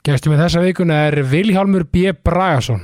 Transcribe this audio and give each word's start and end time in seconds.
Gestum 0.00 0.32
við 0.32 0.40
þessa 0.40 0.62
vikuna 0.64 0.98
er 1.10 1.18
Vilhjálmur 1.28 1.84
B. 1.92 2.14
Bragason. 2.24 2.80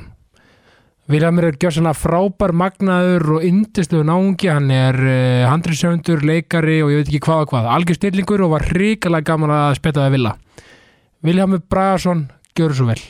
Vilhjálmur 1.09 1.47
er 1.47 1.55
gjör 1.57 1.73
svona 1.73 1.95
frábær 1.97 2.51
magnaður 2.53 3.37
og 3.37 3.45
yndislu 3.47 4.03
náungi. 4.05 4.51
Hann 4.51 4.69
er 4.75 4.99
uh, 5.01 5.47
handriðsöndur, 5.49 6.21
leikari 6.21 6.81
og 6.85 6.93
ég 6.93 7.01
veit 7.01 7.09
ekki 7.09 7.23
hvað 7.25 7.45
og 7.47 7.53
hvað. 7.55 7.69
Algjör 7.73 7.97
stillingur 7.97 8.43
og 8.45 8.53
var 8.53 8.67
hrikalega 8.69 9.31
gaman 9.31 9.55
að 9.55 9.79
speta 9.79 10.03
það 10.03 10.17
vilja. 10.19 10.35
Vilhjálmur 11.25 11.63
Bragason, 11.65 12.27
gjör 12.53 12.77
svo 12.77 12.91
vel. 12.91 13.01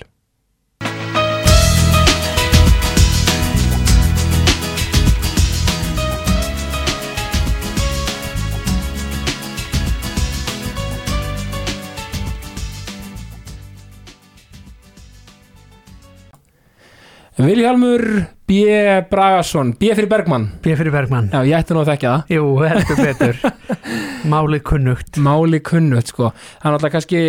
Vilhjálmur 17.37 18.01
B. 18.47 18.63
Bragason, 19.09 19.73
B. 19.77 19.91
fyrir 19.93 20.07
Bergmann. 20.09 20.47
B. 20.63 20.71
fyrir 20.73 20.89
Bergmann 20.91 21.27
Já, 21.29 21.43
ég 21.45 21.53
ætti 21.59 21.75
nú 21.75 21.83
að 21.83 21.91
þekkja 21.91 22.13
það. 22.13 22.31
Jú, 22.33 22.45
heldur 22.63 23.01
betur 23.03 23.41
Máli 24.31 24.59
kunnugt 24.65 25.19
máli 25.21 25.59
kunnut 25.63 26.09
sko 26.09 26.31
það 26.31 26.65
er 26.65 26.73
náttúrulega 26.73 26.93
kannski, 26.95 27.21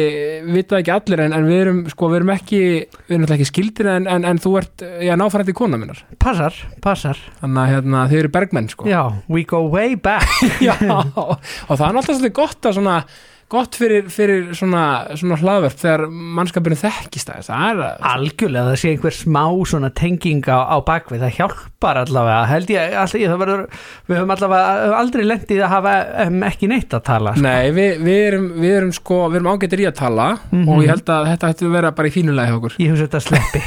vita 0.55 0.79
ekki 0.81 0.95
allir 0.95 1.23
en, 1.27 1.35
en 1.37 1.47
við 1.47 1.61
erum 1.61 1.81
sko, 1.93 2.09
við 2.09 2.21
erum 2.23 2.33
ekki 2.35 2.61
við 2.63 3.13
erum 3.13 3.25
náttúrulega 3.27 3.37
ekki 3.37 3.51
skildir 3.51 3.91
en, 3.93 4.09
en, 4.11 4.27
en 4.31 4.41
þú 4.43 4.55
ert 4.63 4.85
já, 5.05 5.13
náfærandi 5.21 5.55
kona 5.59 5.81
minnar 5.81 6.01
Passar, 6.23 6.57
passar 6.85 7.21
þannig 7.43 7.61
að 7.65 7.73
hérna, 7.75 8.05
þið 8.11 8.23
eru 8.23 8.33
bergmenn 8.39 8.71
sko 8.73 8.89
Já, 8.89 9.03
we 9.29 9.45
go 9.45 9.67
way 9.69 9.99
back 10.01 10.29
Já, 10.65 10.75
og 10.81 11.37
það 11.75 11.85
er 11.91 11.99
náttúrulega 11.99 12.07
svolítið 12.15 12.39
gott 12.41 12.71
að 12.71 12.79
svona 12.81 13.01
gott 13.49 13.77
fyrir, 13.81 14.09
fyrir 14.13 14.51
svona, 14.57 14.81
svona 15.17 15.37
hlaðverf 15.41 15.77
þegar 15.81 16.03
mannskapinu 16.37 16.77
þekkist 16.77 17.31
aðeins 17.33 17.49
það 17.49 17.69
er 17.71 17.79
að 17.87 18.03
Algjörlega, 18.11 18.65
það 18.69 18.81
sé 18.83 18.91
einhver 18.93 19.17
smá 19.17 19.41
svona 19.71 19.91
tenging 19.97 20.43
á, 20.53 20.59
á 20.69 20.77
bakvið, 20.85 21.23
það 21.25 21.37
hjálpar 21.39 22.01
allavega 22.03 22.43
held 22.51 22.73
ég, 22.75 22.97
alltaf, 23.03 23.25
það 23.25 23.41
verður 23.45 23.63
við 24.11 24.19
höfum 24.21 24.35
allavega 24.37 24.99
aldrei 24.99 25.25
lendið 25.31 25.63
að 25.65 25.73
hafa 25.77 25.95
um, 26.27 26.39
ekki 26.51 26.71
neitt 26.75 26.99
að 26.99 27.05
tala 27.09 27.33
sko. 27.39 27.47
Nei, 27.49 27.71
við, 27.79 28.03
við, 28.05 28.21
erum, 28.29 28.51
við 28.61 28.77
erum 28.83 28.93
sko, 28.99 29.21
við 29.33 29.41
erum 29.41 29.51
ágættir 29.55 29.85
í 29.85 29.89
að 29.89 29.97
tala 30.03 30.29
Mhm. 30.53 30.69
og 30.69 30.83
ég 30.85 30.93
held 30.93 31.09
að 31.15 31.31
þetta 31.33 31.49
hættu 31.55 31.67
að 31.71 31.75
vera 31.79 31.95
bara 31.97 32.09
í 32.09 32.13
fínulegi 32.15 32.53
hjá 32.53 32.59
okkur 32.61 32.77
Ég 32.83 32.93
hef 32.93 33.03
þetta 33.07 33.21
sleppi 33.25 33.63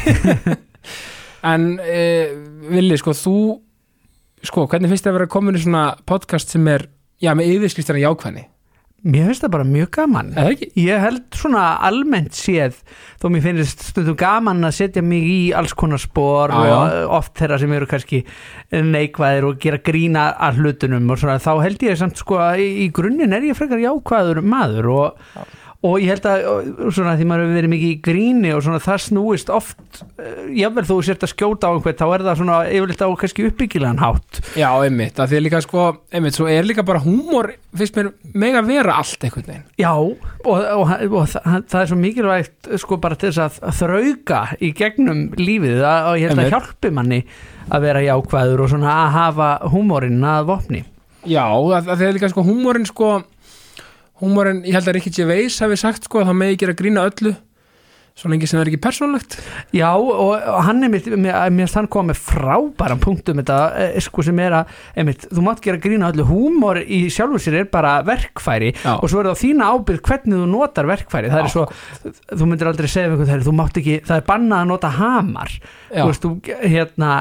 En 1.52 1.68
e, 1.82 2.02
Vili, 2.70 2.98
sko, 3.02 3.14
þú 3.18 3.36
sko, 4.46 4.68
hvernig 4.70 4.90
finnst 4.94 5.06
þið 5.08 5.12
að 5.14 5.18
vera 5.20 5.30
komin 5.34 5.58
í 5.58 5.62
svona 5.64 5.84
podcast 6.10 6.54
sem 6.54 6.68
er, 6.70 6.86
já, 7.22 7.34
með 7.38 7.56
yfirskriftina 7.56 8.02
jákvæðni? 8.04 8.44
Mér 9.02 9.32
finnst 9.32 9.42
það 9.42 9.54
bara 9.56 9.66
mjög 9.66 9.88
gaman? 9.96 10.28
Ég 10.78 11.00
held 11.02 11.24
svona 11.34 11.64
almennt 11.88 12.36
séð 12.38 12.76
þó 13.22 13.26
mér 13.34 13.42
finnst 13.48 13.82
stundum 13.88 14.18
gaman 14.20 14.62
að 14.68 14.76
setja 14.78 15.02
mig 15.06 15.26
í 15.26 15.40
alls 15.58 15.74
konar 15.78 16.02
spór 16.02 16.54
Já, 16.54 16.60
og 16.60 16.68
já. 16.70 17.08
oft 17.18 17.34
þeirra 17.40 17.58
sem 17.64 17.74
eru 17.74 17.90
kannski 17.90 18.20
neikvæðir 18.72 19.48
og 19.50 19.58
gera 19.64 19.82
grína 19.82 20.28
að 20.38 20.62
hlutunum 20.62 21.10
og 21.10 21.18
svona, 21.22 21.40
þá 21.42 21.52
held 21.66 21.88
ég 21.88 21.98
samt 21.98 22.22
sko 22.22 22.38
að 22.46 22.62
í, 22.62 22.88
grunninn 22.94 23.34
er 23.34 23.50
ég 23.50 23.58
frekar 23.58 23.82
jákvæður 23.82 24.44
maður 24.46 24.92
og, 24.94 25.26
og 25.82 25.96
ég 25.98 26.12
held 26.14 26.28
að 26.30 26.44
og 26.52 26.92
svona 26.94 27.16
því 27.18 27.26
maður 27.30 27.48
hefur 27.48 27.58
verið 27.58 27.74
mikið 27.74 27.92
í 27.92 28.00
gríni 28.06 28.52
og 28.54 28.62
svona 28.66 28.82
það 28.84 29.00
snúist 29.08 29.50
oft 29.54 30.02
uh, 30.22 30.44
jafnvel 30.54 30.86
þú 30.92 30.98
sért 31.08 31.26
að 31.26 31.34
skjóta 31.34 31.72
á 31.72 31.74
einhvern 31.74 31.98
þá 31.98 32.06
er 32.08 32.26
það 32.28 32.42
svona 32.44 32.60
yfirleitt 32.70 33.02
á 33.02 33.10
kannski 33.24 33.48
uppbyggilegan 33.50 34.04
hátt 34.04 34.42
Já, 34.60 34.68
einmitt, 34.84 35.20
að 35.20 35.32
því 35.32 35.38
er 35.38 35.44
líka 35.46 35.62
sko, 35.64 35.84
einmitt, 36.12 36.36
svo 36.36 36.48
er 36.52 36.68
líka 36.68 36.84
bara 36.86 37.02
húmor, 37.04 37.54
finnst 37.78 37.96
mér 37.98 38.12
mega 38.38 38.62
vera 38.66 38.98
allt 39.00 39.24
einhvern 39.24 39.48
veginn. 39.48 39.66
Já, 39.80 39.92
og, 39.96 40.20
og, 40.46 40.92
og 40.92 41.30
það, 41.32 41.66
það 41.72 41.78
er 41.82 41.90
svo 41.92 42.00
mikilvægt 42.02 42.72
sko 42.84 42.98
bara 43.02 43.18
til 43.20 43.32
þess 43.32 43.44
að, 43.46 43.60
að 43.70 43.78
þrauka 43.80 44.42
í 44.60 44.72
gegnum 44.76 45.24
lífið 45.40 45.82
að, 45.88 46.10
og 46.12 46.20
ég 46.20 46.34
held 46.34 46.44
að 46.44 46.52
hjálpi 46.52 46.94
manni 46.98 47.22
að 47.72 47.86
vera 47.88 48.06
jákvæður 48.10 48.66
og 48.66 48.74
svona 48.74 48.96
að 49.06 49.14
hafa 49.16 49.52
húmórin 49.72 50.26
að 50.28 50.50
vopni. 50.52 50.84
Já, 51.30 51.46
að, 51.48 51.86
að 51.86 51.96
því 51.96 52.10
er 52.10 52.18
líka 52.18 52.32
sko 52.34 52.46
húmorinn 52.48 52.90
sko, 52.90 53.14
húmorinn, 54.22 54.62
ég 54.68 54.76
held 54.78 54.90
að 54.90 54.98
Rikki 55.00 55.14
Gervais 55.16 55.58
hafi 55.64 55.78
sagt 55.80 56.06
sko 56.06 56.22
að 56.22 56.30
það 56.30 56.38
megi 56.42 56.60
gera 56.62 56.78
grína 56.78 57.06
öllu, 57.10 57.34
svo 58.18 58.30
lengi 58.32 58.48
sem 58.50 58.60
það 58.60 58.64
er 58.66 58.72
ekki 58.72 58.82
persónlegt. 58.84 59.38
Já, 59.76 59.90
og, 59.96 60.34
hann 60.66 60.84
er 60.86 60.92
mitt, 60.94 61.08
mér 61.08 61.72
hann 61.76 61.90
koma 61.92 62.12
með 62.12 62.22
frábæran 62.28 63.02
punktum 63.02 63.42
þetta, 63.42 63.60
eh, 63.82 63.98
sko 64.04 64.26
sem 64.28 64.42
er 64.44 64.58
að, 64.60 64.76
einmitt, 65.00 65.26
þú 65.32 65.46
mátt 65.46 65.64
gera 65.64 65.82
grína 65.82 66.12
öllu, 66.12 66.28
húmór 66.30 66.82
í 66.84 67.02
sjálfur 67.14 67.42
sér 67.42 67.62
er 67.62 67.72
bara 67.72 67.98
verkfæri 68.08 68.74
Já. 68.76 68.98
og 68.98 69.08
svo 69.10 69.24
er 69.24 69.32
það 69.32 69.42
þína 69.46 69.72
ábyrð 69.72 70.06
hvernig 70.10 70.38
þú 70.44 70.52
notar 70.52 70.92
verkfæri, 70.92 71.32
það 71.32 71.44
er 71.46 71.52
svo, 71.56 71.66
þú 72.30 72.52
myndir 72.52 72.72
aldrei 72.72 72.92
segja 72.92 73.10
einhvern 73.10 73.32
þegar 73.32 73.48
þú 73.48 73.58
mátt 73.58 73.82
ekki, 73.82 74.00
það 74.06 74.22
er 74.22 74.30
bannað 74.30 74.64
að 74.64 74.72
nota 74.76 74.96
hamar, 75.00 75.58
Já, 75.92 76.02
þú 76.04 76.08
veist, 76.12 76.26
þú, 76.28 76.56
hérna 76.62 77.12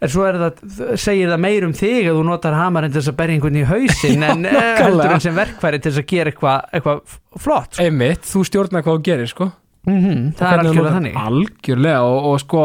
en 0.00 0.10
svo 0.10 0.26
það, 0.32 0.60
segir 1.00 1.30
það 1.30 1.42
meir 1.44 1.66
um 1.66 1.74
þig 1.76 2.08
að 2.08 2.18
þú 2.18 2.26
notar 2.30 2.56
hamarinn 2.56 2.92
til 2.92 3.00
þess 3.02 3.12
að 3.12 3.18
berja 3.20 3.36
einhvern 3.36 3.58
í 3.60 3.64
hausinn 3.68 4.26
en 4.30 4.46
eh, 4.48 4.60
heldur 4.80 5.16
en 5.16 5.24
sem 5.24 5.36
verkfæri 5.36 5.80
til 5.80 5.92
þess 5.92 6.02
að 6.02 6.12
gera 6.14 6.32
eitthvað 6.32 6.78
eitthva 6.78 6.94
flott 7.40 7.76
sko. 7.76 7.84
einmitt, 7.84 8.24
þú 8.30 8.44
stjórnar 8.48 8.86
hvað 8.86 8.96
þú 8.96 9.04
gerir 9.10 9.30
sko. 9.30 9.50
Mm 9.86 10.32
það 10.38 10.52
er 10.52 10.58
algjörlega 10.64 10.94
þannig 10.96 11.14
Algjörlega, 11.16 12.00
og, 12.04 12.24
og 12.30 12.40
sko, 12.42 12.64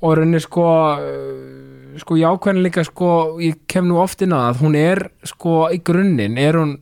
og 0.00 0.14
rauninni 0.16 0.40
sko, 0.40 0.66
uh, 0.96 1.98
sko 2.00 2.16
jákvæðin 2.20 2.62
líka 2.64 2.84
sko, 2.86 3.10
ég 3.44 3.58
kem 3.68 3.88
nú 3.90 3.98
oft 4.00 4.22
inn 4.24 4.32
á 4.32 4.48
það, 4.48 4.62
hún 4.64 4.78
er 4.78 5.02
sko 5.28 5.68
í 5.74 5.80
grunninn, 5.84 6.38
er 6.40 6.56
hún 6.60 6.78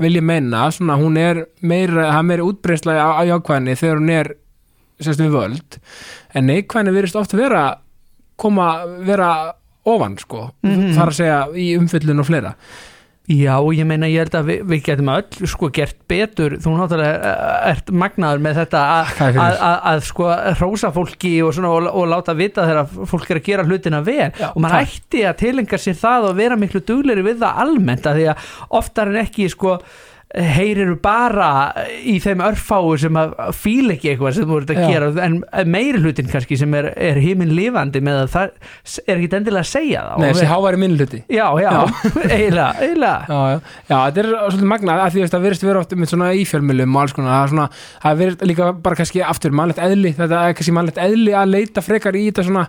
vil 0.00 0.16
ég 0.16 0.24
meina, 0.24 0.64
svona 0.72 0.96
hún 0.96 1.18
er 1.20 1.44
meira, 1.60 2.08
það 2.10 2.18
er 2.22 2.28
meira 2.30 2.46
útbreysla 2.48 2.94
á, 2.96 3.08
á 3.20 3.22
jákvæðinni 3.28 3.76
þegar 3.76 3.98
hún 4.00 4.10
er 4.16 4.32
sérst 5.00 5.20
við 5.20 5.34
völd, 5.36 5.78
en 6.34 6.46
neikvæðinni 6.48 6.94
virðist 6.96 7.16
oft 7.20 7.32
vera 7.36 7.66
koma, 8.40 8.70
vera 9.04 9.30
ofan 9.88 10.16
sko, 10.20 10.50
Mhm. 10.64 10.94
þar 10.96 11.08
að 11.12 11.16
segja 11.20 11.38
í 11.56 11.76
umfyllun 11.78 12.20
og 12.20 12.26
fleira. 12.26 12.54
Já, 13.30 13.54
ég 13.76 13.86
meina 13.86 14.08
ég 14.10 14.24
held 14.24 14.34
að 14.34 14.48
við, 14.48 14.62
við 14.72 14.80
getum 14.88 15.10
öll 15.12 15.48
sko 15.52 15.68
gert 15.74 15.98
betur, 16.10 16.56
þú 16.58 16.72
náttúrulega 16.74 17.30
eh, 17.30 17.68
ert 17.70 17.92
magnaður 17.94 18.42
með 18.42 18.58
þetta 18.64 18.80
að, 18.90 20.02
sko 20.08 20.26
hrósa 20.58 20.90
fólki 20.94 21.36
og, 21.46 21.52
svona, 21.54 21.70
og, 21.76 21.86
og 21.94 22.08
láta 22.10 22.34
vita 22.34 22.66
þegar 22.66 23.06
fólk 23.12 23.30
er 23.30 23.40
að 23.40 23.46
gera 23.46 23.66
hlutina 23.68 24.02
vel. 24.02 24.32
Já, 24.34 24.48
og 24.50 24.58
maður 24.64 24.88
ætti 24.88 25.22
að 25.30 25.38
tilenga 25.44 25.78
sér 25.78 25.98
það 26.00 26.30
og 26.32 26.38
vera 26.40 26.58
miklu 26.58 26.82
dugleri 26.90 27.26
við 27.28 27.44
það 27.44 27.64
almennt 27.66 28.10
að 28.10 28.18
því 28.18 28.30
að 28.32 28.48
oftar 28.80 29.12
en 29.12 29.22
ekki 29.22 29.50
sko 29.54 29.76
heyriru 30.30 30.94
bara 31.02 31.48
í 32.06 32.12
þeim 32.22 32.42
örfáu 32.46 32.92
sem 33.02 33.16
að 33.18 33.32
fíla 33.58 33.96
ekki 33.96 34.12
eitthvað 34.12 34.36
sem 34.36 34.46
þú 34.46 34.58
ert 34.60 34.70
að 34.70 34.78
Já. 34.78 34.84
gera 34.92 35.08
en 35.26 35.40
meiri 35.66 35.98
hlutin 35.98 36.28
kannski 36.30 36.58
sem 36.60 36.76
er, 36.78 36.92
er 36.94 37.18
híminn 37.18 37.50
lifandi 37.56 38.02
með 38.06 38.20
að 38.20 38.28
það 38.36 38.52
er 39.10 39.16
ekki 39.16 39.30
endilega 39.40 39.64
að 39.64 39.70
segja 39.72 40.04
það. 40.06 40.22
Nei, 40.22 40.28
þessi 40.28 40.50
háværi 40.52 40.80
minnluti. 40.84 41.22
Já, 41.26 41.46
já, 41.64 41.72
eiginlega, 42.36 42.68
eiginlega. 42.78 43.16
Já, 43.26 43.40
já, 43.40 43.58
já, 43.90 43.96
þetta 43.96 44.22
er 44.22 44.30
svolítið 44.36 44.70
magnað 44.76 45.02
að 45.06 45.16
því 45.16 45.24
að 45.24 45.34
það 45.34 45.44
verðist 45.48 45.66
vera 45.66 45.82
oft 45.82 45.98
með 45.98 46.12
svona 46.14 46.30
í 46.30 46.46
fjölmjölum 46.52 46.94
og 46.94 47.02
alls 47.02 47.16
konar, 47.18 47.34
það 47.34 47.42
er 47.42 47.52
svona, 47.56 47.66
það 48.04 48.14
er 48.14 48.22
verið 48.22 48.46
líka 48.52 48.70
bara 48.86 49.02
kannski 49.02 49.26
aftur 49.26 49.58
mannlegt 49.58 49.82
eðli, 49.82 50.14
þetta 50.20 50.46
er 50.46 50.56
kannski 50.60 50.78
mannlegt 50.78 51.04
eðli 51.08 51.36
að 51.42 51.54
leita 51.56 51.82
frekar 51.84 52.18
í 52.20 52.28
þetta 52.30 52.46
svona 52.46 52.68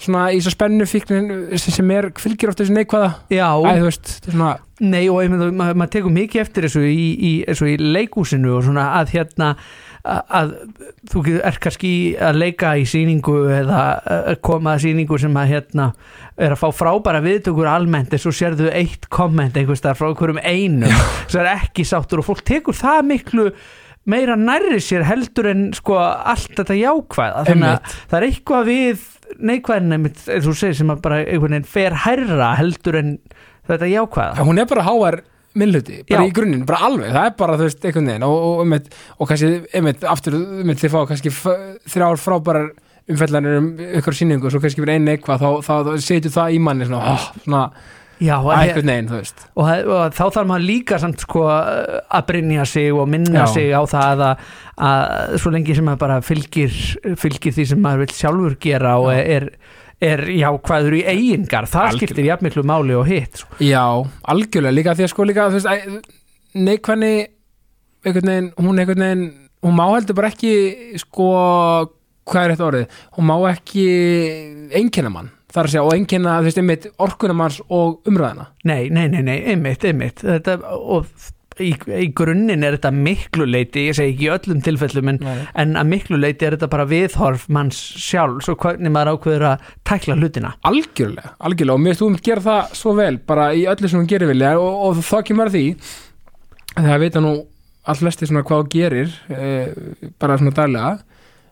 svona 0.00 0.30
í 0.34 0.40
svo 0.42 0.54
spennu 0.54 0.86
fíknin 0.88 1.30
sem, 1.60 1.92
er 1.94 2.10
fylgir 2.20 2.52
oft 2.52 2.62
þessu 2.62 2.74
neikvæða. 2.76 3.12
Já, 3.32 3.46
Æ, 3.60 3.70
veist, 3.84 4.16
svona, 4.26 4.56
Nei 4.80 5.04
og 5.12 5.20
maður 5.28 5.76
mað 5.76 5.90
tekur 5.92 6.12
mikið 6.14 6.40
eftir 6.40 6.64
þessu 6.64 6.82
í, 6.88 7.06
í, 7.12 7.32
þessu 7.44 7.66
í 7.68 7.76
leikúsinu 7.76 8.54
og 8.56 8.64
svona 8.64 8.86
að 8.96 9.12
hérna 9.18 9.50
að, 10.08 10.54
þú 11.12 11.22
er 11.36 11.58
kannski 11.60 11.90
að 12.16 12.38
leika 12.40 12.72
í 12.80 12.86
sýningu 12.88 13.34
eða 13.58 13.82
koma 14.44 14.78
að 14.78 14.86
sýningu 14.86 15.18
sem 15.20 15.36
að 15.36 15.52
hérna 15.52 15.90
er 16.40 16.54
að 16.54 16.62
fá 16.62 16.70
frábæra 16.72 17.20
viðtökur 17.24 17.68
almennt 17.68 18.16
en 18.16 18.22
svo 18.22 18.32
sérðu 18.32 18.70
eitt 18.72 19.10
komment 19.12 19.58
einhvers 19.60 19.84
þar 19.84 19.98
frá 19.98 20.08
einhverjum 20.08 20.40
einum. 20.40 20.96
Sem 21.28 21.44
er 21.44 21.52
ekki 21.58 21.84
sáttur 21.84 22.24
og 22.24 22.30
fólk 22.30 22.44
tekur 22.48 22.76
það 22.76 23.04
miklu 23.10 23.50
meira 24.08 24.36
nærri 24.38 24.80
sér 24.82 25.04
heldur 25.08 25.50
en 25.50 25.66
sko 25.76 25.98
allt 26.00 26.54
þetta 26.56 26.76
jákvæða. 26.78 27.46
Þannig 27.50 27.70
að 27.70 27.96
það 27.96 28.18
er 28.18 28.28
eitthvað 28.28 28.70
við 28.70 29.08
neikvæðin 29.50 29.96
einmitt, 29.96 30.22
eins 30.26 30.46
og 30.46 30.52
þú 30.52 30.56
segir 30.62 30.78
sem 30.80 30.94
að 30.94 31.02
bara 31.04 31.20
einhvern 31.24 31.56
veginn 31.56 31.68
fer 31.70 31.98
hærra 32.04 32.54
heldur 32.58 32.98
en 33.00 33.12
þetta 33.68 33.90
jákvæða. 33.90 34.46
Hún 34.48 34.62
er 34.62 34.70
bara 34.70 34.86
hávar 34.86 35.20
minnluti, 35.58 36.00
bara 36.06 36.24
Já. 36.24 36.30
í 36.30 36.34
grunninn, 36.34 36.66
bara 36.66 36.84
alveg. 36.86 37.10
Það 37.14 37.28
er 37.28 37.36
bara, 37.38 37.56
þú 37.58 37.66
veist, 37.66 37.84
einhvern 37.84 38.10
veginn 38.12 38.26
og, 38.26 38.36
og, 38.36 38.60
og, 38.62 39.00
og 39.18 39.30
kannski, 39.30 39.50
einmitt, 39.74 40.04
aftur, 40.06 40.36
einmitt, 40.60 40.82
þið 40.82 40.94
fá 40.94 41.00
kannski 41.10 41.32
þrjár 41.34 42.20
frábærar 42.22 42.70
umfellanir 43.10 43.58
um 43.58 43.70
ykkur 44.00 44.16
sýningu 44.16 44.46
og 44.46 44.54
svo 44.54 44.60
kannski 44.62 44.84
verið 44.84 45.00
einn 45.00 45.10
eitthvað, 45.10 45.42
þá, 45.42 45.66
þá, 45.66 45.72
þá 45.88 46.04
setur 46.06 46.34
það 46.34 46.54
í 46.54 46.60
manni 46.62 46.86
svona, 46.86 47.14
oh, 47.14 47.26
svona, 47.42 47.64
Já, 48.20 48.34
einhvern 48.36 48.90
veginn, 48.92 49.06
þú 49.08 49.16
veist 49.16 49.44
og, 49.54 49.68
og 49.96 50.14
þá 50.16 50.22
þarf 50.36 50.48
maður 50.50 50.66
líka 50.68 50.98
samt 51.00 51.22
sko 51.24 51.44
að 51.48 52.26
brynja 52.28 52.66
sig 52.68 52.92
og 52.92 53.08
minna 53.08 53.46
Já. 53.46 53.52
sig 53.54 53.70
á 53.72 53.82
það 53.88 54.24
að, 54.26 54.46
að 54.90 55.36
svo 55.40 55.52
lengi 55.54 55.76
sem 55.78 55.88
maður 55.88 56.02
bara 56.04 56.18
fylgir, 56.26 56.80
fylgir 57.20 57.56
því 57.56 57.66
sem 57.72 57.80
maður 57.80 58.04
vil 58.04 58.16
sjálfur 58.20 58.56
gera 58.60 58.94
og 59.00 59.10
er, 59.16 59.48
er 60.04 60.24
jákvæður 60.36 60.98
í 61.00 61.02
eigingar, 61.08 61.68
það 61.70 61.86
Algjörlega. 61.86 61.98
skiptir 62.04 62.28
jafnmiklu 62.28 62.66
máli 62.68 62.96
og 63.00 63.08
hitt 63.08 63.40
sko. 63.44 63.56
Já, 63.64 63.84
algjörlega, 64.34 64.76
líka 64.76 64.96
því 64.98 65.06
að 65.08 65.12
sko 65.14 65.28
líka 65.28 65.48
þú 65.48 65.60
veist, 65.60 66.12
neikvæðni 66.60 67.14
einhvern 68.04 68.30
veginn, 68.32 68.52
hún 68.60 68.80
einhvern 68.80 69.06
veginn 69.06 69.26
hún 69.64 69.76
má 69.76 69.84
heldur 69.94 70.16
bara 70.16 70.30
ekki 70.32 70.52
sko, 71.00 71.26
hvað 72.28 72.44
er 72.46 72.54
þetta 72.54 72.68
orðið 72.70 73.02
hún 73.16 73.28
má 73.28 73.34
ekki 73.50 73.84
einkenna 74.76 75.12
mann 75.12 75.28
þar 75.50 75.66
að 75.66 75.72
segja 75.74 75.84
og 75.84 75.92
einkenna 75.96 76.38
þú 76.38 76.48
veist 76.48 76.62
einmitt 76.62 76.88
orkunamanns 77.02 77.60
og 77.68 78.08
umræðina 78.08 78.48
Nei, 78.68 78.88
nei, 78.92 79.06
nei, 79.10 79.22
nei, 79.24 79.36
einmitt, 79.50 79.84
einmitt. 79.88 80.22
Þetta, 80.22 80.58
og 80.70 81.08
í, 81.60 81.70
í 81.74 82.08
grunninn 82.16 82.64
er 82.66 82.76
þetta 82.76 82.92
miklu 82.94 83.46
leiti, 83.48 83.86
ég 83.88 83.96
segi 83.96 84.14
ekki 84.14 84.26
í 84.26 84.30
öllum 84.34 84.62
tilfellum 84.64 85.12
en, 85.12 85.20
en 85.58 85.76
að 85.80 85.90
miklu 85.90 86.20
leiti 86.20 86.46
er 86.46 86.56
þetta 86.56 86.70
bara 86.72 86.86
viðhorf 86.90 87.46
manns 87.52 87.78
sjálf 88.00 88.44
svo 88.46 88.56
hvernig 88.60 88.92
maður 88.94 89.16
ákveður 89.16 89.46
að 89.50 89.66
tækla 89.88 90.18
hlutina. 90.20 90.54
Algjörlega, 90.68 91.34
algjörlega 91.38 91.76
og 91.76 91.84
mér 91.84 91.94
finnst 91.94 92.04
þú 92.04 92.10
um 92.10 92.18
gera 92.30 92.46
það 92.46 92.78
svo 92.80 92.94
vel 93.00 93.12
bara 93.32 93.50
í 93.56 93.66
öllu 93.70 93.90
sem 93.90 94.00
hún 94.00 94.10
gerir 94.10 94.30
vilja 94.30 94.54
og, 94.60 94.80
og 94.88 95.04
þá 95.06 95.16
kemur 95.30 95.50
að 95.50 95.58
því 95.58 95.66
það 96.80 97.04
vita 97.04 97.24
nú 97.24 97.36
all 97.90 97.98
flesti 97.98 98.28
svona 98.28 98.44
hvað 98.46 98.64
hún 98.64 98.74
gerir 98.76 99.14
uh, 99.34 100.10
bara 100.20 100.40
svona 100.40 100.56
daglega. 100.56 100.96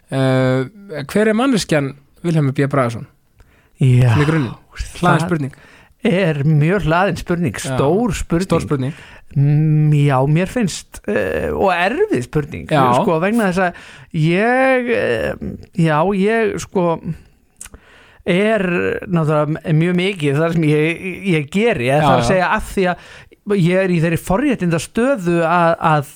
Uh, 0.09 1.05
hver 1.09 1.29
er 1.29 1.37
manneskjan 1.37 1.95
Vilhelmur 2.25 2.55
B. 2.56 2.67
Bragason 2.71 3.06
Já, 3.78 4.10
hlaðin 4.98 5.22
spurning. 5.26 5.54
er 6.08 6.42
mjög 6.46 6.86
hlaðin 6.88 7.20
spurning, 7.20 7.60
stór 7.62 8.14
spurning. 8.16 8.48
Stór 8.48 8.64
spurning. 8.66 8.98
Mm, 9.36 9.92
Já, 9.92 10.16
mér 10.25 10.48
finnst 10.48 11.02
uh, 11.04 11.50
og 11.52 11.69
erfið 11.75 12.22
spurning 12.25 12.70
Já. 12.72 12.84
sko, 12.96 13.19
vegna 13.20 13.50
þess 13.50 13.64
að 13.66 14.22
ég 14.25 14.88
uh, 14.96 15.48
já, 15.76 15.98
ég 16.16 16.54
sko 16.64 16.86
er 18.28 18.64
náttúrulega 19.08 19.72
mjög 19.76 19.94
mikið 20.00 20.40
þar 20.42 20.54
sem 20.56 20.64
ég, 20.69 21.04
ég 21.32 21.46
geri. 21.52 21.88
Eða 21.88 22.00
Já, 22.00 22.06
það 22.06 22.14
er 22.14 22.22
að 22.22 22.28
segja 22.30 22.48
að 22.56 22.66
því 22.72 22.86
að 22.92 23.06
ég 23.56 23.79
er 23.81 23.93
í 23.95 23.99
þeirri 24.03 24.19
forréttinda 24.21 24.81
stöðu 24.83 25.39
að, 25.47 25.75
að 25.91 26.11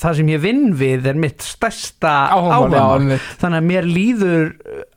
það 0.00 0.16
sem 0.18 0.30
ég 0.32 0.42
vinn 0.42 0.64
við 0.76 1.06
er 1.10 1.20
mitt 1.22 1.44
stærsta 1.46 2.14
einmitt. 2.36 3.28
þannig 3.40 3.60
að 3.62 3.68
mér 3.70 3.88
líður 3.88 4.50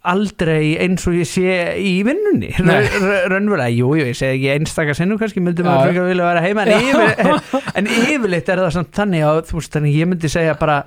aldrei 0.09 0.73
eins 0.81 1.05
og 1.09 1.17
ég 1.19 1.29
sé 1.29 1.55
í 1.79 1.93
vinnunni. 2.07 2.51
Raunverulega, 2.59 3.69
jú, 3.75 3.93
jú, 3.99 4.09
ég 4.09 4.17
segi 4.17 4.39
ekki 4.39 4.51
einstaka 4.55 4.95
sinnum 4.97 5.19
kannski 5.21 5.43
myndi 5.43 5.65
maður 5.65 5.89
frekar 5.89 6.09
vilja 6.09 6.31
vera 6.31 6.43
heima 6.45 6.65
en, 6.65 6.73
yfir, 6.89 7.69
en 7.75 7.93
yfirleitt 7.93 8.51
er 8.51 8.63
það 8.65 8.75
samt 8.79 8.91
þannig 8.99 9.27
að 9.29 9.41
þú 9.51 9.59
veist, 9.59 9.73
þannig 9.75 9.97
ég 9.99 10.11
myndi 10.11 10.31
segja 10.31 10.57
bara 10.59 10.81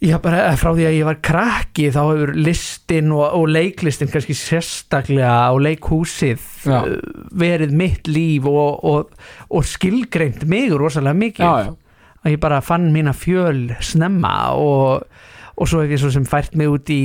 Já, 0.00 0.14
bara 0.16 0.46
frá 0.56 0.70
því 0.72 0.84
að 0.88 0.94
ég 0.96 1.04
var 1.04 1.18
krakki 1.20 1.90
þá 1.92 1.98
hefur 2.00 2.30
listin 2.40 3.10
og, 3.12 3.34
og 3.36 3.50
leiklistin 3.52 4.08
kannski 4.08 4.32
sérstaklega 4.38 5.28
á 5.28 5.52
leikhúsið 5.60 6.46
Já. 6.64 6.78
uh, 6.78 7.26
verið 7.36 7.74
mitt 7.76 8.08
líf 8.08 8.48
og, 8.48 8.80
og, 8.80 9.10
og 9.52 9.66
skilgreint 9.68 10.46
mig 10.48 10.72
rosalega 10.72 11.18
mikið. 11.20 11.44
Já, 11.44 11.68
já, 11.68 12.16
að 12.24 12.32
ég 12.32 12.40
bara 12.40 12.62
fann 12.64 12.88
mína 12.94 13.12
fjöl 13.12 13.60
snemma 13.84 14.32
og, 14.56 15.04
og 15.60 15.68
svo 15.68 15.82
hef 15.84 15.92
ég 15.92 16.00
svo 16.00 16.14
sem 16.16 16.24
fært 16.28 16.56
mig 16.56 16.72
út 16.72 16.88
í, 16.88 17.00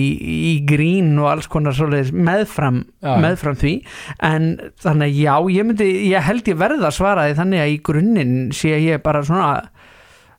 í 0.55 0.55
grín 0.63 1.17
og 1.19 1.33
alls 1.33 1.51
konar 1.51 1.75
meðfram, 2.15 2.85
meðfram 3.03 3.59
því. 3.59 3.75
En 4.23 4.53
þannig 4.83 5.11
að 5.11 5.19
já, 5.19 5.35
ég 5.57 5.67
myndi 5.67 5.89
ég 6.13 6.29
held 6.31 6.47
ég 6.47 6.63
verða 6.63 6.87
að 6.93 6.97
svara 7.01 7.27
því 7.27 7.39
þannig 7.43 7.65
að 7.65 7.75
í 7.75 7.79
grunninn 7.91 8.35
sé 8.55 8.77
ég 8.79 9.03
bara 9.03 9.23
svona 9.27 9.51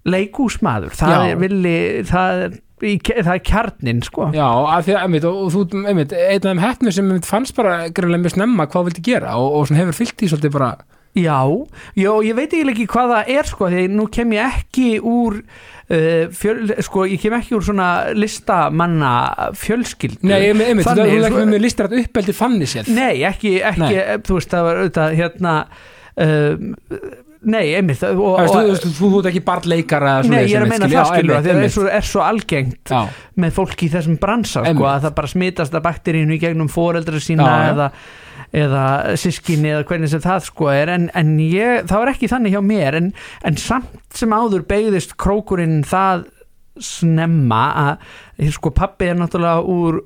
leikúsmaður 0.07 0.97
það 0.97 1.27
er 1.33 2.09
það 2.11 2.47
það 2.77 3.31
er 3.33 3.41
kjarnin 3.41 4.03
sko. 4.05 4.27
Já 4.37 4.45
að 4.47 4.83
því 4.85 4.93
að, 4.97 4.99
einmitt, 5.07 5.25
og, 5.25 5.39
og 5.47 5.55
þú, 5.55 5.63
einmitt, 5.89 6.13
einn 6.13 6.43
af 6.43 6.51
þeim 6.51 6.61
hefnum 6.61 6.93
sem 6.93 7.09
einmitt 7.09 7.29
fannst 7.29 7.57
bara 7.57 7.87
greinlega 7.89 8.27
mjög 8.27 8.35
snemma 8.37 8.67
hvað 8.69 8.91
vildi 8.91 9.07
gera 9.07 9.39
og, 9.41 9.63
og 9.63 9.73
hefur 9.73 9.97
fyllt 9.97 10.27
í 10.27 10.29
svolítið 10.33 10.59
bara 10.59 10.75
Já, 11.17 11.41
já, 11.97 12.11
ég 12.21 12.37
veit 12.37 12.53
ekki 12.53 12.85
hvað 12.93 13.15
það 13.15 13.31
er 13.39 13.49
sko, 13.49 13.69
því 13.73 13.85
nú 13.89 14.05
kem 14.13 14.35
ég 14.37 14.59
ekki 14.61 14.89
úr 15.01 15.39
uh, 15.41 16.27
fjöl, 16.37 16.75
sko, 16.85 17.07
ég 17.09 17.23
kem 17.23 17.37
ekki 17.39 17.57
úr 17.57 17.65
svona 17.65 17.87
listamanna 18.13 19.13
fjölskyldu. 19.57 20.29
Nei, 20.29 20.51
einmitt, 20.51 20.75
einmitt, 20.75 20.91
þú 20.91 21.23
sko- 21.25 21.47
með 21.49 21.65
listar 21.65 21.89
að 21.89 22.03
uppeldi 22.03 22.37
fanni 22.37 22.69
sér 22.69 22.91
Nei, 22.93 23.25
ekki, 23.25 23.55
ekki 23.65 23.87
Nei. 23.87 24.19
þú 24.29 24.37
veist, 24.37 24.53
það 24.53 24.69
var 24.69 24.83
auðvitað 24.83 25.17
hérna 25.23 25.55
um, 26.27 26.75
Nei, 27.47 27.65
einmitt 27.79 28.03
og, 28.09 28.41
Þú 28.97 29.11
ert 29.21 29.29
ekki 29.31 29.43
barnleikara 29.47 30.17
Nei, 30.27 30.43
ég 30.49 30.59
er 30.59 30.67
að 30.67 30.73
meina 30.73 30.91
það 30.91 31.11
skilur 31.13 31.37
það 31.47 31.63
er 31.63 31.73
svo, 31.77 31.87
er 31.99 32.07
svo 32.07 32.23
algengt 32.27 32.93
Já, 32.93 33.01
með 33.39 33.57
fólki 33.61 33.87
í 33.87 33.93
þessum 33.93 34.21
bransa 34.23 34.65
sko, 34.67 34.87
að 34.91 35.07
það 35.07 35.17
bara 35.21 35.31
smitast 35.33 35.77
að 35.77 35.85
bakterínu 35.87 36.35
í 36.37 36.41
gegnum 36.43 36.71
foreldra 36.73 37.21
sína 37.23 37.47
Já, 37.47 37.69
eða, 37.73 37.89
eða 38.65 38.85
sískinni 39.23 39.75
eða 39.75 39.87
hvernig 39.87 40.11
sem 40.13 40.25
það 40.25 40.47
sko 40.49 40.71
er. 40.75 40.95
En, 40.97 41.11
en 41.15 41.35
ég, 41.43 41.85
það 41.87 42.03
var 42.03 42.13
ekki 42.15 42.33
þannig 42.33 42.57
hjá 42.57 42.63
mér 42.67 42.99
en, 43.01 43.13
en 43.47 43.61
samt 43.61 44.17
sem 44.17 44.35
áður 44.35 44.67
beigðist 44.67 45.15
krókurinn 45.21 45.85
það 45.87 46.27
snemma 46.83 47.63
að 47.81 48.51
sko 48.53 48.71
pappi 48.77 49.09
er 49.09 49.17
náttúrulega 49.17 49.63
úr 49.65 50.03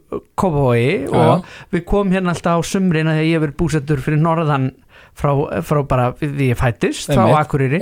Já, 1.02 1.16
og 1.19 1.72
við 1.75 1.82
komum 1.88 2.12
hérna 2.14 2.34
alltaf 2.34 2.60
á 2.62 2.69
sumrin 2.69 3.10
að 3.10 3.25
ég 3.26 3.42
verið 3.42 3.56
búsettur 3.58 4.02
fyrir 4.04 4.20
norðan 4.22 4.70
frá, 5.17 5.33
frá 5.67 5.81
bara 5.89 6.07
því 6.21 6.51
ég 6.53 6.59
fættist 6.61 7.11
frá. 7.12 7.27
Akureyri. 7.43 7.81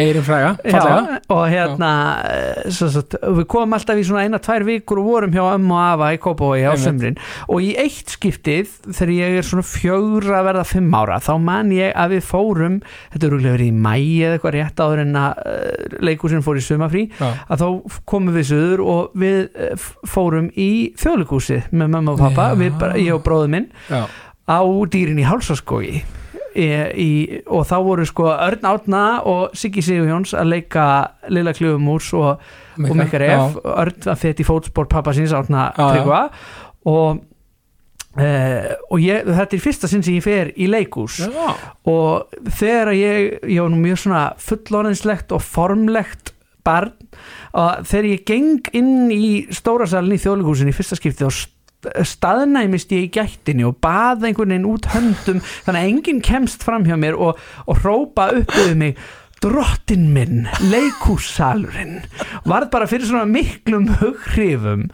Já, 0.65 1.21
og 1.31 1.43
hérna 1.53 1.91
svo, 2.75 2.89
svo, 2.95 3.03
við 3.39 3.47
komum 3.51 3.77
alltaf 3.77 3.99
í 4.01 4.05
svona 4.07 4.25
eina, 4.27 4.41
tvær 4.43 4.65
vikur 4.67 5.01
og 5.03 5.07
vorum 5.13 5.35
hjá 5.37 5.45
ömmu 5.55 5.75
og 5.77 5.83
afa 5.85 6.09
í 6.17 6.21
Kópavogi 6.25 6.65
á 6.67 6.75
sömrin 6.81 7.19
og 7.49 7.63
í 7.63 7.71
eitt 7.79 8.15
skiptið 8.17 8.73
þegar 8.89 9.13
ég 9.15 9.39
er 9.43 9.47
svona 9.47 9.67
fjögra 9.69 10.43
verða 10.49 10.65
fimm 10.67 10.95
ára 10.99 11.21
þá 11.23 11.31
man 11.43 11.71
ég 11.77 11.93
að 11.95 12.17
við 12.17 12.27
fórum 12.29 12.81
þetta 13.13 13.27
er 13.29 13.33
rúglega 13.37 13.57
verið 13.59 13.71
í 13.71 13.77
mæi 13.87 14.03
eða 14.27 14.39
eitthvað 14.39 14.57
rétt 14.59 14.83
áður 14.85 15.05
en 15.05 15.17
að 15.23 15.43
uh, 15.45 15.99
leikursin 16.09 16.43
fór 16.47 16.59
í 16.61 16.65
sumafrí 16.65 17.05
Já, 17.19 17.29
að 17.49 17.63
þá 17.65 17.99
komum 18.09 18.35
við 18.39 18.49
söður 18.51 18.83
og 18.85 19.19
við 19.19 19.41
f- 19.77 19.93
fórum 20.09 20.51
í 20.59 20.71
þjóðleikúsið 20.99 21.71
með 21.73 21.93
mamma 21.95 22.15
og 22.17 22.23
pappa, 22.27 22.51
Já. 22.53 22.59
við 22.65 22.79
bara, 22.81 22.99
ég 22.99 23.15
og 23.15 23.23
bróður 23.27 23.53
minn 23.55 23.69
já, 23.91 24.05
á 24.49 24.59
dýrin 24.93 25.21
í 25.23 25.27
hálsaskógi 25.29 26.03
í, 26.59 27.11
og 27.47 27.67
þá 27.69 27.77
voru 27.87 28.07
sko 28.09 28.29
Örn 28.35 28.69
Átna 28.69 29.05
og 29.29 29.57
Siggi 29.59 29.85
Sigurjóns 29.85 30.35
að 30.37 30.53
leika 30.55 30.85
Lilla 31.33 31.55
Klöfumús 31.57 32.11
og, 32.19 32.45
og 32.83 32.95
Mikkar 32.99 33.25
já. 33.27 33.37
F 33.39 33.59
Örn 33.63 34.11
að 34.11 34.23
þetta 34.25 34.45
í 34.45 34.49
fótspor 34.49 34.91
pappa 34.91 35.15
síns 35.17 35.35
Átna. 35.37 35.71
Tryggva 35.79 36.29
og 36.89 37.25
Uh, 38.19 38.73
og 38.91 38.99
ég, 38.99 39.29
þetta 39.29 39.55
er 39.55 39.61
fyrsta 39.63 39.87
sinn 39.87 40.03
sem 40.03 40.17
ég 40.17 40.25
fer 40.25 40.49
í 40.59 40.65
leikús 40.67 41.21
Já, 41.21 41.53
og 41.87 42.33
þegar 42.57 42.89
ég, 42.97 43.37
ég 43.47 43.61
var 43.63 43.71
nú 43.71 43.79
mjög 43.79 44.01
svona 44.03 44.23
fullorðinslegt 44.43 45.35
og 45.37 45.45
formlegt 45.45 46.33
barn 46.67 46.97
og 47.53 47.85
þegar 47.87 48.09
ég 48.11 48.25
geng 48.27 48.73
inn 48.75 49.13
í 49.15 49.29
stórasalinn 49.55 50.17
í 50.17 50.23
þjóðleikúsin 50.25 50.73
í 50.73 50.75
fyrsta 50.75 50.99
skipti 50.99 51.29
og 51.29 51.37
staðnæmist 51.87 52.91
ég 52.95 53.07
í 53.07 53.13
gættinni 53.15 53.67
og 53.69 53.79
baða 53.85 54.29
einhvern 54.29 54.55
veginn 54.55 54.69
út 54.69 54.91
höndum 54.95 55.41
þannig 55.45 55.79
að 55.79 55.89
enginn 55.93 56.25
kemst 56.27 56.67
fram 56.67 56.87
hjá 56.89 56.97
mér 56.99 57.19
og, 57.19 57.39
og 57.67 57.83
hrópa 57.85 58.33
upp 58.35 58.55
yfir 58.59 58.77
mig 58.79 58.99
drottin 59.43 60.09
minn, 60.15 60.47
leikússalurinn 60.71 62.01
varð 62.49 62.71
bara 62.73 62.89
fyrir 62.91 63.07
svona 63.07 63.27
miklum 63.29 63.87
hughrifum. 64.01 64.89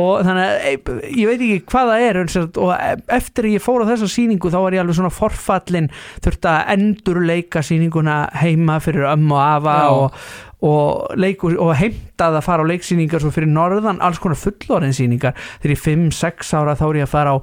Og 0.00 0.24
þannig 0.24 0.44
að 0.46 0.68
e, 0.70 0.72
ég 1.18 1.28
veit 1.28 1.44
ekki 1.44 1.58
hvað 1.72 1.92
það 1.92 2.06
er 2.06 2.20
og 2.64 2.72
eftir 3.18 3.50
ég 3.52 3.64
fór 3.64 3.84
á 3.84 3.90
þessa 3.92 4.08
sýningu 4.14 4.52
þá 4.52 4.58
var 4.62 4.78
ég 4.78 4.84
alveg 4.84 4.98
svona 5.00 5.12
forfallin 5.12 5.90
þurfti 6.24 6.50
að 6.54 6.72
endurleika 6.78 7.64
sýninguna 7.66 8.18
heima 8.40 8.80
fyrir 8.84 9.10
ömmu 9.12 9.36
og 9.36 9.44
afa 9.44 9.78
og, 9.92 10.24
og, 10.64 11.14
og 11.14 11.72
heimtað 11.78 12.38
að 12.38 12.44
fara 12.46 12.64
á 12.64 12.70
leiksýningar 12.70 13.22
svo 13.22 13.32
fyrir 13.34 13.50
norðan 13.52 14.00
alls 14.04 14.20
konar 14.22 14.38
fullorðin 14.40 14.94
sýningar. 14.96 15.36
Þegar 15.62 15.74
ég 15.74 15.82
5-6 15.84 16.52
ára 16.56 16.76
þá 16.78 16.84
er 16.86 16.98
ég 17.00 17.08
að 17.08 17.12
fara 17.12 17.34
á 17.34 17.38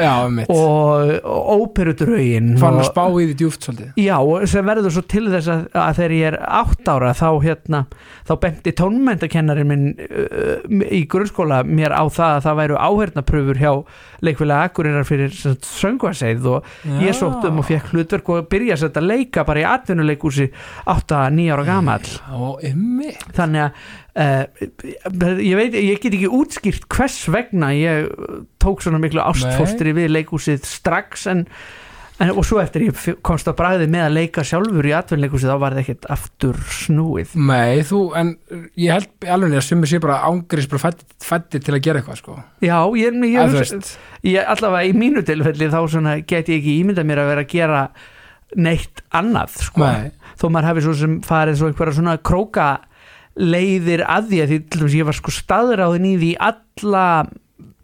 já, 0.00 0.12
um 0.26 0.38
mitt 0.38 0.52
og, 0.54 1.12
og 1.24 1.64
óperudraugin 1.64 2.54
Fann 2.60 2.80
að 2.80 2.88
spá 2.88 3.02
í 3.10 3.28
því 3.30 3.36
djúft 3.40 3.66
svolítið. 3.66 3.92
Já, 4.00 4.16
og 4.18 4.46
sem 4.50 4.70
verður 4.70 4.94
svo 4.96 5.04
til 5.10 5.24
þess 5.28 5.50
að, 5.52 5.66
að 5.82 5.98
þegar 6.00 6.16
ég 6.16 6.30
er 6.30 6.38
átt 6.60 6.90
ára 6.90 7.12
þá 7.16 7.28
hérna, 7.44 7.82
þá 8.28 8.34
benti 8.44 8.74
tónmentakennarin 8.80 9.70
minn 9.70 9.86
uh, 10.06 10.86
í 10.88 11.02
grunnskóla 11.10 11.62
mér 11.66 11.94
á 11.96 12.04
það 12.08 12.36
að 12.38 12.46
það 12.46 12.60
væru 12.62 12.80
áhernapröfur 12.80 13.60
hjá 13.60 13.72
leikfélag 14.24 14.68
Akureyrar 14.70 15.08
fyrir 15.08 15.32
söngvaseið 15.34 16.48
og 16.50 16.72
ég 17.00 17.16
sótt 17.16 17.46
um 17.48 17.60
og 17.60 17.68
fekk 17.68 17.92
hlutverk 17.94 18.32
og 18.32 18.48
byrja 18.50 18.76
að 18.76 18.82
setja 18.84 19.04
leika 19.04 19.44
bara 19.48 19.62
í 19.62 19.66
atvinnuleikúsi 19.68 20.50
8-9 20.90 21.48
ára 21.54 21.66
gamall 21.66 21.89
Ymmi 22.70 23.12
þannig 23.36 23.66
að 23.66 23.82
uh, 24.22 25.40
ég 25.42 25.58
veit, 25.58 25.76
ég 25.76 26.00
get 26.02 26.16
ekki 26.16 26.32
útskýrt 26.40 26.88
hvers 26.92 27.20
vegna 27.32 27.72
ég 27.76 28.10
tók 28.62 28.82
svona 28.84 29.00
miklu 29.02 29.22
ástfóstri 29.24 29.94
við 29.96 30.10
leikúsið 30.14 30.66
strax 30.68 31.26
en, 31.30 31.46
en 32.20 32.32
og 32.34 32.44
svo 32.44 32.60
eftir 32.60 32.84
ég 32.88 33.04
komst 33.24 33.48
á 33.48 33.56
bræði 33.56 33.88
með 33.90 34.06
að 34.08 34.16
leika 34.18 34.44
sjálfur 34.44 34.90
í 34.90 34.94
atvinnleikúsið 34.98 35.52
þá 35.54 35.56
var 35.62 35.76
það 35.76 35.82
ekkert 35.84 36.08
aftur 36.16 36.60
snúið. 36.80 37.34
Nei, 37.48 37.80
þú, 37.88 38.02
en 38.20 38.34
ég 38.76 38.92
held 38.92 39.28
alveg 39.36 39.56
að 39.62 39.66
sumir 39.70 39.92
sé 39.92 40.02
bara 40.04 40.20
ángriðs 40.28 40.68
bara 40.70 40.84
fættir, 40.84 41.10
fættir 41.24 41.64
til 41.64 41.76
að 41.78 41.84
gera 41.88 42.02
eitthvað 42.02 42.20
sko. 42.20 42.38
Já, 42.60 42.76
ég, 43.00 43.20
ég, 43.24 43.58
ég, 43.58 43.92
ég 44.34 44.54
allavega 44.54 44.90
í 44.90 44.96
mínu 45.00 45.24
tilfelli 45.26 45.72
þá 45.72 45.80
svona 45.88 46.18
get 46.20 46.52
ég 46.52 46.60
ekki 46.60 46.80
ímyndað 46.82 47.08
mér 47.08 47.24
að 47.24 47.32
vera 47.34 47.46
að 47.46 47.54
gera 47.56 47.84
neitt 48.58 49.04
annað 49.14 49.56
sko. 49.62 49.84
Nei, 49.86 50.10
þó 50.40 50.46
maður 50.48 50.70
hafi 50.70 50.86
svo 50.86 50.96
sem 51.02 51.20
farið 51.26 51.60
svo 51.60 51.70
einhverja 51.70 51.98
svona 52.00 52.16
króka 52.24 52.70
leiðir 53.40 54.02
að 54.08 54.32
því 54.32 54.40
að 54.42 54.50
því 54.50 54.58
til 54.66 54.82
dæmis 54.82 54.98
ég 54.98 55.06
var 55.08 55.16
sko 55.20 55.34
staðráðin 55.34 56.08
í 56.10 56.16
því 56.20 56.32
alla 56.50 57.06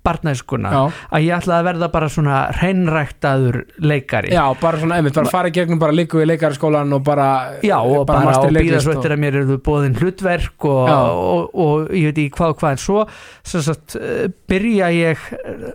barnæskuna 0.06 0.70
að 0.86 1.24
ég 1.24 1.34
ætlaði 1.36 1.56
að 1.56 1.66
verða 1.66 1.88
bara 1.94 2.08
svona 2.12 2.40
hreinræktaður 2.54 3.58
leikari. 3.82 4.32
Já, 4.34 4.42
bara 4.60 4.80
svona, 4.80 4.98
einmitt, 5.00 5.16
bara 5.16 5.32
fara 5.32 5.50
í 5.50 5.54
gegnum 5.56 5.80
bara 5.82 5.96
líku 5.96 6.20
í 6.22 6.26
leikaraskólan 6.28 6.94
og 6.96 7.02
bara 7.06 7.28
Já, 7.66 7.76
og 7.80 8.06
bara, 8.08 8.28
master 8.28 8.52
og 8.52 8.58
býða 8.60 8.82
svo 8.84 8.94
eftir 8.96 9.16
að 9.16 9.22
mér 9.24 9.40
eru 9.42 9.58
bóðin 9.66 9.96
hlutverk 9.98 10.68
og, 10.68 10.92
og, 10.92 11.56
og, 11.66 11.90
ég 11.90 12.12
veit 12.12 12.22
ekki 12.26 12.36
hvað 12.38 12.54
og 12.54 12.60
hvað. 12.62 12.76
En 12.76 12.84
svo 12.84 13.06
sem 13.54 13.66
sagt, 13.66 13.98
eh, 13.98 14.28
byrja 14.50 14.92
ég 14.94 15.26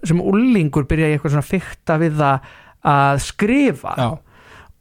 sem 0.07 0.23
úlingur 0.23 0.87
byrja 0.89 1.11
ég 1.11 1.19
eitthvað 1.19 1.35
svona 1.35 1.49
fykta 1.51 1.99
við 2.01 2.23
að 2.23 3.25
skrifa. 3.25 3.97
Já, 3.99 4.09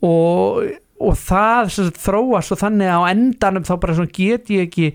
og, 0.07 0.62
og 1.00 1.16
það 1.16 1.73
sagt, 1.76 2.00
þróast 2.02 2.54
og 2.54 2.61
þannig 2.61 2.92
á 2.92 3.00
endanum 3.11 3.66
þá 3.66 3.75
bara 3.80 3.97
get 4.12 4.52
ég 4.52 4.69
ekki 4.69 4.90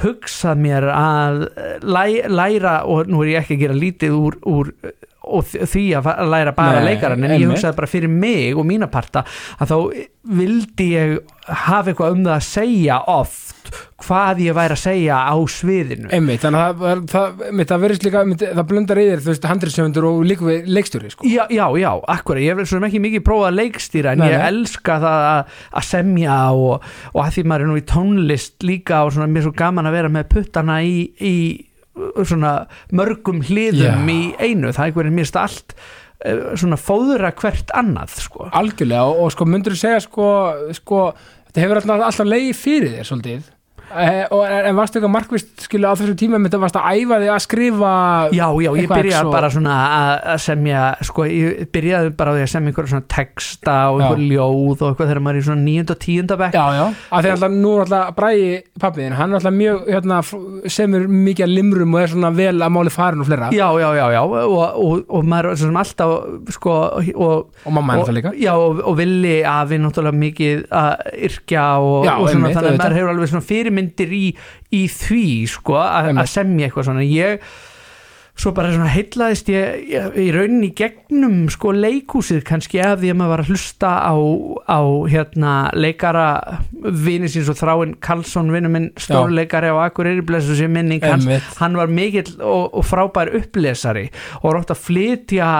hugsað 0.00 0.60
mér 0.60 0.86
að 0.92 1.44
læ, 1.84 2.04
læra 2.30 2.80
og 2.88 3.10
nú 3.10 3.24
er 3.24 3.34
ég 3.34 3.42
ekki 3.42 3.58
að 3.58 3.64
gera 3.64 3.78
lítið 3.80 4.16
úr, 4.16 4.38
úr 4.48 4.72
og 5.20 5.50
því 5.50 5.84
að 5.98 6.10
læra 6.32 6.54
bara 6.56 6.80
leikaran 6.84 7.26
en 7.26 7.36
ég 7.36 7.50
hugsaði 7.50 7.76
bara 7.76 7.90
fyrir 7.90 8.12
mig 8.12 8.56
og 8.56 8.66
mína 8.68 8.88
parta 8.90 9.24
að 9.60 9.72
þá 9.72 9.76
vildi 10.36 10.86
ég 10.94 11.16
hafa 11.66 11.90
eitthvað 11.90 12.16
um 12.16 12.24
það 12.26 12.36
að 12.36 12.46
segja 12.46 12.98
oft 13.10 13.60
hvað 14.00 14.40
ég 14.46 14.56
væri 14.56 14.74
að 14.74 14.80
segja 14.80 15.18
á 15.28 15.36
sviðinu. 15.52 16.08
Einmitt, 16.16 16.42
þannig 16.42 16.62
að 16.64 17.04
það, 17.12 17.42
það, 17.60 17.82
verðist 17.84 18.06
líka, 18.06 18.22
það 18.40 18.62
blundar 18.70 19.00
í 19.00 19.06
þér, 19.10 19.22
þú 19.22 19.30
veist, 19.30 19.48
handriðsöfundur 19.50 20.06
og 20.08 20.20
líku 20.26 20.48
við 20.48 20.70
leikstjóri, 20.72 21.12
sko. 21.12 21.28
Já, 21.28 21.42
já, 21.52 21.64
já, 21.78 21.90
akkur, 22.16 22.40
ég 22.40 22.58
hef 22.58 22.74
ekki 22.88 23.02
mikið 23.04 23.24
prófað 23.26 23.50
að 23.50 23.58
leikstýra 23.60 24.14
en 24.16 24.24
Nei, 24.24 24.30
ég 24.32 24.46
elska 24.48 24.98
það 25.04 25.26
að, 25.30 25.56
að 25.80 25.88
semja 25.90 26.38
og, 26.56 26.90
og 27.12 27.24
að 27.26 27.32
því 27.36 27.46
maður 27.52 27.66
er 27.66 27.70
nú 27.70 27.80
í 27.80 27.88
tónlist 27.92 28.66
líka 28.66 29.04
og 29.04 29.14
svona 29.14 29.30
mér 29.30 29.44
er 29.44 29.48
svo 29.50 29.56
gaman 29.60 29.90
að 29.90 29.98
vera 30.00 30.14
með 30.16 30.30
puttana 30.34 30.80
í, 30.86 30.96
í 31.20 31.36
svona 32.24 32.54
mörgum 32.96 33.42
hliðum 33.46 34.08
Já. 34.08 34.14
í 34.14 34.20
einu, 34.38 34.72
það 34.72 34.82
er 34.82 34.90
einhverjum 34.90 35.28
stað 35.28 35.48
allt 35.48 35.74
eh, 35.76 36.42
svona 36.60 36.80
fóðura 36.80 37.32
hvert 37.40 37.74
annað 37.76 38.18
sko. 38.26 38.50
algjörlega 38.50 39.06
og, 39.08 39.24
og 39.24 39.34
sko 39.36 39.48
myndur 39.48 39.76
þú 39.76 39.82
segja 39.84 40.02
sko, 40.06 40.28
sko 40.76 41.06
þetta 41.48 41.64
hefur 41.64 41.82
alltaf, 41.82 42.04
alltaf 42.10 42.30
leið 42.30 42.52
fyrir 42.58 42.98
þér 42.98 43.10
svolítið 43.10 43.48
eh, 43.90 44.24
og, 44.30 44.42
en, 44.46 44.76
varstu 44.78 44.98
eitthvað 44.98 45.12
markvist 45.14 45.64
skilu 45.66 45.88
á 45.90 45.94
þessu 45.98 46.14
tíma 46.18 46.38
með 46.38 46.50
þetta 46.50 46.60
varst 46.64 46.78
að 46.80 46.98
æfa 47.00 47.18
þig 47.22 47.32
að 47.34 47.42
skrifa 47.46 47.92
Já, 48.36 48.46
já, 48.62 48.70
ég 48.78 48.88
byrjaði 48.90 49.24
svo- 49.24 49.32
bara 49.34 49.50
svona 49.50 49.76
að 49.90 50.12
að 50.34 50.38
semja, 50.46 50.82
sko, 51.08 51.26
ég 51.26 51.70
byrjaði 51.74 52.12
bara 52.16 52.30
á 52.30 52.34
því 52.36 52.44
að 52.44 52.52
semja 52.54 52.72
einhverja 52.72 52.92
svona 52.94 53.08
texta 53.16 53.76
og 53.90 54.00
einhver 54.00 54.22
ljóð 54.30 54.84
og 54.84 54.86
eitthvað 54.90 55.10
þegar 55.10 55.22
maður 55.26 55.40
er 55.40 55.42
í 55.42 55.46
svona 55.48 55.64
níund 55.66 55.90
og 55.94 56.00
tíunda 56.04 56.38
bekk. 56.40 56.54
Já, 56.54 56.66
já, 56.78 56.84
að 57.10 57.26
því 57.26 57.32
alltaf 57.34 57.54
nú 57.56 57.72
er 57.74 57.84
alltaf 57.86 58.14
bræði 58.20 58.50
pappiðin, 58.80 59.16
hann 59.18 59.30
er 59.34 59.40
alltaf 59.40 59.56
mjög 59.58 59.90
hérna, 59.90 60.20
semur 60.76 61.06
mikið 61.10 61.46
að 61.46 61.54
limrum 61.56 61.94
og 61.96 62.00
er 62.04 62.12
svona 62.14 62.32
vel 62.36 62.56
að 62.60 62.74
máli 62.76 62.94
farin 62.94 63.20
og 63.24 63.26
fleira. 63.30 63.50
Já, 63.54 63.68
já, 63.80 63.88
já, 63.98 64.06
já 64.14 64.20
og, 64.22 64.60
og, 64.60 65.04
og 65.08 65.24
maður 65.24 65.50
er 65.54 65.60
svona 65.60 65.84
alltaf 65.84 66.54
sko, 66.56 66.76
og, 67.14 67.50
og 67.64 67.72
mamma 67.74 67.98
er 67.98 68.04
það 68.06 68.16
líka. 68.20 68.34
Já, 68.40 68.52
og, 68.54 68.96
villi 69.00 69.36
að 69.46 69.70
við 69.74 69.82
náttúrulega 69.84 70.20
mikið 70.20 70.64
að 70.76 71.04
yrkja 71.30 71.64
og, 71.80 72.08
svona, 72.30 72.50
þannig 72.54 72.70
að 72.74 72.80
maður 72.80 72.96
hefur 72.98 73.12
alveg 73.14 73.30
svona 73.32 73.46
fyrirmyndir 73.80 74.12
í, 74.14 74.28
í 74.72 74.86
því 74.88 75.26
sko, 75.50 75.80
að 75.80 76.24
semja 76.28 76.68
eitthvað 76.68 76.90
svona. 76.90 77.04
Ég 77.06 77.44
svo 78.40 78.54
bara 78.56 78.70
svona 78.72 78.88
heillaðist 78.88 79.50
ég, 79.52 79.80
ég 79.90 80.14
í 80.16 80.30
rauninni 80.32 80.70
í 80.70 80.76
gegnum 80.76 81.50
sko 81.52 81.74
leikúsið 81.76 82.40
kannski 82.48 82.78
af 82.80 83.02
því 83.02 83.10
að 83.12 83.18
maður 83.20 83.32
var 83.34 83.42
að 83.42 83.50
hlusta 83.52 83.90
á, 84.00 84.14
á 84.64 84.80
hérna 85.12 85.56
leikara 85.76 86.28
vini 86.72 87.28
síns 87.28 87.50
og 87.52 87.58
þráinn 87.58 87.98
Karlsson 88.00 88.48
vinnu 88.54 88.70
minn 88.72 88.88
stórleikari 88.96 89.68
á 89.68 89.84
Akureyri 89.84 90.24
blessu 90.24 90.56
sér 90.56 90.72
minning 90.72 91.04
hans. 91.04 91.28
Hann 91.60 91.76
var 91.76 91.92
mikill 91.92 92.38
og, 92.38 92.70
og 92.72 92.86
frábær 92.88 93.34
upplesari 93.42 94.08
og 94.40 94.48
var 94.48 94.62
ótt 94.62 94.72
að 94.72 94.84
flytja 94.88 95.50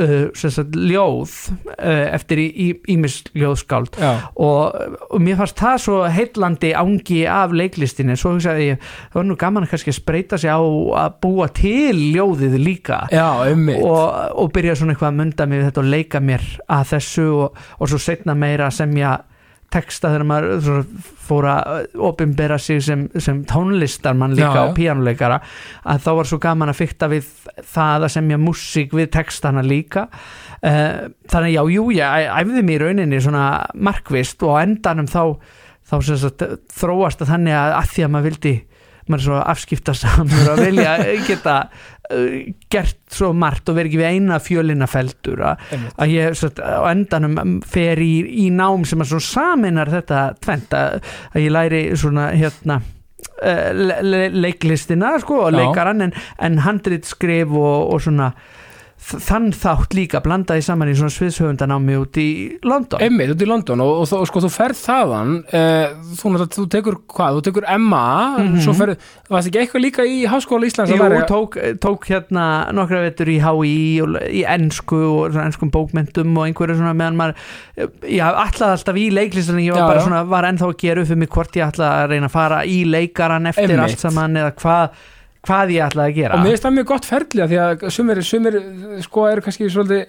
uh, 0.00 0.74
ljóð 0.74 1.34
uh, 1.52 2.06
eftir 2.14 2.42
í, 2.42 2.46
í, 2.50 2.68
ímis 2.94 3.20
ljóðskáld. 3.36 3.98
Já, 4.00 4.12
og, 4.34 4.78
og 5.08 5.22
mér 5.22 5.38
fannst 5.40 5.60
það 5.60 5.76
svo 5.84 5.98
heillandi 6.16 6.72
ángi 6.78 7.20
af 7.30 7.54
leiklistinni. 7.56 8.16
Svo 8.18 8.34
hugsaði 8.34 8.70
ég, 8.72 8.88
það 9.12 9.20
var 9.20 9.28
nú 9.28 9.38
gaman 9.40 9.68
kannski 9.70 9.94
að 9.94 10.00
spreita 10.00 10.40
sig 10.40 10.52
á 10.52 10.60
að 10.60 11.20
búa 11.24 11.50
til 11.54 11.98
ljóðið 12.14 12.58
líka. 12.62 13.04
Já, 13.14 13.28
og, 13.44 14.02
og 14.40 14.50
byrja 14.54 14.78
svona 14.80 14.94
eitthvað 14.96 15.12
að 15.12 15.20
munda 15.22 15.48
mig 15.50 15.64
þetta 15.68 15.84
og 15.84 15.92
leika 15.94 16.24
mér 16.24 16.48
að 16.66 16.90
þessu 16.94 17.28
og, 17.44 17.62
og 17.78 17.92
svo 17.92 18.02
setna 18.02 18.36
meira 18.38 18.68
að 18.70 18.80
semja 18.82 19.14
texta 19.72 20.10
þegar 20.12 20.26
maður 20.28 20.82
fór 21.24 21.48
að 21.50 21.96
opinbera 22.08 22.58
sig 22.60 22.82
sem, 22.84 23.06
sem 23.20 23.42
tónlistarmann 23.48 24.36
líka 24.36 24.52
Já, 24.52 24.62
og 24.66 24.74
píanuleikara 24.76 25.40
að 25.90 26.04
þá 26.04 26.10
var 26.18 26.30
svo 26.30 26.38
gaman 26.42 26.72
að 26.72 26.80
fykta 26.82 27.08
við 27.12 27.30
það 27.72 28.06
að 28.08 28.14
semja 28.16 28.40
músík 28.40 28.94
við 28.96 29.10
textana 29.16 29.64
líka. 29.64 30.06
Uh, 30.64 31.10
þannig 31.32 31.56
já, 31.56 31.62
jú, 31.76 31.88
ég 31.96 32.28
æfði 32.38 32.64
mér 32.66 32.86
rauninni 32.88 33.20
svona 33.24 33.48
markvist 33.74 34.44
og 34.46 34.56
á 34.56 34.64
endanum 34.64 35.10
þá, 35.10 35.36
þá 35.84 35.96
sagt, 36.12 36.46
þróast 36.72 37.20
það 37.22 37.34
þannig 37.34 37.58
að, 37.58 37.74
að 37.80 37.92
því 37.94 38.06
að 38.06 38.14
maður 38.14 38.30
vildi 38.30 38.56
maður 39.04 39.26
svo 39.26 39.40
afskipta 39.42 39.92
samur 39.96 40.52
að 40.54 40.62
vilja 40.64 40.94
geta 41.28 41.56
gert 42.70 42.98
svo 43.12 43.32
margt 43.36 43.68
og 43.70 43.78
verið 43.78 43.90
ekki 43.90 44.00
við 44.02 44.16
eina 44.18 44.40
fjölina 44.42 44.88
feldur 44.90 45.40
að, 45.48 45.62
ég 46.10 46.34
satt, 46.36 46.60
á 46.60 46.84
endanum 46.90 47.60
fer 47.64 48.00
í, 48.02 48.44
í 48.44 48.50
nám 48.52 48.84
sem 48.88 49.00
að 49.00 49.16
saminar 49.24 49.92
þetta 49.92 50.24
tvent 50.44 50.76
að, 50.76 50.98
ég 51.40 51.54
læri 51.54 51.84
svona 51.96 52.28
hérna 52.36 52.80
uh, 52.82 53.70
le, 53.72 54.00
le, 54.04 54.26
leiklistina 54.34 55.14
sko 55.22 55.46
og 55.46 55.54
Já. 55.54 55.58
leikarann 55.62 56.08
en, 56.08 56.14
en 56.44 56.60
handrit 56.66 57.08
skrif 57.08 57.54
og, 57.54 57.94
og 57.94 58.04
svona 58.04 58.32
þann 59.04 59.50
þátt 59.52 59.92
líka 59.98 60.20
blandaði 60.24 60.62
saman 60.64 60.88
í 60.88 60.94
svona 60.96 61.12
sviðshöfundanámi 61.12 61.96
út 62.00 62.16
í 62.22 62.26
London 62.64 63.02
Einmitt, 63.04 63.34
út 63.34 63.42
í 63.44 63.48
London 63.50 63.82
og, 63.84 63.90
og, 64.00 64.12
og 64.16 64.28
sko 64.30 64.40
þú 64.46 64.50
ferð 64.54 64.78
þaðan 64.80 65.32
uh, 65.44 65.92
þú, 66.16 66.32
þú 66.56 66.64
tekur 66.72 66.96
hvað, 67.12 67.36
þú 67.36 67.42
tekur 67.50 67.66
MA 67.84 68.04
Mhm. 68.34 68.56
svo 68.64 68.72
ferð, 68.78 68.96
varst 69.30 69.50
ekki 69.50 69.60
eitthvað 69.64 69.84
líka 69.84 70.06
í 70.08 70.22
Háskóla 70.30 70.66
Íslands 70.70 70.90
Jú, 70.94 70.96
læra 71.02 71.26
tók, 71.28 71.58
tók 71.84 72.08
hérna 72.08 72.46
nokkra 72.74 73.02
vetur 73.04 73.28
í 73.28 73.36
HÍ 73.44 73.74
og 74.06 74.16
í 74.30 74.42
ensku 74.48 74.98
og 75.04 75.32
svona 75.34 75.50
enskum 75.50 75.70
bókmentum 75.74 76.32
og 76.40 76.48
einhverju 76.48 76.78
svona 76.80 76.94
meðan 76.96 77.18
maður 77.20 77.36
já, 78.08 78.24
allaði 78.30 78.70
alltaf 78.72 79.00
í 79.00 79.06
leiklistan 79.12 79.60
ég 79.62 79.76
var 79.76 79.84
Já, 79.84 79.88
bara 79.92 80.04
svona, 80.06 80.22
var 80.32 80.48
ennþá 80.48 80.70
að 80.70 80.78
gera 80.80 81.04
upp 81.04 81.10
fyrir 81.12 81.22
mig 81.24 81.32
hvort 81.36 81.58
ég 81.60 81.68
ætlaði 81.68 82.04
að 82.04 82.10
reyna 82.14 82.30
að 82.30 82.36
fara 82.38 82.62
í 82.64 82.78
leikaran 82.88 83.50
eftir 83.52 83.68
Einmitt. 83.74 83.84
allt 83.84 84.04
saman 84.08 84.40
eða 84.40 84.54
hvað 84.62 85.02
hvað 85.48 85.74
ég 85.76 85.86
ætlaði 85.88 86.12
að 86.14 86.20
gera. 86.22 86.38
Og 86.38 86.44
mér 86.44 86.54
finnst 86.54 86.68
það 86.68 86.76
mjög 86.78 86.88
gott 86.94 87.10
ferli 87.10 87.44
af 87.44 87.50
því 87.52 87.58
að 87.64 87.84
sumir, 87.98 88.22
sumir 88.24 88.56
sko 89.04 89.26
eru 89.30 89.44
kannski 89.44 89.68
svolítið 89.72 90.04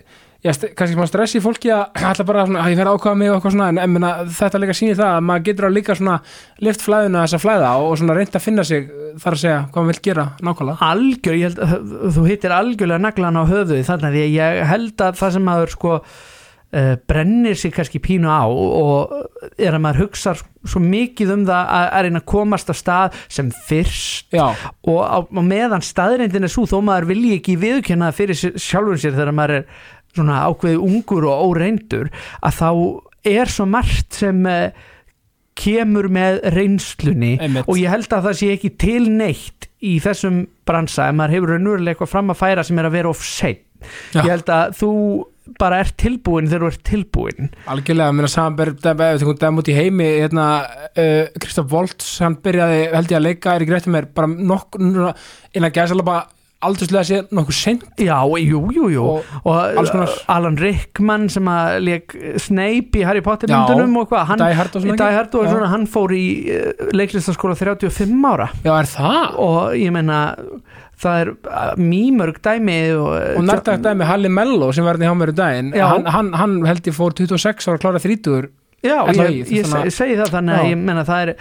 já, 0.46 0.52
kannski 0.78 0.98
maður 1.00 1.10
stressi 1.10 1.40
fólki 1.42 1.72
að 1.74 1.84
alltaf 2.10 2.28
bara 2.30 2.44
svona, 2.46 2.64
að 2.66 2.74
ég 2.76 2.80
fer 2.82 2.90
að 2.92 3.00
ákvaða 3.00 3.20
mig 3.22 3.32
og 3.32 3.38
eitthvað 3.40 3.56
svona 3.56 3.70
en, 3.74 3.80
en 3.86 3.94
menna, 3.96 4.12
þetta 4.40 4.62
líka 4.62 4.76
sýnir 4.78 5.00
það 5.00 5.16
að 5.16 5.26
maður 5.30 5.46
getur 5.50 5.68
að 5.70 5.76
líka 5.80 5.96
svona 5.98 6.18
lift 6.68 6.86
flæðuna 6.86 7.24
þess 7.26 7.38
að 7.40 7.44
flæða 7.48 7.72
og, 7.80 7.88
og 7.94 7.98
svona 8.02 8.18
reynda 8.20 8.40
að 8.42 8.46
finna 8.46 8.68
sig 8.70 8.86
þar 9.24 9.38
að 9.38 9.42
segja 9.46 9.58
hvað 9.72 9.82
maður 9.88 9.92
vil 9.96 10.06
gera 10.10 10.28
nákvæmlega. 10.50 10.92
Algjör, 10.92 11.40
ég 11.40 11.50
held 11.50 11.66
að 11.66 12.16
þú 12.20 12.28
hittir 12.30 12.56
algjörlega 12.60 13.04
naglan 13.08 13.42
á 13.42 13.44
höfuði 13.50 13.82
þannig 13.90 14.10
að 14.12 14.38
ég- 14.38 14.64
held 14.76 15.06
að 15.10 15.20
það 15.24 15.36
sem 15.40 15.46
maður 15.50 15.76
sko 15.78 15.98
brennir 17.08 17.56
sig 17.56 17.72
kannski 17.76 18.02
pínu 18.04 18.28
á 18.28 18.44
og 18.50 19.14
er 19.58 19.76
að 19.78 19.84
maður 19.86 20.02
hugsa 20.06 20.34
svo 20.66 20.82
mikið 20.84 21.34
um 21.36 21.44
það 21.48 21.70
að, 21.78 21.86
að 21.98 22.06
reyna 22.08 22.22
að 22.22 22.28
komast 22.32 22.72
á 22.72 22.76
stað 22.76 23.20
sem 23.32 23.52
fyrst. 23.68 24.32
Já, 24.34 24.48
og 24.90 25.00
á, 25.06 25.18
á 25.24 25.42
meðan 25.46 25.86
staðrindin 25.86 26.48
er 26.48 26.52
svo 26.52 26.66
þó 26.70 26.80
maður 26.84 27.10
vilji 27.14 27.36
ekki 27.38 27.56
viðkjanna 27.62 28.10
það 28.10 28.18
fyrir 28.20 28.40
sér- 28.42 28.58
sjálfum 28.66 29.00
sér 29.00 29.16
þegar 29.16 29.38
maður 29.38 29.56
er 29.60 29.70
svona 30.16 30.42
ákveði 30.50 30.82
ungur 30.90 31.30
og 31.30 31.46
óreindur 31.52 32.10
að 32.42 32.60
þá 32.60 32.70
er 33.36 33.52
svo 33.52 33.66
margt 33.70 34.16
sem 34.20 34.42
uh, 34.50 34.68
kemur 35.56 36.10
með 36.12 36.42
reynslunni. 36.56 37.36
Einmitt. 37.40 37.70
Og 37.70 37.80
ég 37.80 37.92
held 37.94 38.12
að 38.12 38.28
það 38.30 38.38
sé 38.42 38.50
ekki 38.56 38.74
til 38.82 39.06
neitt 39.12 39.70
í 39.86 39.96
þessum 40.04 40.44
bransa 40.68 41.08
ef 41.12 41.16
maður 41.18 41.38
hefur 41.38 41.54
raunverulega 41.54 41.94
eitthvað 41.96 42.12
fram 42.12 42.34
að 42.34 42.42
færa 42.42 42.66
sem 42.66 42.80
er 42.82 42.90
að 42.90 42.98
vera 42.98 43.14
of 43.14 43.24
Já. 44.16 44.24
ég 44.24 44.30
held 44.32 44.50
að 44.50 44.76
þú 44.80 44.92
bara 45.60 45.82
ert 45.84 45.96
tilbúin 46.02 46.50
þegar 46.50 46.66
þú 46.66 46.72
ert 46.74 46.86
tilbúin. 46.90 47.50
Algjörlega, 47.72 48.16
mér 48.16 48.30
að 48.30 48.36
samanberð 48.36 49.40
dæm 49.42 49.62
út 49.62 49.72
í 49.72 49.78
heimi 49.78 50.08
hérna, 50.20 50.46
uh, 50.92 51.42
Kristof 51.42 51.70
Volts, 51.72 52.16
hann 52.24 52.40
byrjaði 52.46 52.80
held 52.94 53.14
ég 53.14 53.20
að 53.20 53.28
leika 53.28 53.58
Erik 53.60 53.74
Réttumir 53.74 54.10
bara 54.16 54.32
nokk 54.32 54.80
innan 54.80 55.70
alveg 55.76 56.08
bara 56.08 56.26
aldurslega 56.66 57.06
sé 57.06 57.20
nokkuð 57.36 57.58
sent 57.58 57.84
já, 58.02 58.16
jú, 58.42 58.62
jú, 58.74 58.88
jú. 58.94 59.04
Og 59.06 59.46
og 59.46 59.80
alls 59.82 59.92
konar. 59.94 60.14
Alan 60.32 60.58
Rickman 60.60 61.28
sem 61.32 61.48
að 61.52 61.78
leik 61.84 62.16
Snape 62.42 63.02
í 63.02 63.06
Harry 63.06 63.24
Potter 63.26 63.52
myndunum 63.52 64.00
og 64.02 64.10
hvað, 64.12 64.26
hann 64.32 64.42
Die 64.42 64.58
Hard 64.58 64.78
og 64.80 64.88
í 64.88 64.96
svona 64.96 65.68
og 65.68 65.74
hann 65.74 65.86
fór 65.92 66.16
í 66.16 66.26
uh, 66.56 66.88
leiklistaskóla 66.96 67.58
35 67.60 68.30
ára. 68.32 68.50
Já, 68.66 68.74
er 68.80 68.92
það? 68.96 69.40
og 69.46 69.78
ég 69.80 69.94
meina 69.96 70.22
það 71.02 71.22
er 71.22 71.32
mýmörg 71.82 72.40
dæmi 72.46 72.78
og, 72.96 73.12
Og 73.40 73.46
nærtagt 73.48 73.84
dæmi 73.86 74.08
Halli 74.08 74.32
Mello 74.32 74.72
sem 74.76 74.86
var 74.88 74.98
hérna 75.00 75.12
hjá 75.12 75.20
mér 75.22 75.34
í 75.34 75.38
daginn 75.40 75.72
hann, 75.76 76.10
hann, 76.16 76.34
hann 76.40 76.58
held 76.70 76.88
ég 76.88 76.96
fór 76.98 77.16
26 77.18 77.70
ára 77.72 77.82
klára 77.82 78.02
30 78.04 78.50
já, 78.86 78.98
ég, 79.12 79.48
ég 79.50 79.66
að- 79.66 79.72
segi, 79.76 79.96
segi 80.00 80.20
það 80.22 80.36
þannig 80.38 80.60
að 80.60 80.70
ég 80.72 80.84
meina 80.84 81.06
það 81.08 81.24
er 81.28 81.34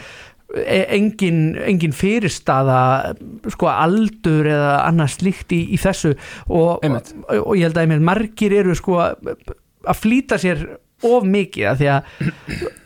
e- 0.64 0.87
engin, 0.99 1.40
engin 1.64 1.94
fyrirstaða 1.96 2.80
sko 3.54 3.68
aldur 3.73 4.49
eða 4.52 4.73
annað 4.88 5.14
slíkt 5.18 5.54
í, 5.56 5.61
í 5.75 5.80
þessu 5.80 6.14
og, 6.49 6.84
og, 6.84 7.12
og 7.40 7.54
ég 7.58 7.68
held 7.68 7.80
að 7.82 7.94
margir 8.04 8.54
eru 8.61 8.75
sko 8.78 9.00
að 9.04 9.99
flýta 10.00 10.38
sér 10.40 10.64
of 11.08 11.26
mikið 11.28 11.68
að 11.70 11.80
því 11.80 11.88
að 11.94 12.20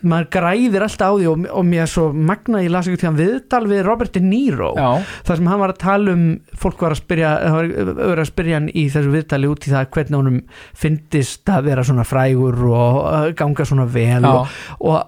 maður 0.08 0.28
græðir 0.34 0.84
alltaf 0.86 1.10
á 1.10 1.14
því 1.18 1.28
og, 1.30 1.44
og 1.58 1.66
mér 1.68 1.90
svo 1.90 2.06
magna 2.12 2.62
ég 2.62 2.72
las 2.72 2.88
ekki 2.88 3.00
til 3.02 3.08
hann 3.10 3.18
viðtal 3.18 3.62
við 3.70 3.84
Robert 3.86 4.14
De 4.14 4.22
Niro 4.24 4.70
Já, 4.78 4.88
þar 5.28 5.40
sem 5.40 5.50
hann 5.52 5.62
var 5.62 5.74
að 5.74 5.82
tala 5.82 6.14
um 6.14 6.24
fólk 6.62 6.82
var 6.86 6.94
að 6.94 7.02
spyrja, 7.02 7.34
var 7.54 7.70
var 7.98 8.22
að 8.22 8.30
spyrja 8.30 8.58
hann 8.60 8.72
í 8.72 8.86
þessu 8.94 9.14
viðtali 9.14 9.52
út 9.52 9.68
í 9.68 9.74
það 9.74 9.92
hvernig 9.96 10.20
honum 10.20 10.40
fyndist 10.84 11.54
að 11.54 11.70
vera 11.70 11.86
svona 11.86 12.06
frægur 12.08 12.60
og 12.68 13.00
uh, 13.02 13.30
ganga 13.38 13.68
svona 13.68 13.88
vel 13.90 14.26
og, 14.28 14.58
og 14.82 14.98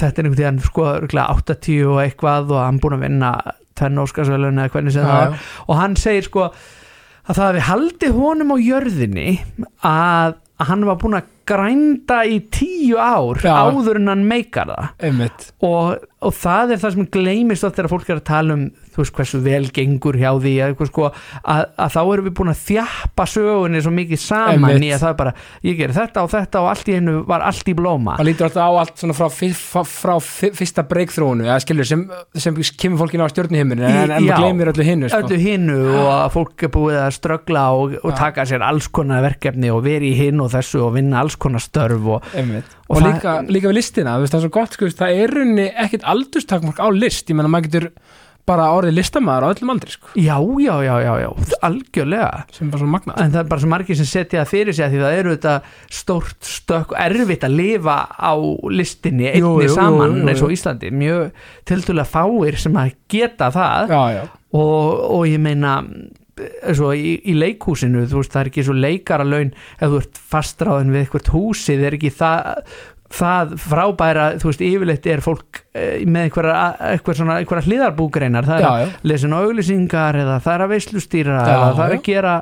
þetta 0.00 0.10
er 0.10 0.28
einhvern 0.28 0.38
veginn 0.38 0.60
sko 0.64 0.86
örugglega 0.94 1.40
80 1.40 1.88
og 1.90 2.02
eitthvað 2.04 2.54
og 2.54 2.62
hann 2.62 2.78
búin 2.82 2.96
að 2.98 3.06
vinna 3.08 3.32
tvenn 3.78 4.02
óskarsvelun 4.02 4.60
eða 4.60 4.74
hvernig 4.74 4.94
sem 4.94 5.04
já, 5.04 5.10
það 5.10 5.24
var. 5.24 5.50
og 5.66 5.80
hann 5.80 5.96
segir 6.00 6.26
sko 6.26 6.46
að 6.50 7.34
það 7.36 7.44
hafi 7.46 7.66
haldið 7.68 8.16
honum 8.16 8.54
á 8.54 8.56
jörðinni 8.60 9.28
að, 9.86 10.38
að 10.60 10.72
hann 10.72 10.88
var 10.88 10.98
búin 11.00 11.18
að 11.20 11.28
grænda 11.50 12.20
í 12.28 12.38
tíu 12.52 13.00
ár 13.00 13.42
Já. 13.44 13.54
áður 13.66 14.00
en 14.00 14.12
hann 14.14 14.26
meikar 14.30 14.70
það 14.70 15.26
og, 15.66 16.06
og 16.20 16.36
það 16.36 16.76
er 16.76 16.84
það 16.84 16.96
sem 16.96 17.10
gleymist 17.18 17.66
oft 17.66 17.80
þegar 17.80 17.92
fólk 17.94 18.12
er 18.12 18.22
að 18.22 18.28
tala 18.30 18.58
um 18.58 18.70
þú 18.90 19.04
veist 19.04 19.16
hversu 19.16 19.40
vel 19.44 19.68
gengur 19.74 20.18
hjá 20.18 20.30
því 20.42 20.52
að, 20.64 20.74
sko, 20.90 21.08
að, 21.40 21.62
að 21.78 21.92
þá 21.94 22.00
erum 22.02 22.26
við 22.26 22.34
búin 22.40 22.52
að 22.52 22.62
þjappa 22.66 23.26
sögunni 23.30 23.82
svo 23.84 23.92
mikið 23.94 24.22
saman 24.22 24.66
Einmitt. 24.66 24.86
í 24.86 24.90
að 24.94 25.04
það 25.04 25.12
er 25.12 25.18
bara, 25.20 25.32
ég 25.66 25.78
gerir 25.78 25.96
þetta 25.96 26.24
og 26.24 26.32
þetta 26.34 26.62
og 26.62 26.70
allt 26.72 26.90
í 26.90 26.96
hennu 26.98 27.14
var 27.28 27.44
allt 27.46 27.70
í 27.70 27.74
blóma 27.78 28.16
maður 28.16 28.28
lítur 28.28 28.48
alltaf 28.48 28.66
á 28.66 28.72
allt 28.82 29.04
frá, 29.20 29.28
frá, 29.30 29.82
frá 29.86 30.14
fyrsta 30.60 30.86
skilur 31.64 31.88
sem, 31.88 32.04
sem 32.34 32.60
kemur 32.82 33.04
fólkinu 33.04 33.26
á 33.26 33.32
stjórnuhimmin 33.32 33.84
en, 33.84 34.00
en 34.02 34.26
maður 34.26 34.42
gleymir 34.42 34.72
öllu 34.74 34.86
hinnu 34.86 35.10
sko. 35.10 35.22
öllu 35.22 35.40
hinnu 35.40 35.78
og 36.00 36.34
fólk 36.34 36.66
er 36.66 36.74
búið 36.74 37.00
að 37.04 37.10
ströggla 37.20 37.64
og, 37.78 37.96
og 38.02 38.16
taka 38.18 38.46
sér 38.48 38.66
alls 38.66 38.90
konar 38.90 39.22
verkefni 39.24 39.70
og 39.72 39.84
veri 39.86 40.12
í 40.12 40.18
hinn 40.18 40.42
og 40.42 40.50
þessu 40.54 40.82
og 40.88 40.96
vinna 40.98 41.22
alls 41.22 41.38
konar 41.42 41.64
störf 41.64 42.08
og. 42.16 42.30
Og 42.30 42.96
og, 42.96 43.02
líka, 43.04 43.36
líka 43.48 43.70
við 43.70 43.78
listina 43.80 44.16
veist, 44.20 44.34
það 44.34 44.40
er 44.40 44.46
svo 44.46 44.54
gott, 44.56 44.76
sko, 44.76 44.90
það 45.02 45.20
er 45.24 45.36
runni 45.40 45.68
ekkit 45.84 46.06
aldurstakmark 46.10 46.82
á 46.82 46.88
list, 46.94 47.30
ég 47.30 47.38
menna 47.38 47.52
maður 47.52 47.70
getur 47.70 47.92
bara 48.48 48.66
orðið 48.74 48.96
listamaður 48.96 49.46
á 49.46 49.50
öllum 49.52 49.72
aldri 49.74 49.94
sko, 49.94 50.10
já, 50.18 50.34
já, 50.64 50.72
já, 50.82 50.94
já, 51.04 51.12
já, 51.22 51.28
algjörlega. 51.68 52.30
Sem 52.56 52.70
bara 52.72 52.82
svo 52.82 52.88
magnað. 52.90 53.20
En 53.22 53.34
það 53.34 53.42
er 53.42 53.50
bara 53.52 53.62
svo 53.62 53.70
margir 53.70 53.98
sem 54.00 54.08
setja 54.08 54.40
það 54.42 54.52
fyrir 54.54 54.76
sig 54.76 54.92
því 54.92 55.02
það 55.04 55.18
eru 55.20 55.34
þetta 55.36 55.54
stórt 56.00 56.50
stökk 56.50 56.94
erfitt 57.04 57.46
að 57.46 57.56
lifa 57.60 57.98
á 58.10 58.32
listinni 58.74 59.28
einni 59.30 59.68
jú, 59.68 59.74
saman 59.74 60.16
jú, 60.16 60.22
jú. 60.22 60.30
eins 60.32 60.44
og 60.46 60.54
Íslandi. 60.56 60.92
Mjög 61.02 61.44
tildulega 61.70 62.10
fáir 62.10 62.58
sem 62.64 62.80
að 62.80 62.94
geta 63.12 63.52
það. 63.54 63.94
Já, 63.94 64.02
já, 64.16 64.22
og, 64.50 65.04
og 65.20 65.28
ég 65.30 65.42
meina 65.42 65.76
svo 66.76 66.92
í, 66.96 67.16
í 67.24 67.34
leikhúsinu 67.38 68.06
þú 68.10 68.22
veist 68.22 68.32
það 68.34 68.42
er 68.42 68.52
ekki 68.52 68.64
svo 68.68 68.76
leikara 68.76 69.26
laun 69.26 69.52
ef 69.52 69.84
þú 69.84 70.00
ert 70.00 70.22
fastráðin 70.32 70.94
við 70.94 71.04
eitthvað 71.04 71.32
húsi 71.34 71.76
það 71.76 71.88
er 71.90 71.98
ekki 71.98 72.12
það, 72.20 72.64
það 73.20 73.56
frábæra 73.64 74.28
þú 74.40 74.50
veist 74.50 74.64
yfirleitt 74.68 75.10
er 75.10 75.24
fólk 75.24 75.62
eh, 75.74 76.06
með 76.06 76.28
einhverja, 76.28 76.60
einhver 76.92 77.64
hliðarbúgreinar. 77.66 78.46
Það 78.46 78.56
er 78.56 78.64
já, 78.64 78.70
að 78.70 78.84
já. 78.84 78.94
lesin 79.12 79.36
auglýsingar 79.40 80.20
eða 80.22 80.38
það 80.44 80.56
er 80.56 80.64
að 80.66 80.74
veislustýra 80.76 81.40
eða 81.42 81.70
það 81.74 81.84
er 81.86 81.96
að 81.96 82.04
gera 82.06 82.36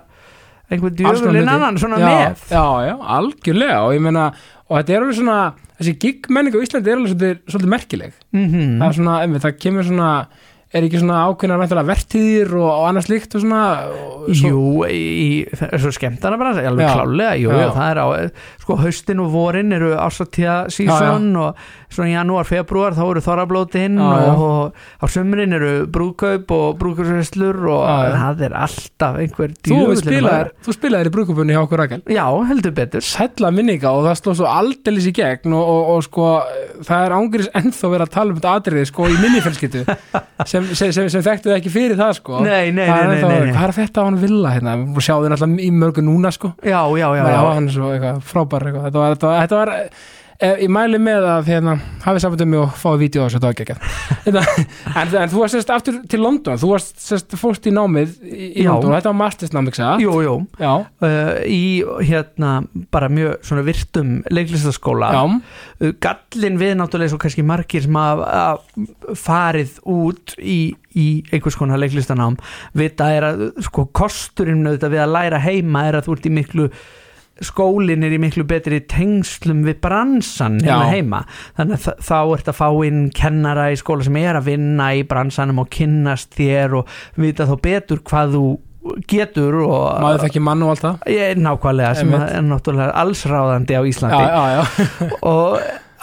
einhver 0.69 0.93
Alls 0.93 1.23
konar 1.23 1.33
djöfulinn 1.33 1.55
annan 1.55 1.81
svona 1.81 1.99
já, 2.03 2.09
með. 2.09 2.45
já, 2.53 2.65
já, 2.85 2.95
algjörlega. 3.17 3.81
Og 3.87 3.97
ég 3.97 4.05
meina, 4.05 4.27
og 4.69 4.77
þetta 4.77 4.95
er 4.95 5.07
alveg 5.07 5.19
svona 5.23 5.39
þessi 5.79 5.95
gigmenning 6.03 6.59
á 6.59 6.65
Íslandi 6.67 6.93
er 6.93 6.99
alveg 6.99 7.15
svolítið, 7.15 7.41
svolítið 7.49 7.73
merkileg. 7.73 8.21
Mm 8.37 8.45
það 8.83 8.87
er 8.89 8.99
svona, 8.99 9.17
einmitt, 9.25 9.45
það 9.47 9.59
kemur 9.65 9.89
svona 9.89 10.11
er 10.69 10.85
ekki 10.85 11.01
svona 11.01 11.23
ákveðna 11.29 11.85
vertíðir 11.89 12.51
og, 12.59 12.67
og 12.69 12.87
annað 12.91 13.07
slíkt 13.07 13.37
og 13.39 13.45
svona 13.45 13.61
og 13.89 14.27
svo, 14.37 14.51
Jú, 14.51 14.65
í, 14.93 15.29
það 15.57 15.73
er 15.73 15.85
svo 15.85 15.93
skemmtana 15.97 16.41
bara, 16.41 16.53
alveg 16.69 16.85
Já. 16.85 16.91
klálega 16.93 17.37
jú, 17.41 17.53
Já. 17.57 17.69
það 17.79 17.93
er 17.95 18.01
á, 18.05 18.07
sko 18.69 18.77
haustin 18.83 19.21
og 19.25 19.31
vorin 19.33 19.73
eru 19.73 19.95
ásatíða 19.97 20.57
sísón 20.69 21.31
og 21.41 21.57
svona 21.89 22.11
í 22.11 22.13
janúar, 22.13 22.45
februar 22.45 22.93
þá 22.93 23.01
eru 23.07 23.23
þorrablótin 23.25 23.95
Já, 23.97 24.09
já. 24.21 24.33
og, 24.35 24.43
og 24.45 25.01
á 25.01 25.05
sömurinn 25.09 25.57
eru 25.57 25.71
brúðkaup 25.89 26.53
og 26.53 26.75
brúðkaupsveslur 26.83 27.57
og 27.73 27.87
Já, 27.89 27.95
já. 28.05 28.17
það 28.19 28.43
er 28.45 28.57
alltaf 28.61 29.17
einhver 29.23 29.55
spilaðir, 30.03 30.51
þú 30.67 30.75
spilaðir 30.77 31.09
í 31.09 31.15
brúkupunni 31.17 31.57
hjá 31.57 31.63
okkur 31.63 31.81
Rakel. 31.81 32.03
Já, 32.13 32.25
heldur 32.51 32.75
betur. 32.77 33.07
Sætla 33.09 33.53
minninga 33.57 33.95
og 33.97 34.05
það 34.05 34.19
sló 34.21 34.35
svo 34.43 34.51
aldeilis 34.53 35.09
í 35.09 35.15
gegn 35.17 35.57
og, 35.57 35.65
og, 35.73 35.89
og 35.95 36.05
sko 36.05 36.29
það 36.85 37.07
er 37.07 37.17
ángriðis 37.17 37.51
ennþá 37.63 37.93
verið 37.95 38.05
að 38.05 38.13
tala 38.19 38.35
um 38.35 38.41
þetta 38.43 38.55
atriði 38.61 38.91
sko 38.93 39.09
í 39.09 39.17
minnifelskittu 39.23 39.85
sem, 40.51 40.69
sem, 40.77 40.93
sem, 40.93 41.09
sem 41.17 41.25
þekktu 41.25 41.55
ekki 41.57 41.73
fyrir 41.73 41.97
það 41.99 42.15
sko. 42.21 42.43
Nei, 42.45 42.69
nei, 42.77 42.85
Það 42.85 43.09
nei, 43.09 43.23
nei, 43.25 43.41
nei. 43.49 43.57
hvað 43.57 43.67
er 43.71 43.77
þetta 43.81 44.05
á 44.05 44.07
hann 44.11 44.21
vilja 44.21 44.53
hérna? 44.59 44.77
Við 44.77 44.85
erum 44.85 44.93
búin 44.93 45.01
að 45.01 45.09
sjá 45.09 45.15
þau 45.17 45.33
náttúrulega 45.33 45.65
í 45.65 45.73
mörgu 45.81 46.05
núna 46.05 46.35
sko. 46.35 46.53
Já, 46.61 46.81
já, 47.01 47.09
já, 47.17 47.25
já, 47.33 47.41
svo 48.65 48.73
eitthvað. 48.73 48.89
Þetta, 48.89 49.03
var, 49.03 49.19
þetta, 49.19 49.27
var, 49.29 49.43
þetta 49.45 49.61
var 49.63 49.75
eh, 50.39 50.61
ég 50.63 50.71
mæli 50.71 50.99
með 51.03 51.25
að 51.27 51.49
hérna, 51.51 51.73
hafið 52.05 52.23
samband 52.23 52.43
um 52.45 52.51
mig 52.53 52.61
og 52.63 52.77
fáið 52.79 53.01
vídeo 53.03 53.23
á 53.23 53.27
þessu 53.27 53.41
var 53.43 53.57
geggjað 53.59 53.81
en, 54.29 55.15
en 55.19 55.33
þú 55.33 55.41
varst 55.43 55.57
sérst 55.57 55.73
aftur 55.75 55.97
til 56.13 56.21
London 56.23 56.61
þú 56.63 56.71
varst 56.71 57.01
sérst 57.03 57.35
fórst 57.41 57.67
í 57.67 57.73
námið 57.75 58.13
í, 58.23 58.63
Já. 58.63 58.69
London, 58.71 58.95
þetta 58.95 59.11
var 59.11 59.19
mastersnámið 59.19 59.73
ekki 59.73 59.83
það? 59.83 60.05
Jú, 60.05 60.13
jú, 60.23 60.35
já, 60.63 60.73
uh, 61.09 61.33
í 61.51 61.63
hérna 62.07 62.53
bara 62.95 63.09
mjög 63.11 63.35
svona 63.51 63.65
virtum 63.67 64.15
leiklistaskóla 64.31 65.11
já, 65.17 65.25
Uh, 65.79 65.93
gallin 66.03 66.57
við 66.59 66.73
náttúrulega 66.75 67.13
svo 67.13 67.21
kannski 67.23 67.45
margir 67.47 67.85
sem 67.85 67.95
hafa 67.95 68.57
farið 69.15 69.77
út 69.87 70.33
í, 70.43 70.73
í 70.99 71.05
einhvers 71.31 71.55
konar 71.55 71.79
leiklistanám 71.79 72.35
vita 72.75 73.07
er 73.15 73.27
að 73.29 73.45
sko 73.63 73.85
kosturinn 73.95 74.67
auðvitað 74.67 74.97
við 74.97 75.03
að 75.05 75.13
læra 75.15 75.39
heima 75.45 75.85
er 75.87 76.01
að 76.01 76.09
þú 76.09 76.17
ert 76.17 76.27
í 76.27 76.33
miklu 76.35 76.67
skólinn 77.45 78.03
er 78.07 78.15
í 78.17 78.21
miklu 78.23 78.45
betri 78.49 78.81
tengslum 78.91 79.65
við 79.67 79.81
bransan 79.85 80.59
hérna 80.63 80.87
Já. 80.89 80.95
heima. 80.97 81.21
Þannig 81.59 81.89
að 81.91 82.05
þá 82.09 82.17
ert 82.37 82.49
að 82.53 82.59
fá 82.61 82.69
inn 82.89 83.03
kennara 83.15 83.69
í 83.73 83.77
skóla 83.81 84.07
sem 84.07 84.17
er 84.23 84.39
að 84.41 84.49
vinna 84.53 84.89
í 84.99 85.05
bransanum 85.09 85.61
og 85.63 85.69
kynnast 85.75 86.33
þér 86.39 86.79
og 86.81 86.95
vita 87.21 87.47
þá 87.49 87.55
betur 87.69 88.03
hvað 88.09 88.35
þú 88.39 88.45
getur 89.11 89.59
og 89.67 90.01
maður 90.01 90.23
þekki 90.27 90.41
mann 90.47 90.63
og 90.65 90.71
allt 90.73 90.85
það? 90.87 91.03
Ég 91.13 91.35
er 91.35 91.43
nákvæmlega 91.45 91.95
sem 91.99 92.15
er 92.17 92.41
náttúrulega 92.47 92.95
allsráðandi 93.03 93.77
á 93.77 93.83
já, 93.83 93.89
Íslandi. 93.91 94.25
Já, 94.25 94.45
já, 94.55 94.63
og 95.35 95.59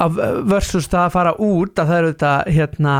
af- 0.06 0.22
versus 0.52 0.90
það 0.92 1.04
að 1.08 1.14
fara 1.16 1.34
út 1.42 1.82
að 1.82 1.90
það 1.92 1.98
eru 2.02 2.12
þetta 2.14 2.34
hérna 2.60 2.96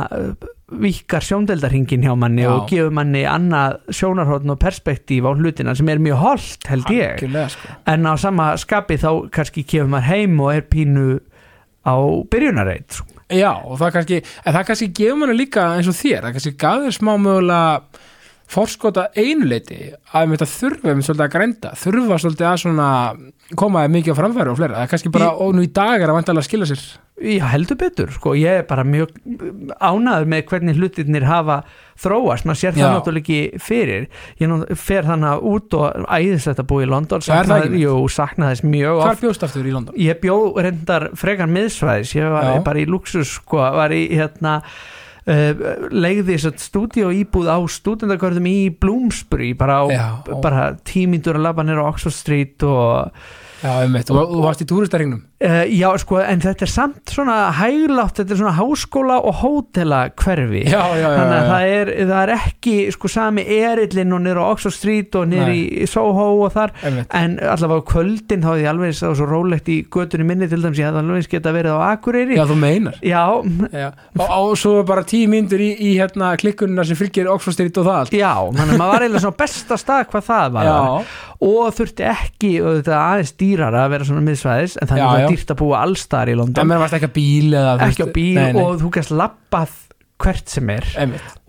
vikar 0.72 1.22
sjóndeldarhingin 1.22 2.02
hjá 2.02 2.16
manni 2.18 2.42
Já. 2.42 2.50
og 2.56 2.70
gefur 2.70 2.94
manni 2.98 3.22
annað 3.30 3.78
sjónarhóttn 3.94 4.50
og 4.50 4.58
perspektíf 4.62 5.28
á 5.30 5.32
hlutina 5.38 5.76
sem 5.78 5.90
er 5.94 6.02
mjög 6.02 6.22
holdt 6.24 6.70
held 6.72 6.90
ég 6.90 7.22
sko 7.54 7.76
en 7.92 8.10
á 8.10 8.14
sama 8.18 8.56
skapi 8.58 8.98
þá 8.98 9.30
kannski 9.30 9.62
kemur 9.64 9.94
maður 9.94 10.10
heim 10.10 10.40
og 10.42 10.56
er 10.56 10.66
pínu 10.66 11.06
á 11.86 11.96
byrjunarreit 12.32 12.98
sko. 12.98 13.12
Já, 13.30 13.54
og 13.58 13.80
það 13.82 13.94
kannski, 13.94 14.18
en 14.46 14.54
það 14.54 14.66
kannski 14.68 14.88
gefur 14.98 15.22
manni 15.22 15.38
líka 15.38 15.70
eins 15.78 15.88
og 15.90 15.98
þér, 15.98 16.26
það 16.26 16.36
kannski 16.36 16.58
gaf 16.62 16.84
þér 16.84 16.98
smá 16.98 17.14
mögulega 17.18 18.04
fórskota 18.52 19.08
einuleiti 19.18 19.94
að 20.14 20.28
við 20.30 20.36
þetta 20.38 20.52
þurfum 20.54 21.00
svolítið 21.06 21.26
að 21.26 21.32
grænda, 21.34 21.72
þurfa 21.82 22.20
svolítið 22.22 22.50
að 22.52 22.60
svona 22.62 22.90
komaði 23.58 23.92
mikið 23.96 24.14
á 24.14 24.20
framfæri 24.20 24.52
og 24.52 24.60
fleira, 24.60 24.76
það 24.78 24.86
er 24.86 24.92
kannski 24.94 25.12
bara, 25.14 25.32
Í- 25.32 25.42
og 25.46 25.56
nú 25.58 25.64
í 25.66 25.72
dag 25.74 26.02
er 26.02 26.10
að 26.12 26.18
vantalega 26.20 26.44
að 26.44 26.48
skila 26.50 26.68
sér. 26.70 26.84
Já, 27.16 27.46
heldur 27.48 27.78
betur, 27.80 28.10
sko, 28.12 28.34
ég 28.36 28.58
er 28.60 28.66
bara 28.68 28.84
mjög 28.84 29.14
ánaður 29.80 30.26
með 30.34 30.42
hvernig 30.50 30.76
hlutirnir 30.82 31.24
hafa 31.30 31.62
þróast, 32.04 32.44
maður 32.46 32.60
sér 32.60 32.76
það 32.76 32.92
náttúrulega 32.98 33.22
ekki 33.24 33.62
fyrir, 33.64 34.08
ég 34.42 34.50
nú 34.52 34.58
fer 34.76 35.08
þannig 35.08 35.46
út 35.54 35.78
og 35.80 36.10
æðislegt 36.12 36.60
að 36.60 36.68
búa 36.74 36.84
í 36.84 36.90
London. 36.92 37.24
Er 37.24 37.30
saknaði, 37.30 37.80
jú, 37.86 37.94
saknaði 38.12 38.58
þess 38.58 38.68
mjög 38.68 39.00
Hvar 39.00 39.14
oft. 39.14 39.24
bjóst 39.24 39.48
aftur 39.48 39.70
í 39.70 39.72
London? 39.78 39.96
ég 39.96 40.20
bjó 40.26 40.38
reyndar 40.60 41.08
frekar 41.16 41.48
miðsvæðis. 41.56 42.14
Ég 42.20 42.30
var 42.36 42.50
Já. 42.52 42.64
bara 42.68 42.84
í 42.84 42.86
luxus 42.90 43.38
sko, 43.40 43.64
var 43.64 43.96
í 43.96 44.04
hérna 44.12 44.58
legði 45.26 46.36
þess 46.36 46.50
að 46.52 46.60
stúdíu 46.62 47.10
íbúð 47.24 47.48
á 47.50 47.58
stúdendakörðum 47.66 48.46
í 48.52 48.60
Bloomsbury 48.70 49.54
bara, 49.58 49.80
bara 50.44 50.68
tímíndur 50.86 51.40
að 51.40 51.48
labba 51.48 51.66
nýra 51.66 51.82
á 51.82 51.90
Oxford 51.90 52.14
Street 52.14 52.66
og 52.68 53.10
Já, 53.64 53.72
einmitt, 53.86 54.12
og 54.12 54.34
þú 54.34 54.44
varst 54.44 54.66
í 54.66 54.70
túristaringnum 54.70 55.24
Uh, 55.46 55.66
já, 55.68 55.90
sko, 56.00 56.16
en 56.24 56.40
þetta 56.40 56.64
er 56.64 56.70
samt 56.72 57.12
svona 57.12 57.34
hæglátt, 57.58 58.16
þetta 58.22 58.32
er 58.32 58.38
svona 58.40 58.54
háskóla 58.56 59.18
og 59.20 59.42
hótela 59.42 59.98
hverfi 60.16 60.62
Já, 60.64 60.80
já, 60.96 61.10
þannig 61.12 61.34
að 61.36 61.50
það 61.50 61.72
er, 61.74 61.90
það 62.00 62.22
er 62.22 62.32
ekki 62.38 62.76
sko 62.96 63.12
sami 63.12 63.44
erillinn 63.44 64.16
og 64.16 64.24
niður 64.24 64.40
á 64.40 64.46
Oxford 64.54 64.78
Street 64.78 65.18
og 65.20 65.28
niður 65.34 65.52
Nei. 65.52 65.60
í 65.84 65.90
Soho 65.92 66.30
og 66.40 66.54
þar. 66.56 66.72
Einmitt. 66.88 67.12
en 67.20 67.36
allavega 67.52 67.84
á 67.84 67.90
kvöldin 67.92 68.46
þá 68.46 68.48
hefði 68.54 68.64
ég 68.64 68.72
alveg 68.72 68.96
svo 68.96 69.28
rólegt 69.28 69.68
í 69.70 69.78
götunni 69.92 70.30
minni 70.32 70.48
til 70.48 70.62
dæmis 70.64 70.80
ég 70.80 70.88
hefði 70.88 71.04
alveg 71.04 71.28
geta 71.36 71.54
verið 71.58 71.76
á 71.76 71.80
Akureyri. 71.92 72.40
Já, 72.40 72.46
þú 72.48 72.58
meinar. 72.64 73.04
Og, 74.16 74.26
og 74.40 74.56
svo 74.64 74.78
er 74.80 74.88
bara 74.88 75.04
tíu 75.04 75.28
mínútur 75.36 75.60
í, 75.60 75.70
í 75.76 75.94
hérna 76.00 76.32
klikkunina 76.40 76.88
sem 76.88 76.96
fylgir 76.96 77.28
Oxford 77.36 77.60
Street 77.60 77.84
og 77.84 77.90
það 77.90 78.00
allt. 78.06 78.16
Já, 78.16 78.34
þannig 78.56 78.72
að 78.72 78.82
maður 78.82 78.96
var 78.96 79.06
eiginlega 79.10 79.26
svona 79.28 79.42
besta 79.44 79.82
stað 79.84 80.08
hvað 80.16 80.28
það 80.32 80.58
var. 80.62 81.14
Og 81.46 81.76
þurfti 81.76 82.06
ekki, 82.08 82.52
og 82.64 82.80
þetta 82.80 83.00
aðeins 83.04 83.36
dýrar 83.46 83.80
að 83.86 83.90
vera 83.96 84.10
svona 84.12 84.26
miðsvæðis, 84.28 84.78
en 84.82 84.90
þannig 84.92 85.04
Já, 85.04 85.08
að 85.08 85.16
það 85.16 85.24
já. 85.24 85.26
er 85.30 85.36
dýrt 85.38 85.56
að 85.56 85.62
búa 85.64 85.82
allstar 85.86 86.28
í 86.28 86.36
en 86.36 86.40
London 86.44 86.70
mér 86.74 86.82
varst 86.86 87.00
ekki 87.00 87.12
að 87.14 87.18
bíl 87.22 87.50
eða 87.62 87.74
ekki 87.90 88.06
á 88.06 88.10
bíl 88.20 88.30
Nei, 88.42 88.46
nei. 88.56 88.62
og 88.66 88.80
þú 88.84 88.94
gæst 89.00 89.16
lappað 89.16 89.82
hvert 90.16 90.48
sem 90.48 90.70
er 90.72 90.86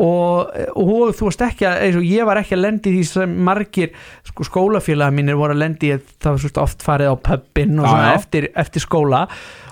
og, 0.03 0.49
og 0.75 1.13
þú 1.15 1.29
varst 1.29 1.43
ekki 1.47 1.67
að, 1.69 1.77
eins 1.87 1.99
og 2.01 2.07
ég 2.09 2.27
var 2.27 2.41
ekki 2.41 2.57
að 2.57 2.63
lendi 2.65 2.93
því 2.97 3.05
sem 3.07 3.37
margir 3.47 3.93
sko, 4.27 4.47
skólafélaga 4.49 5.15
mínir 5.15 5.39
voru 5.39 5.55
að 5.55 5.61
lendi 5.63 5.93
það 6.19 6.33
var 6.33 6.43
svo 6.43 6.65
oft 6.65 6.83
farið 6.83 7.13
á 7.15 7.17
pubin 7.31 7.79
og 7.79 7.87
Já, 7.87 7.91
svona 7.93 8.09
já. 8.11 8.17
eftir, 8.19 8.49
eftir 8.65 8.83
skóla 8.83 9.21
og 9.29 9.66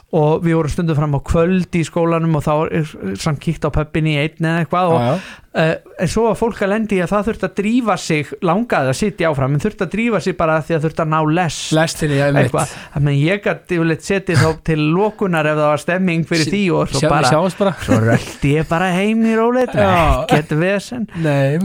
við 0.44 0.55
vorum 0.61 0.70
stundum 0.70 0.98
fram 0.98 1.16
á 1.18 1.20
kvöld 1.27 1.74
í 1.74 1.81
skólanum 1.87 2.37
og 2.38 2.44
þá 2.46 2.53
er 2.70 3.16
samt 3.18 3.40
kíkt 3.42 3.64
á 3.66 3.70
pubin 3.74 4.07
í 4.12 4.18
einn 4.20 4.46
eða 4.46 4.61
eitthvað 4.62 4.92
og, 4.94 5.24
uh, 5.59 5.72
en 6.05 6.11
svo 6.12 6.27
var 6.29 6.37
fólk 6.38 6.61
að 6.62 6.70
lendi 6.70 7.00
að 7.03 7.11
það 7.11 7.27
þurfti 7.29 7.48
að 7.48 7.55
drífa 7.59 7.96
sig 7.98 8.31
langaði 8.46 8.92
að 8.92 8.98
sitja 9.00 9.31
áfram 9.33 9.57
en 9.57 9.62
þurfti 9.64 9.87
að 9.87 9.92
drífa 9.96 10.20
sig 10.22 10.37
bara 10.38 10.61
því 10.62 10.77
að 10.77 10.87
þurfti 10.87 11.05
að 11.05 11.11
ná 11.14 11.18
less. 11.38 11.59
Lestinni, 11.74 12.18
já, 12.20 12.27
eitthvað, 12.31 12.74
þannig 12.94 13.14
að 13.16 13.27
ég 13.27 13.44
gæti 13.48 13.81
setið 14.09 14.42
þá 14.44 14.48
til 14.70 14.79
lokunar 14.94 15.50
ef 15.50 15.59
það 15.59 15.70
var 15.72 15.85
stemming 15.85 16.24
fyrir 16.31 16.44
Sí- 16.44 16.55
því 16.55 16.62
og 16.79 16.88
svo 16.94 17.11
bara 17.11 17.31
bara. 17.59 17.74
svo 17.83 18.00
röldi 18.07 18.55
ég 18.55 18.68
bara 18.70 18.90
heim 18.94 19.24
í 19.27 19.35
róleit. 19.38 19.74
Ekkert 19.74 20.55
vesen. 20.61 21.09
Nei, 21.16 21.59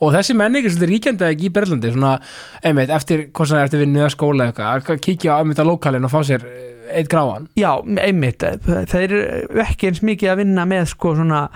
Og 0.00 0.12
þessi 0.14 0.34
menning 0.36 0.64
er 0.64 0.70
svolítið 0.72 0.94
ríkjandi 0.94 1.28
ekki 1.28 1.48
í 1.50 1.52
Berlandi 1.52 1.92
svona, 1.92 2.18
einmitt, 2.64 2.88
eftir, 2.90 3.26
eftir 3.34 3.84
vinnu 3.84 4.00
eða 4.04 4.12
skóla 4.16 4.48
eitthvað, 4.52 4.88
að 4.96 5.04
kíkja 5.04 5.36
á 5.36 5.44
og 6.84 6.92
eitt 6.98 7.08
gráan? 7.12 7.48
Já, 7.58 7.70
einmitt, 8.04 8.44
það 8.68 9.00
er 9.00 9.16
ekki 9.64 9.88
eins 9.90 10.02
mikið 10.04 10.32
að 10.34 10.44
vinna 10.44 10.66
með 10.68 10.86
sko 10.92 11.14
svona 11.18 11.48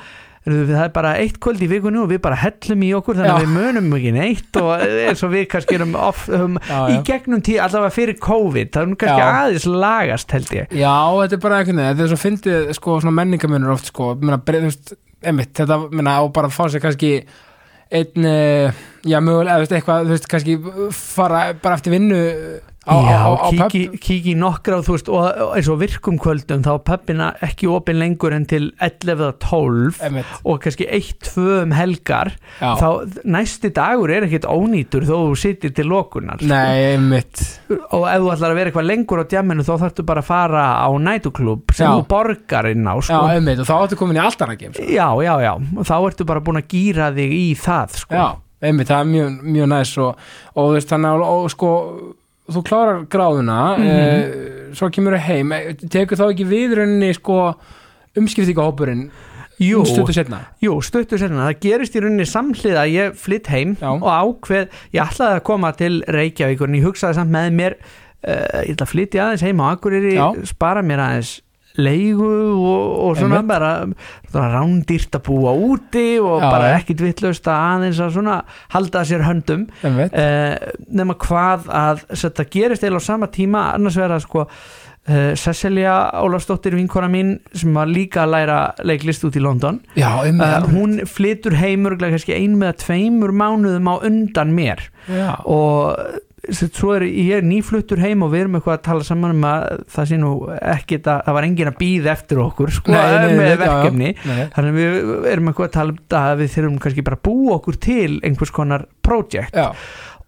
það 0.48 0.70
er 0.80 0.92
bara 0.94 1.10
eitt 1.20 1.34
kvöld 1.44 1.60
í 1.60 1.66
vikunni 1.68 1.98
og 2.00 2.06
við 2.08 2.22
bara 2.24 2.36
hellum 2.40 2.82
í 2.86 2.92
okkur 2.96 3.18
þannig 3.18 3.34
að 3.34 3.42
við 3.42 3.50
munum 3.52 3.90
ekki 3.98 4.12
neitt 4.16 4.56
og 4.56 4.84
eins 5.10 5.24
og 5.26 5.32
við 5.34 5.42
kannski 5.52 5.76
erum 5.76 5.96
off, 6.00 6.22
um, 6.32 6.54
Já, 6.64 6.78
í 6.88 6.94
já. 6.94 7.00
gegnum 7.10 7.42
tíð, 7.44 7.58
allavega 7.66 7.92
fyrir 7.98 8.16
COVID 8.24 8.70
það 8.72 8.80
er 8.86 8.88
nú 8.88 8.96
kannski 9.02 9.26
Já. 9.26 9.32
aðeins 9.42 9.66
lagast 9.84 10.32
held 10.32 10.54
ég. 10.56 10.72
Já, 10.78 10.94
þetta 11.20 11.36
er 11.36 11.42
bara 11.42 11.58
veginn, 11.60 11.82
þetta 11.90 12.06
er 12.06 12.12
svo 12.14 12.20
fyndið 12.22 12.72
sko, 12.78 12.96
svona 13.02 13.16
menningamunur 13.18 13.74
oft 13.74 13.90
sko, 13.92 14.08
menna, 14.22 14.40
bre- 14.40 14.62
þú 14.64 14.70
veist, 14.70 14.94
einmitt, 15.28 15.52
þetta, 15.58 15.78
menna, 15.92 16.16
á 16.16 16.22
bara 16.38 16.48
fá 16.54 16.62
sér 16.72 16.84
kannski 16.86 17.12
einn, 17.98 18.24
eh, 18.30 18.80
já, 19.08 19.18
mögulega, 19.24 19.68
eitthvað, 19.68 20.08
þú 20.08 20.16
veist, 20.16 20.30
kannski 20.32 20.56
fara 20.96 21.44
bara 21.60 21.76
eftir 21.76 21.92
vinnu 21.98 22.22
á, 22.88 22.96
Já, 23.04 23.18
á, 23.20 23.30
á, 23.36 23.48
kíki, 23.52 23.98
kíki 24.00 24.34
nokkra 24.38 24.80
þú 24.86 24.94
veist, 24.96 25.10
og, 25.12 25.26
eins 25.54 25.68
og 25.68 25.80
virkum 25.82 26.16
kvöldum 26.20 26.62
þá 26.64 26.70
er 26.72 26.82
pubina 26.88 27.28
ekki 27.44 27.68
opin 27.70 27.98
lengur 28.00 28.34
en 28.36 28.46
til 28.48 28.70
11 28.80 29.12
eða 29.14 29.30
12 29.44 30.00
Einmitt, 30.08 30.32
og 30.48 30.60
kannski 30.64 30.88
1-2 30.88 31.46
um 31.62 31.74
helgar 31.76 32.32
já, 32.58 32.70
þá 32.80 33.20
næsti 33.28 33.72
dagur 33.76 34.12
er 34.14 34.26
ekkert 34.28 34.48
ónýtur 34.48 35.06
þó 35.08 35.14
þú 35.28 35.36
sittir 35.42 35.74
til 35.76 35.88
lokunar 35.92 36.42
nei, 36.48 36.94
einmitt, 36.94 37.44
og 37.68 38.08
ef 38.08 38.24
þú 38.24 38.32
ætlar 38.34 38.54
að 38.54 38.60
vera 38.60 38.72
eitthvað 38.72 38.88
lengur 38.88 39.22
á 39.22 39.24
djamminu 39.34 39.66
þá 39.68 39.74
þarftu 39.84 40.06
bara 40.08 40.24
að 40.24 40.30
fara 40.30 40.66
á 40.80 40.88
nætuklub 40.96 41.74
sem 41.76 41.86
Já. 41.86 41.94
þú 41.94 42.06
borgar 42.10 42.70
inn 42.72 42.88
á 42.88 42.96
já, 42.96 43.06
sko. 43.10 43.22
einmitt, 43.34 43.62
og 43.62 43.68
þá 43.68 43.74
áttu 43.78 44.00
komin 44.00 44.18
í 44.18 44.24
alltaf 44.24 44.54
að 44.54 44.68
sko. 44.72 44.88
já, 44.88 45.08
já, 45.28 45.34
já, 45.44 45.52
og 45.54 45.88
þá 45.88 45.96
ertu 46.00 46.28
bara 46.28 46.44
búin 46.44 46.62
að 46.62 46.70
gýra 46.72 47.10
þig 47.16 47.34
í 47.36 47.48
það 47.58 47.98
sko. 48.02 48.14
Já, 48.16 48.26
einmitt, 48.68 48.88
það 48.90 49.02
er 49.04 49.10
mjög, 49.12 49.36
mjög 49.56 49.68
næs 49.74 49.92
og, 50.02 50.24
og 50.54 50.70
þú 50.70 50.78
veist, 50.78 50.94
þannig 50.94 51.26
að, 51.28 51.44
sko 51.54 51.72
þú 52.48 52.62
klárar 52.68 53.02
gráðuna 53.12 53.58
Mhm. 53.78 53.88
eh, 53.88 54.74
svo 54.74 54.88
kemur 54.92 55.16
þú 55.16 55.20
heim 55.28 55.52
eh, 55.52 55.72
tekur 55.74 56.16
þá 56.20 56.26
ekki 56.32 56.46
við 56.48 56.76
rauninni 56.78 57.14
sko 57.16 57.54
umskiptingahópurinn 58.18 59.08
jú, 59.60 59.82
stuttu 59.88 60.14
setna 60.14 60.40
jú, 60.62 60.76
stuttu 60.84 61.18
senna 61.18 61.48
það 61.48 61.60
gerist 61.64 61.96
í 61.98 62.02
rauninni 62.04 62.26
samhliða 62.28 62.84
að 62.84 62.92
ég 62.94 63.16
flytt 63.18 63.48
heim 63.52 63.76
Já. 63.80 63.90
og 63.90 64.08
ákveð, 64.08 64.68
ég 64.94 65.02
ætlaði 65.02 65.38
að 65.40 65.44
koma 65.48 65.72
til 65.78 66.02
Reykjavíkur 66.08 66.68
en 66.70 66.78
ég 66.78 66.86
hugsaði 66.86 67.18
samt 67.18 67.32
með 67.34 67.50
mér 67.58 67.76
uh, 67.78 68.62
ég 68.64 68.74
ætla 68.76 68.86
að 68.86 68.92
flytja 68.92 69.24
aðeins 69.26 69.44
heim 69.46 69.62
á 69.62 69.66
Akureyri 69.74 70.14
Já. 70.16 70.28
spara 70.46 70.82
mér 70.86 71.02
aðeins 71.04 71.32
leigu 71.78 72.28
og, 72.28 72.86
og 73.04 73.16
svona 73.18 73.42
Einmitt. 73.42 73.50
bara, 74.32 74.48
rándýrt 74.54 75.14
að 75.18 75.24
búa 75.28 75.54
úti 75.54 76.18
og 76.22 76.42
Já, 76.42 76.48
bara 76.50 76.72
ekkit 76.78 77.04
vitlaust 77.04 77.48
að 77.50 77.62
aðeins 77.68 78.02
að 78.02 78.12
svona 78.16 78.40
halda 78.74 79.04
sér 79.06 79.24
höndum. 79.26 79.68
Uh, 79.84 80.56
nema 80.90 81.16
hvað 81.20 81.70
að 81.70 82.04
þetta 82.12 82.50
gerist 82.50 82.86
eða 82.86 83.02
á 83.02 83.08
sama 83.08 83.30
tíma 83.32 83.70
annars 83.76 83.98
verða 84.00 84.20
sko 84.24 84.44
uh, 84.48 85.34
Cecilia 85.38 85.96
Ólafsdóttir 86.22 86.76
vinkona 86.78 87.10
mín 87.12 87.36
sem 87.54 87.74
var 87.76 87.90
líka 87.90 88.24
að 88.24 88.34
læra 88.36 88.60
leiklist 88.86 89.26
út 89.28 89.38
í 89.38 89.42
London 89.42 89.80
já, 89.98 90.10
einmitt 90.24 90.70
hún 90.72 90.98
flytur 91.08 91.56
heimur 91.58 91.98
ein 91.98 92.56
með 92.58 92.80
tveimur 92.84 93.34
mánuðum 93.34 93.92
á 93.92 93.94
undan 94.08 94.54
mér. 94.56 94.88
Já, 95.08 95.36
og 95.44 96.24
svo 96.54 96.94
er 96.96 97.04
ég 97.08 97.44
nýfluttur 97.44 98.00
heim 98.02 98.24
og 98.24 98.32
við 98.32 98.44
erum 98.44 98.58
eitthvað 98.58 98.76
að 98.78 98.84
tala 98.88 99.06
saman 99.06 99.36
um 99.36 99.46
að 99.48 99.84
það 99.94 100.10
sé 100.10 100.18
nú 100.20 100.32
ekkit 100.56 101.08
að 101.12 101.22
það 101.26 101.36
var 101.38 101.46
engin 101.48 101.70
að 101.70 101.78
býða 101.80 102.12
eftir 102.14 102.42
okkur 102.42 102.74
sko 102.78 102.94
með 102.94 103.54
verkefni 103.60 104.10
já, 104.14 104.34
já, 104.38 104.44
þannig 104.56 104.70
að 104.72 104.78
við 104.78 105.30
erum 105.32 105.50
eitthvað 105.52 105.68
að 105.68 105.76
tala 105.78 105.94
um 105.94 106.18
að 106.20 106.42
við 106.42 106.52
þurfum 106.56 106.82
kannski 106.84 107.06
bara 107.08 107.20
að 107.20 107.24
búa 107.28 107.56
okkur 107.58 107.80
til 107.88 108.10
einhvers 108.26 108.54
konar 108.54 108.86
project 109.04 109.58
já, 109.58 109.68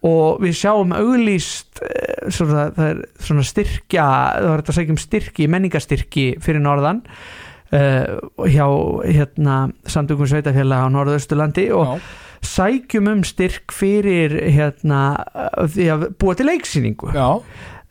og 0.07 0.41
við 0.41 0.57
sjáum 0.57 0.95
auglýst 0.97 1.83
eh, 1.85 2.31
svona, 2.33 2.69
það 2.77 2.89
er 2.89 3.05
svona 3.27 3.45
styrkja 3.51 4.07
það 4.07 4.49
var 4.49 4.63
þetta 4.63 4.73
að 4.73 4.79
segja 4.79 4.95
um 4.95 5.01
styrki, 5.01 5.51
menningarstyrki 5.51 6.25
fyrir 6.41 6.63
norðan 6.63 7.03
uh, 7.73 8.17
hjá 8.49 8.65
hérna 9.05 9.61
samtökum 9.89 10.29
sveitafélag 10.29 10.85
á 10.85 10.93
norðausturlandi 10.93 11.69
og 11.77 11.95
já, 11.95 12.11
sækjum 12.45 13.11
um 13.11 13.25
styrk 13.27 13.73
fyrir 13.75 14.37
hérna 14.53 15.01
því 15.61 15.89
að 15.95 16.07
búa 16.21 16.37
til 16.37 16.49
leiksýningu. 16.49 17.11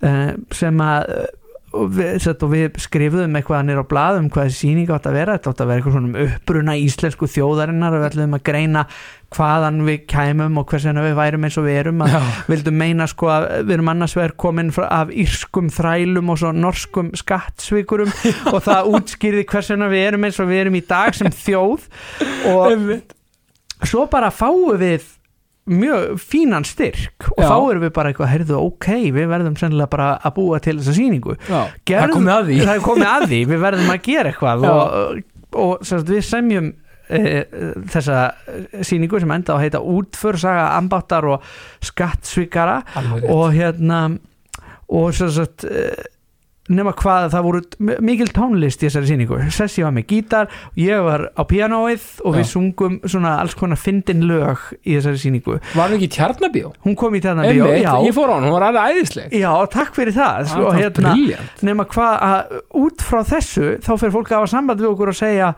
Uh, 0.01 0.33
sem 0.57 0.81
að 0.81 1.11
og 1.77 1.91
við, 1.95 2.17
sett, 2.25 2.43
og 2.43 2.51
við 2.51 2.79
skrifuðum 2.83 3.37
eitthvað 3.39 3.63
nýr 3.69 3.81
á 3.83 3.87
blað 3.87 4.19
um 4.21 4.29
hvað 4.33 4.49
þessi 4.49 4.65
sýning 4.65 4.91
átt 4.91 5.07
að 5.07 5.17
vera. 5.21 5.37
Þetta 5.37 5.53
átt 5.53 5.63
að 5.63 5.71
vera 5.71 5.81
eitthvað 5.81 5.95
svona 5.97 6.11
um 6.11 6.25
uppruna 6.25 6.75
íslensku 6.81 7.29
þjóðarinnar 7.31 7.95
og 7.95 8.03
við 8.03 8.09
ætlum 8.09 8.35
að 8.37 8.45
greina 8.49 8.83
hvaðan 9.31 9.79
við 9.87 10.01
kæmum 10.11 10.59
og 10.59 10.67
hvers 10.73 10.89
vegna 10.89 11.05
við 11.05 11.15
værum 11.21 11.47
eins 11.47 11.61
og 11.61 11.67
við 11.69 11.79
erum. 11.85 12.03
Að 12.07 12.27
vildum 12.51 12.79
meina 12.83 13.07
sko 13.11 13.31
að 13.31 13.47
við 13.61 13.77
erum 13.77 13.93
annars 13.95 14.17
vegar 14.19 14.37
komin 14.45 14.75
af 14.89 15.15
írskum 15.15 15.71
þrælum 15.77 16.35
og 16.35 16.43
svo 16.43 16.53
norskum 16.57 17.15
skattsvikurum 17.21 18.13
og 18.55 18.61
það 18.67 18.93
útskýrði 18.99 19.47
hvers 19.53 19.73
vegna 19.75 19.93
við 19.95 20.07
erum 20.09 20.27
eins 20.27 20.43
og 20.43 20.51
við 20.51 20.65
erum 20.65 20.81
í 20.81 20.85
dag 20.91 21.15
sem 21.15 21.31
þjóð. 21.45 21.89
Og 22.51 22.87
svo 23.88 24.07
bara 24.11 24.31
fáum 24.35 24.77
við 24.81 25.07
mjög 25.71 26.19
fínan 26.19 26.64
styrk 26.66 27.29
og 27.37 27.43
Já. 27.45 27.47
þá 27.47 27.57
erum 27.71 27.83
við 27.85 27.93
bara 27.95 28.11
eitthvað, 28.11 28.31
heyrðu, 28.33 28.61
ok 28.64 28.87
við 29.14 29.27
verðum 29.31 29.57
sennilega 29.61 29.90
bara 29.93 30.07
að 30.19 30.35
búa 30.40 30.61
til 30.64 30.77
þessa 30.81 30.95
sýningu 30.97 31.37
já, 31.37 31.61
það 31.87 32.14
komið 32.16 32.33
að 32.35 32.49
því 32.49 32.61
það 32.71 32.85
komið 32.87 33.11
að 33.11 33.27
því, 33.31 33.40
við 33.53 33.61
verðum 33.66 33.93
að 33.95 34.01
gera 34.09 34.33
eitthvað 34.33 34.64
Já. 34.64 34.71
og, 34.73 35.21
og 35.64 35.85
sem 35.87 36.01
sagt, 36.01 36.14
við 36.14 36.25
semjum 36.27 36.71
e, 37.11 37.21
þessa 37.93 38.19
sýningu 38.88 39.21
sem 39.23 39.35
enda 39.37 39.55
á 39.55 39.57
að 39.59 39.64
heita 39.66 39.83
útförsaga 39.95 40.66
ambáttar 40.79 41.29
og 41.37 41.47
skattsvíkara 41.87 42.81
Alveg 42.99 43.23
rétt. 43.23 43.31
og 43.37 43.47
hérna 43.55 44.01
og 44.90 45.14
sem 45.14 45.31
sagt 45.37 45.69
e, 45.69 45.87
nema 46.71 46.93
hvað 46.97 47.29
það 47.35 47.47
voru 47.47 47.61
mikil 48.07 48.29
tónlist 48.35 48.83
í 48.83 48.89
þessari 48.89 49.11
sýningu. 49.11 49.39
Sessi 49.55 49.85
var 49.85 49.95
með 49.97 50.07
gítar, 50.13 50.51
ég 50.79 51.03
var 51.07 51.27
á 51.35 51.43
pianoið 51.51 52.05
og 52.25 52.37
við 52.37 52.45
Já. 52.45 52.51
sungum 52.53 53.01
svona 53.05 53.37
alls 53.43 53.57
konar 53.59 53.81
fyndin 53.81 54.23
lög 54.29 54.63
í 54.85 54.95
þessari 54.97 55.21
sýningu. 55.25 55.59
Var 55.75 55.91
það 55.91 55.97
ekki 55.99 56.11
tjarnabíó? 56.17 56.73
hún 56.87 56.97
kom 56.99 57.15
í 57.19 57.23
þarna 57.25 57.49
bíó, 57.51 57.67
einmitt, 57.67 57.85
já, 57.85 57.93
ég 58.07 58.17
fór 58.17 58.31
á 58.31 58.35
hann, 58.37 58.47
hún 58.47 58.57
var 58.57 58.69
alveg 58.71 58.95
æðisleg. 58.95 59.35
Já, 59.41 59.51
takk 59.75 59.93
fyrir 59.99 60.17
það. 60.17 60.55
Og 60.57 60.69
var 60.71 60.79
hérna, 60.79 61.13
nema 61.67 61.87
hvað 61.91 62.15
að 62.31 62.57
út 62.85 63.05
frá 63.05 63.21
þessu 63.35 63.77
þá 63.85 63.93
fer 64.01 64.15
fólk 64.15 64.33
að 64.33 64.41
hafa 64.41 64.53
samband 64.55 64.83
við 64.83 64.93
okkur 64.95 65.13
og 65.13 65.19
segja 65.21 65.53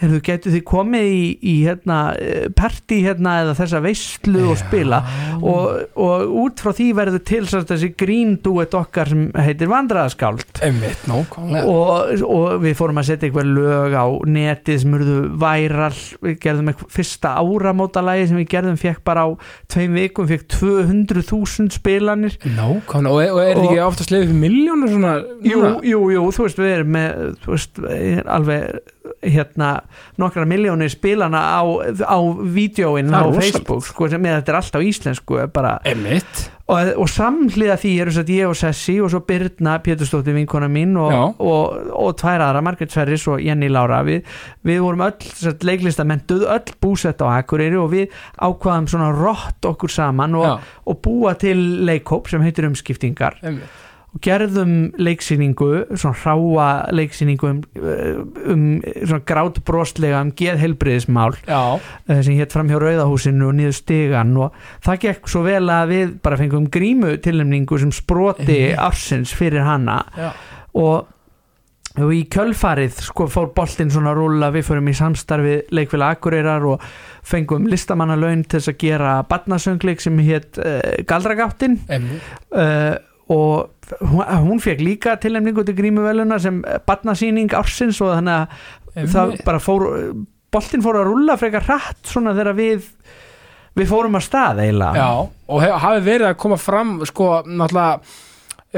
hefur 0.00 0.20
getur 0.26 0.52
þið 0.52 0.62
komið 0.68 1.06
í, 1.08 1.20
í 1.40 1.54
hérna, 1.64 1.98
party 2.58 2.98
hérna 3.06 3.38
eða 3.42 3.54
þessa 3.56 3.80
veistlu 3.84 4.42
og 4.52 4.58
spila? 4.60 5.00
Og, 5.40 5.86
og 5.96 6.34
út 6.42 6.60
frá 6.60 6.74
því 6.76 6.88
verður 6.98 7.22
til 7.28 7.42
þessi 7.48 7.92
grínduet 7.98 8.76
okkar 8.76 9.12
sem 9.12 9.26
heitir 9.40 9.70
einmitt, 10.66 11.06
nákvæmlega. 11.08 11.64
Og, 11.70 12.24
og 12.26 12.60
við 12.64 12.76
fórum 12.78 13.00
að 13.00 13.08
setja 13.10 13.28
eitthvað 13.28 13.52
lög 13.56 13.96
á 13.96 14.06
netið 14.36 14.80
sem 14.82 14.96
eruðu 14.98 15.18
væral 15.40 15.92
við 16.26 16.36
gerðum 16.44 16.72
fyrsta 16.92 17.34
áramótalagi 17.40 18.28
sem 18.30 18.40
við 18.40 18.50
gerðum 18.52 18.80
fekk 18.80 19.02
bara 19.06 19.26
á 19.26 19.30
tveim 19.72 19.96
vikum 19.96 20.28
fekk 20.28 20.46
200.000 20.56 21.72
spilanir. 21.76 22.36
Nákvæmlega, 22.44 23.32
og, 23.32 23.40
er 23.44 23.56
Og- 23.60 23.64
ekki 23.70 23.82
oftast 23.86 24.12
leiðið 24.12 24.28
fyrir 24.32 24.42
miljónur 24.44 24.92
svona 24.92 25.14
Jú, 25.46 25.60
jú, 25.86 26.00
jú, 26.10 26.26
þú 26.34 26.46
veist, 26.46 26.60
við 26.60 26.72
erum 26.74 26.92
með 26.96 27.34
veist, 27.46 27.80
alveg 28.26 28.80
hérna, 29.22 29.70
nokkra 30.20 30.46
miljónir 30.48 30.90
spilana 30.92 31.40
á, 31.58 31.62
á 32.04 32.18
vídjóin 32.42 33.12
á 33.12 33.24
er. 33.26 33.40
Facebook, 33.40 33.86
sko, 33.86 34.08
er 34.08 34.40
þetta 34.40 34.52
er 34.52 34.60
alltaf 34.60 34.82
á 34.82 34.88
íslensku, 34.88 35.40
og, 36.66 36.90
og 36.98 37.10
samhliða 37.10 37.76
því 37.78 37.92
eru 38.02 38.14
satt 38.14 38.32
ég 38.32 38.50
og 38.50 38.56
Sessi 38.58 38.96
og 39.02 39.12
svo 39.12 39.22
Birna 39.26 39.76
Pétursdóttir 39.84 40.34
vinkona 40.34 40.68
mín 40.72 40.96
og, 40.98 41.38
og, 41.38 41.78
og, 41.94 42.12
tvær 42.18 42.42
aðra, 42.48 42.64
Margrét 42.66 42.94
Sverris 42.94 43.26
og 43.30 43.42
Jenny 43.42 43.70
Lára, 43.70 44.02
við, 44.06 44.26
við 44.66 44.82
vorum 44.82 45.06
öll 45.06 45.56
leiklistamentuð, 45.70 46.46
öll 46.56 46.76
búsett 46.82 47.22
á 47.22 47.38
Akureyri 47.38 47.78
og 47.78 47.92
við 47.94 48.20
ákvaðum 48.42 48.90
svona 48.90 49.12
rott 49.14 49.70
okkur 49.70 49.92
saman 49.92 50.36
og 50.42 51.02
búa 51.04 51.36
til 51.38 51.58
leikhóp 51.86 52.30
sem 52.32 52.42
heitir 52.44 52.68
umskiptingar. 52.70 53.38
Einmitt 53.46 53.85
og 54.16 54.22
gerðum 54.24 54.74
leiksýningu 54.96 55.70
svona 55.92 56.16
hráa 56.16 56.68
leiksýningu 56.96 57.48
um, 57.50 57.58
um 58.48 58.62
svona 59.02 59.24
grátbrostlega 59.28 60.22
um 60.24 60.30
geðheilbriðismál 60.36 61.36
já, 61.44 61.80
eh, 62.08 62.22
sem 62.24 62.38
hétt 62.38 62.54
fram 62.54 62.70
hjá 62.70 62.78
Rauðahúsinu 62.80 63.50
og 63.50 63.58
niður 63.58 63.76
stigan 63.76 64.32
og 64.40 64.54
það 64.84 65.02
gekk 65.04 65.28
svo 65.28 65.42
vel 65.44 65.66
að 65.68 65.92
við 65.92 66.14
bara 66.24 66.38
fengum 66.40 66.70
grímu 66.72 67.18
tilnefningu 67.20 67.80
sem 67.82 67.92
sproti 67.92 68.46
Einmitt. 68.46 68.80
ársins 68.80 69.34
fyrir 69.36 69.66
hana. 69.66 69.98
Já, 70.16 70.30
og, 70.80 71.10
og 72.00 72.12
í 72.12 72.22
kjölfarið 72.32 73.02
sko 73.08 73.26
fór 73.32 73.50
boltinn 73.56 73.92
svona 73.92 74.14
að 74.14 74.22
rúlla 74.22 74.52
við 74.54 74.68
fórum 74.70 74.88
í 74.92 74.96
samstarfi 74.96 75.58
leikfélag 75.76 76.16
Akureyrar 76.16 76.64
og 76.68 76.86
fengum 77.26 77.68
listamannalaun 77.68 78.46
til 78.46 78.60
þess 78.60 78.72
að 78.72 78.80
gera 78.80 79.18
barnasöngleik 79.28 80.00
sem 80.04 80.24
hétt 80.24 80.60
uh, 80.62 80.80
Galdragáttin. 81.08 81.80
Emmi 81.92 82.20
uh, 82.56 82.96
og 83.32 83.75
hún, 84.00 84.22
hún 84.48 84.62
fekk 84.62 84.82
líka 84.82 85.16
tilnefningu 85.22 85.64
til 85.66 85.76
grímuveluna 85.78 86.38
sem 86.42 86.62
barnasýning 86.88 87.54
ársins 87.56 88.00
og 88.04 88.16
þannig 88.16 88.56
að 88.96 89.12
það 89.12 89.36
bara 89.46 89.62
fór 89.62 89.86
boltinn 90.52 90.84
fór 90.84 91.00
að 91.00 91.10
rúlla 91.10 91.36
frekar 91.40 91.66
hratt 91.66 92.00
svona 92.08 92.34
þegar 92.36 92.56
við 92.56 92.90
við 93.76 93.90
fórum 93.90 94.16
að 94.16 94.24
stað 94.24 94.62
eiginlega. 94.64 95.02
Já, 95.04 95.28
og 95.52 95.66
hafi 95.84 96.04
verið 96.06 96.30
að 96.30 96.38
koma 96.40 96.56
fram 96.60 96.92
sko, 97.08 97.26
náttúrulega 97.44 97.98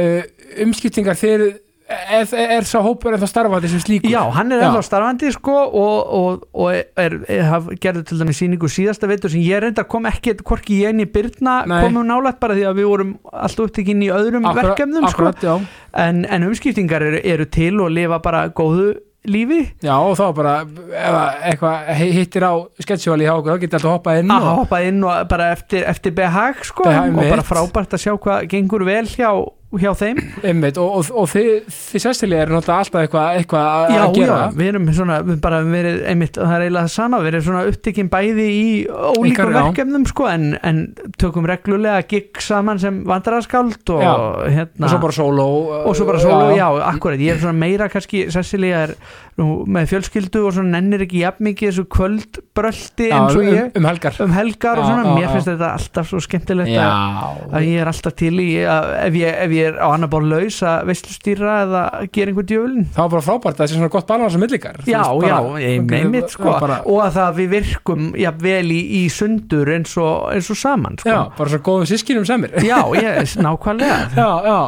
uh, 0.03 0.23
umskiptingar 0.65 1.19
þegar 1.19 1.45
er, 1.89 2.29
er 2.59 2.67
sá 2.69 2.79
hópur 2.85 3.15
en 3.17 3.23
það 3.23 3.31
starfandi 3.33 3.71
sem 3.73 3.81
slíkur 3.81 4.13
Já, 4.13 4.21
hann 4.37 4.53
er 4.53 4.61
ennþá 4.67 4.83
starfandi 4.85 5.31
sko 5.33 5.55
og, 5.67 6.13
og, 6.19 6.45
og 6.53 6.75
er, 7.01 7.17
er, 7.33 7.71
gerði 7.81 8.05
til 8.11 8.21
dæmis 8.21 8.41
sýningu 8.43 8.69
síðasta 8.73 9.09
veitur 9.09 9.33
sem 9.33 9.41
ég 9.45 9.63
reynda 9.65 9.87
kom 9.89 10.07
ekki, 10.11 10.37
hvorki 10.45 10.83
ég 10.83 10.93
enn 10.93 11.05
í 11.05 11.09
Byrna 11.15 11.63
Nei. 11.71 11.81
komum 11.87 12.05
nálægt 12.11 12.41
bara 12.45 12.59
því 12.59 12.69
að 12.71 12.79
við 12.83 12.91
vorum 12.93 13.17
alltaf 13.33 13.67
upptekinn 13.71 14.05
í 14.05 14.13
öðrum 14.13 14.47
Akkura- 14.51 14.71
verkefnum 14.75 15.09
sko. 15.09 15.29
akkurat, 15.33 15.45
já. 15.49 15.85
en, 16.05 16.25
en 16.29 16.49
umskiptingar 16.51 17.09
eru, 17.09 17.21
eru 17.25 17.49
til 17.59 17.77
og 17.81 17.93
lifa 17.97 18.21
bara 18.25 18.47
góðu 18.53 18.91
lífi 19.29 19.59
já, 19.85 19.93
og 19.99 20.15
þá 20.17 20.27
bara 20.37 20.53
ef 20.63 21.17
eitthvað 21.51 21.89
hittir 21.99 22.45
á 22.49 22.53
sketsjóali 22.81 23.27
hjá 23.27 23.33
okkur, 23.35 23.57
þá 23.57 23.63
getið 23.65 23.77
alltaf 23.81 23.95
hoppað 23.97 24.21
inn 24.23 24.31
og, 24.33 24.47
hoppa 24.63 24.79
inn 24.87 25.01
og 25.05 25.25
bara 25.29 25.49
eftir, 25.57 25.83
eftir 25.91 26.15
behag 26.17 26.63
sko 26.65 26.87
Behag, 26.87 27.11
og 27.13 27.19
bara 27.25 27.41
mitt. 27.43 27.49
frábært 27.51 27.97
að 27.99 28.05
sjá 28.07 28.13
hvað 28.15 28.47
gengur 28.55 28.85
vel 28.89 29.05
hjá, 29.11 29.33
hjá 29.77 29.91
þeim. 30.01 30.21
Einmitt, 30.49 30.79
og, 30.81 30.95
og, 30.97 31.09
og 31.13 31.27
þið, 31.29 31.49
þið 31.69 32.03
sérstilega 32.05 32.45
er 32.47 32.53
náttúrulega 32.55 32.85
alltaf 32.87 33.03
eitthvað 33.03 33.41
eitthva 33.43 33.65
að 33.69 33.91
já, 33.93 34.01
gera 34.17 34.39
já, 34.39 34.55
við 34.57 34.71
erum 34.71 34.87
svona 34.97 35.19
við 35.27 35.43
bara 35.45 35.59
verið 35.67 35.99
einmitt, 36.09 36.39
það 36.39 36.55
er 36.55 36.65
eiginlega 36.65 36.87
það 36.87 36.95
sama 36.95 37.21
við 37.21 37.31
erum 37.33 37.45
svona 37.49 37.65
upptekinn 37.69 38.11
bæði 38.15 38.47
í 38.49 38.65
ólíkum 38.89 39.53
já. 39.53 39.59
verkefnum 39.59 40.09
sko 40.09 40.31
en, 40.33 40.49
en 40.71 40.81
tökum 41.21 41.49
reglulega 41.53 42.07
gig 42.09 42.41
saman 42.49 42.81
sem 42.81 43.03
vandræðaskáld 43.09 43.93
og 43.93 44.05
Já. 44.07 44.13
hérna 44.57 44.89
og 44.89 44.95
svo 44.95 45.03
bara 45.05 45.19
sóló 45.19 45.49
og 45.83 45.97
svo 45.99 46.09
bara 46.09 46.25
solo, 46.25 46.51
já, 46.57 46.67
akkurat, 46.89 47.21
ég 47.21 47.37
er 47.37 47.43
svona 47.45 47.61
meira 47.61 47.93
kannski, 47.93 48.25
Cecilia 48.33 48.87
er 48.87 48.97
nú, 49.39 49.49
með 49.71 49.93
fjölskyldu 49.93 50.43
og 50.49 50.55
svona 50.57 50.79
nennir 50.79 51.05
ekki 51.05 51.23
jafn 51.23 51.47
mikið 51.49 51.71
þessu 51.71 51.85
kvöldbröldi 51.95 53.09
eins 53.13 53.37
og 53.37 53.43
um, 53.43 53.51
ég. 53.53 53.71
um 53.79 53.89
helgar. 53.89 54.19
Um 54.25 54.35
helgar 54.35 54.81
og 54.81 54.87
Já, 54.87 54.91
svona, 54.91 55.05
já, 55.05 55.15
mér 55.15 55.27
já. 55.27 55.31
finnst 55.35 55.51
þetta 55.53 55.71
alltaf 55.77 56.11
svo 56.11 56.23
skemmtilegt 56.25 56.73
að, 56.75 56.81
já, 56.81 57.53
að 57.53 57.69
ég 57.69 57.83
er 57.85 57.93
alltaf 57.93 58.17
til 58.19 58.33
í 58.43 58.49
að, 58.65 58.91
ef, 59.05 59.19
ég, 59.23 59.39
ef 59.47 59.55
ég 59.59 59.69
er 59.73 59.77
á 59.83 59.87
annar 59.91 60.11
bór 60.13 60.25
laus 60.29 60.59
að 60.67 60.89
veislustýra 60.89 61.57
eða 61.65 61.83
gera 62.15 62.33
einhver 62.33 62.47
djöfulin 62.49 62.87
það 62.95 63.03
var 63.03 63.13
bara 63.15 63.25
frábært 63.27 63.55
að 63.57 63.61
það 63.63 63.71
sé 63.73 63.79
svona 63.79 63.93
gott 63.95 64.09
balans 64.09 64.39
á 64.39 64.41
millikar 64.43 64.81
Já, 64.89 65.03
já, 65.27 65.37
ég 65.65 65.85
meimitt 65.91 66.33
sko 66.35 66.55
bara, 66.63 66.81
og 66.89 67.03
að 67.05 67.19
það 67.19 67.39
við 67.43 67.53
virkum 67.57 68.09
ja, 68.23 68.33
vel 68.47 68.65
í, 68.75 68.81
í 69.01 69.05
sundur 69.13 69.73
eins 69.77 69.95
og, 70.01 70.29
eins 70.33 70.51
og 70.55 70.59
saman 70.63 70.99
sko. 71.03 71.13
já, 71.13 71.21
bara 71.39 71.53
svo 71.55 71.63
góðum 71.69 71.91
sískinum 71.93 72.27
semir 72.29 72.55
já, 72.65 72.79
ég, 72.99 73.37
nákvæmlega. 73.43 74.01
Já, 74.19 74.31
já. 74.45 74.59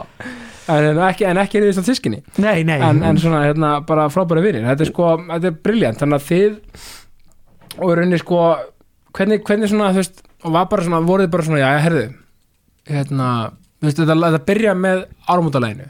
En, 0.70 0.98
ekki, 1.02 1.24
en 1.26 1.38
ekki 1.40 1.58
er 1.58 1.64
því 1.64 1.70
svona 1.74 1.88
sískinni 1.88 2.20
Nei, 2.38 2.60
nei, 2.66 2.76
en, 2.78 3.00
en 3.02 3.18
svona 3.18 3.40
hérna 3.48 3.70
bara 3.86 4.04
frábæra 4.12 4.42
vinir. 4.44 4.62
Þetta 4.68 4.84
er 4.84 4.90
sko, 4.92 5.08
þetta 5.30 5.48
er 5.50 5.56
briljant 5.64 6.02
þannig 6.02 6.20
að 6.20 6.26
þið 6.28 6.58
og 7.80 7.86
í 7.90 7.96
rauninni 7.98 8.20
sko 8.20 8.40
hvernig, 9.16 9.42
hvernig 9.46 9.72
svona 9.72 9.90
þú 9.94 10.02
veist 10.02 10.22
og 10.44 10.54
var 10.54 10.68
bara 10.70 10.84
svona, 10.86 11.00
voruð 11.04 11.32
bara 11.32 11.46
svona, 11.46 11.60
já, 11.62 11.70
herðu 11.84 12.04
hérna, 12.90 13.30
veist, 13.80 13.98
þetta, 13.98 14.16
þetta 14.16 14.44
byrja 14.50 14.74
með 14.78 15.06
árumótaleginu 15.28 15.88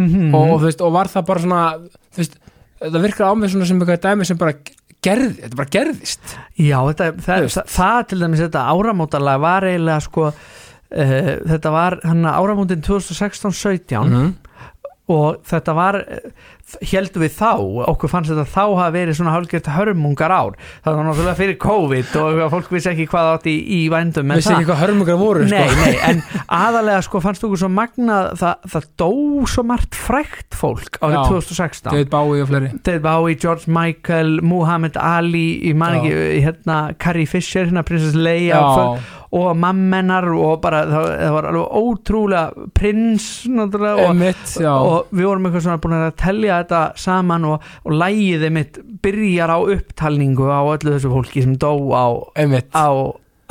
mm 0.00 0.34
og, 0.34 0.54
og 0.54 0.62
veist, 0.62 0.80
og 0.80 0.94
var 0.94 1.10
það 1.12 1.26
bara 1.28 1.44
svona 1.46 1.64
veist, 2.16 2.38
þetta 2.80 3.02
virkar 3.02 3.28
á 3.28 3.32
mig 3.36 3.52
svona 3.52 3.68
sem 3.68 3.82
eitthvað 3.82 4.04
dæmi 4.06 4.28
sem 4.28 4.40
bara 4.40 4.54
gerði, 5.02 5.34
þetta 5.42 5.58
bara 5.58 5.72
gerðist. 5.76 6.34
Já, 6.60 6.78
þetta, 6.88 7.08
það, 7.24 7.46
það, 7.54 7.70
það 7.74 8.00
til 8.10 8.20
dæmis 8.22 8.42
þetta 8.44 8.66
áramótalag 8.70 9.42
var 9.42 9.66
eiginlega 9.66 10.04
sko 10.06 10.28
uh, 10.30 11.32
þetta 11.52 11.74
var 11.74 11.98
hann 12.06 12.28
áramótin 12.30 12.84
2016-17 12.86 13.98
-hmm. 13.98 14.32
og 15.12 15.42
þetta 15.48 15.76
var 15.78 16.00
heldum 16.92 17.22
við 17.24 17.34
þá, 17.36 17.50
okkur 17.92 18.10
fannst 18.12 18.32
þetta 18.32 18.44
þá 18.48 18.62
hafa 18.62 18.88
verið 18.94 19.18
svona 19.18 19.34
hálfgert 19.36 19.70
hörmungar 19.74 20.32
ár 20.34 20.56
það 20.84 20.96
var 20.98 21.06
náttúrulega 21.08 21.38
fyrir 21.38 21.58
COVID 21.62 22.12
og 22.22 22.40
fólk 22.54 22.70
vissi 22.74 22.90
ekki 22.92 23.06
hvað 23.12 23.30
átti 23.36 23.54
í, 23.54 23.62
í 23.76 23.80
vændum 23.92 24.32
vissi 24.36 24.52
ekki 24.54 24.68
hvað 24.70 24.82
hörmungar 24.82 25.20
voru 25.20 25.46
Nei, 25.48 25.64
sko. 25.68 25.86
nei, 25.86 25.96
en 26.10 26.22
aðalega 26.58 27.04
sko 27.06 27.22
fannst 27.24 27.46
okkur 27.46 27.62
svo 27.64 27.70
magna 27.72 28.20
það, 28.40 28.68
það 28.74 28.88
dó 29.04 29.10
svo 29.52 29.66
margt 29.68 29.98
frækt 29.98 30.58
fólk 30.58 31.00
árið 31.02 31.18
Já. 31.18 31.24
2016 31.32 31.90
David 31.92 32.12
Bowie 32.12 32.44
og 32.44 32.52
fleiri 32.52 32.72
David 32.82 33.02
Bowie, 33.06 33.38
George 33.42 33.68
Michael, 33.72 34.38
Muhammad 34.42 34.96
Ali 35.00 35.48
ég 35.68 35.76
man 35.78 35.98
Já. 35.98 36.02
ekki, 36.02 36.44
hérna 36.46 36.78
Carrie 37.02 37.26
Fisher, 37.28 37.66
hérna 37.68 37.84
Princess 37.86 38.16
Leia 38.16 38.60
og, 38.62 39.02
og 39.32 39.52
mammenar 39.56 40.26
og 40.34 40.58
bara 40.64 40.82
það, 40.90 41.06
það 41.22 41.34
var 41.36 41.48
alveg 41.50 41.76
ótrúlega 41.82 42.68
prins 42.76 43.28
náttúrulega 43.48 44.06
og, 44.06 44.10
emitt, 44.12 44.56
og 44.68 45.12
við 45.14 45.28
vorum 45.30 45.48
eitthvað 45.48 45.66
svona 45.66 45.82
búin 45.82 45.96
að 45.98 46.10
telja 46.20 46.58
þetta 46.62 46.82
saman 46.98 47.48
og, 47.50 47.66
og 47.84 47.98
lægið 48.02 48.46
mitt 48.54 48.78
byrjar 49.02 49.52
á 49.52 49.58
upptalningu 49.60 50.48
á 50.48 50.62
öllu 50.62 50.94
þessu 50.96 51.12
fólki 51.12 51.44
sem 51.44 51.58
dó 51.60 51.74
á, 51.92 52.06
á 52.72 52.88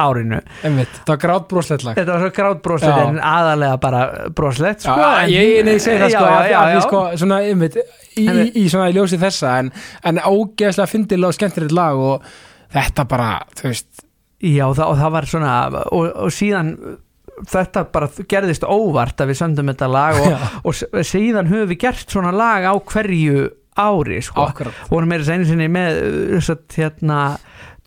árinu. 0.02 0.40
Emitt, 0.66 0.94
það 1.06 1.12
var 1.14 1.20
grátt 1.22 1.48
broslegt 1.52 1.86
lag. 1.86 1.98
Þetta 2.00 2.16
var 2.16 2.24
svo 2.24 2.32
grátbrósið 2.38 2.92
Já. 2.92 3.02
en 3.06 3.20
aðalega 3.32 3.80
bara 3.82 4.02
broslegt 4.38 4.86
sko, 4.86 4.96
ég, 5.30 5.52
ég 5.60 5.84
segi 5.84 6.00
það 6.02 6.16
sko, 6.16 6.24
já, 6.26 6.40
já, 6.52 6.62
já, 6.74 6.80
sko, 6.86 7.02
svona, 7.22 7.42
einmitt, 7.48 7.78
í, 8.16 8.26
í, 8.26 8.48
í 8.64 8.66
svona 8.72 8.90
í 8.92 8.98
ljósi 8.98 9.20
þessa 9.22 9.58
en, 9.62 9.72
en 10.08 10.22
ógeðslega 10.24 10.90
fyndilega 10.90 11.32
og 11.32 11.38
skemmtilegt 11.38 11.76
lag 11.78 12.02
og 12.02 12.32
þetta 12.74 13.08
bara, 13.12 13.32
þú 13.60 13.70
veist. 13.70 14.06
Já 14.42 14.66
það, 14.74 14.86
og 14.88 14.96
það 14.98 15.12
var 15.14 15.30
svona 15.30 15.56
og, 15.86 16.06
og 16.26 16.32
síðan 16.34 16.74
þetta 17.50 17.86
bara 17.94 18.10
gerðist 18.30 18.64
óvart 18.68 19.22
að 19.24 19.32
við 19.32 19.40
söndum 19.42 19.72
þetta 19.74 19.88
lag 19.92 20.20
og, 20.22 20.46
og 20.68 20.76
s- 20.78 20.86
síðan 21.10 21.50
höfum 21.52 21.70
við 21.74 21.80
gert 21.88 22.06
svona 22.12 22.32
lag 22.36 22.68
á 22.68 22.74
hverju 22.78 23.50
ári 23.82 24.20
sko. 24.22 24.44
Akkurat. 24.50 24.74
vorum 24.92 25.08
meira 25.10 25.24
einu 25.34 25.46
sinni 25.48 25.70
með 25.72 26.02
uh, 26.04 26.40
þess 26.42 26.78
hérna 26.78 27.20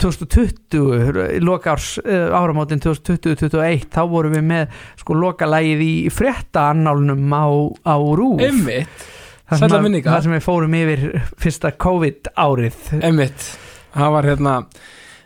2020 0.00 1.40
lokaárs 1.44 1.98
uh, 2.02 2.32
áramótin 2.34 2.80
2020-2021 2.82 3.84
þá 3.94 4.00
vorum 4.10 4.34
við 4.34 4.46
með 4.48 4.72
sko 5.00 5.16
lokalægið 5.18 5.82
í 5.84 5.92
frétta 6.12 6.68
annálnum 6.72 7.28
á, 7.36 7.46
á 7.86 7.96
rúf 8.18 8.42
Einmitt, 8.42 9.04
þar 9.46 9.58
sem, 9.58 9.62
sælla 9.66 9.78
að- 9.78 9.86
minningar. 9.86 10.16
þar 10.16 10.26
sem 10.26 10.34
við 10.36 10.44
fórum 10.48 10.76
yfir 10.80 11.04
fyrsta 11.44 11.72
COVID 11.86 12.32
árið 12.34 12.80
einmitt 13.00 13.46
það 13.94 14.14
var 14.16 14.30
hérna 14.32 14.56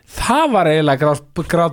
það 0.09 0.44
var 0.55 0.68
eiginlega 0.71 1.03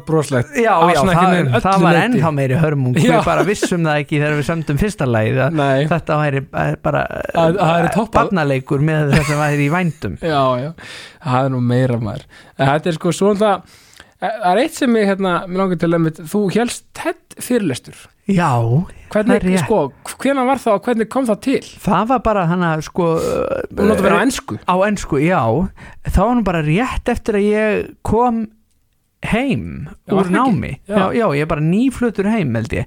broslegt 0.07 0.57
Já, 0.59 0.73
já, 0.91 0.99
það, 1.07 1.53
það 1.63 1.85
var 1.85 1.99
ennþá 2.01 2.31
meiri 2.35 2.57
hörmung. 2.59 2.97
Já. 2.99 3.05
við 3.15 3.29
bara 3.29 3.45
vissum 3.47 3.85
það 3.87 4.01
ekki 4.03 4.19
þegar 4.19 4.35
við 4.39 4.47
sömdum 4.49 4.81
fyrsta 4.81 5.07
að 5.07 5.13
Nei, 5.55 5.85
þetta 5.91 6.17
væri 6.21 6.41
bara 6.83 7.05
Að- 7.31 7.55
að 7.55 7.63
það 7.63 7.79
barnaleikur 8.17 8.85
með 8.91 9.15
það 9.15 9.25
sem 9.31 9.41
væri 9.45 9.65
í 9.69 9.71
vændum. 9.77 10.17
Já, 10.35 10.43
já, 10.65 10.69
það 11.23 11.47
er 11.49 11.55
nú 11.55 11.63
meira 11.71 11.99
maður. 12.03 12.27
Þetta 12.59 12.91
er 12.91 12.99
sko 12.99 13.15
svona 13.15 13.41
það 13.45 13.81
er 14.51 14.59
eitt 14.63 14.75
sem 14.77 14.95
ég 14.99 15.07
hérna, 15.11 15.33
mér 15.47 15.61
langar 15.63 15.79
til 15.81 15.89
að 15.95 16.19
þú 16.31 16.41
helst 16.55 16.85
TED 16.97 17.37
fyrirlestur 17.43 17.95
Já, 18.25 18.49
hvernig, 19.13 19.35
Það 19.35 19.35
er 19.35 19.43
rétt. 19.45 19.63
sko, 19.67 19.79
hvenær 20.23 20.47
var 20.49 20.57
það 20.63 20.77
og 20.79 20.87
hvernig 20.87 21.09
kom 21.13 21.27
það 21.29 21.39
til? 21.45 21.59
það 21.85 22.07
var 22.09 22.21
bara 22.25 22.45
hann 22.49 22.63
að 22.65 22.81
sko 22.87 23.09
Þú 23.21 23.85
náttu 23.85 23.99
að 24.01 24.05
vera 24.07 24.17
á 24.17 24.23
ennsku 24.25 24.57
á 24.65 24.75
ennsku, 24.87 25.19
já 25.21 25.41
það 26.09 26.21
var 26.25 26.35
nú 26.39 26.45
bara 26.47 26.63
rétt 26.65 27.11
eftir 27.13 27.37
að 27.37 27.45
ég 27.51 27.89
kom 28.07 28.45
heim 29.25 29.65
Já, 30.05 30.13
úr 30.13 30.25
það 30.27 30.35
námi 30.35 30.71
Já. 30.89 30.95
já. 30.97 31.05
já, 31.21 31.25
ég 31.37 31.41
er 31.45 31.49
bara 31.53 31.65
nýflutur 31.65 32.27
heim 32.33 32.55
held 32.57 32.73
ég 32.77 32.85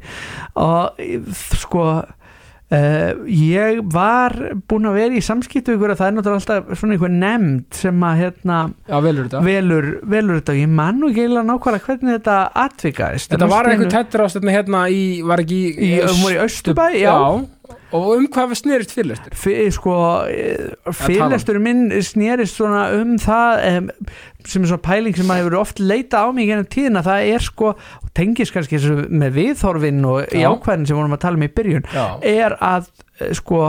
og 0.59 0.99
þ- 0.99 1.63
sko 1.63 1.87
uh, 2.75 3.11
ég 3.33 3.81
var 3.93 4.35
búin 4.69 4.89
að 4.91 4.99
vera 5.01 5.19
í 5.19 5.23
samskiptu 5.25 5.77
ykkur 5.77 5.95
að 5.95 6.01
það 6.03 6.11
er 6.11 6.17
náttúrulega 6.19 6.41
alltaf 6.43 6.81
svona 6.81 6.97
einhver 6.97 7.15
nefnd 7.15 7.79
sem 7.83 8.07
að 8.09 8.23
hérna 8.23 8.59
Já, 8.89 8.97
velur 9.05 9.29
þetta. 9.29 9.43
velur, 9.49 9.91
velur 10.17 10.41
þetta. 10.41 10.57
Og 10.57 10.63
ég 10.63 10.73
man 10.81 11.01
nú 11.01 11.11
ekki 11.13 11.25
eiginlega 11.25 11.49
nákvæmlega 11.53 11.87
hvernig 11.89 12.19
þetta 12.19 12.39
atvikaðist 12.65 13.35
Þetta 13.35 13.51
var 13.53 13.69
í 13.69 13.75
einhver 13.77 13.93
TED 13.97 14.19
ráðstöðna 14.23 14.57
hérna 14.59 14.83
í, 14.93 15.05
var 15.27 15.45
ekki 15.45 15.63
í, 15.75 15.93
um, 16.05 16.25
í 16.29 16.41
Östubæ, 16.45 16.89
já, 16.99 17.09
já, 17.13 17.23
og 17.93 18.09
um 18.19 18.27
hvað 18.29 18.55
snerist 18.59 18.93
fyrirlestur 18.93 19.35
Fyr, 19.39 19.71
sko, 19.73 19.95
fyrirlestur 20.93 21.59
minn 21.63 21.87
snerist 22.05 22.59
svona 22.59 22.87
um 22.99 23.15
það 23.23 23.63
em, 23.69 23.89
sem 24.49 24.63
er 24.65 24.71
svona 24.73 24.85
pæling 24.85 25.17
sem 25.17 25.29
maður 25.29 25.47
hefur 25.49 25.59
oft 25.63 25.81
leita 25.83 26.25
á 26.25 26.27
mig 26.35 26.49
gennum 26.51 26.69
tíðina, 26.69 27.03
það 27.07 27.29
er 27.35 27.45
sko 27.47 27.73
tengis 28.19 28.53
kannski 28.55 28.81
með 29.09 29.37
viðhorfin 29.39 30.03
og 30.09 30.27
Já. 30.33 30.43
jákvæðin 30.49 30.87
sem 30.91 30.99
vorum 30.99 31.17
að 31.17 31.23
tala 31.25 31.41
um 31.41 31.47
í 31.47 31.53
byrjun 31.59 31.89
já, 31.95 32.07
er 32.29 32.57
að 32.61 32.89
eh, 33.21 33.33
sko 33.39 33.63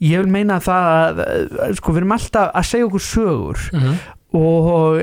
ég 0.00 0.22
vil 0.22 0.32
meina 0.32 0.56
það 0.64 1.20
að 1.26 1.74
sko 1.80 1.92
við 1.92 2.02
erum 2.04 2.16
alltaf 2.16 2.54
að 2.56 2.70
segja 2.70 2.86
okkur 2.88 3.06
sögur 3.10 3.66
Mhm. 3.76 3.98
Og, 4.36 5.00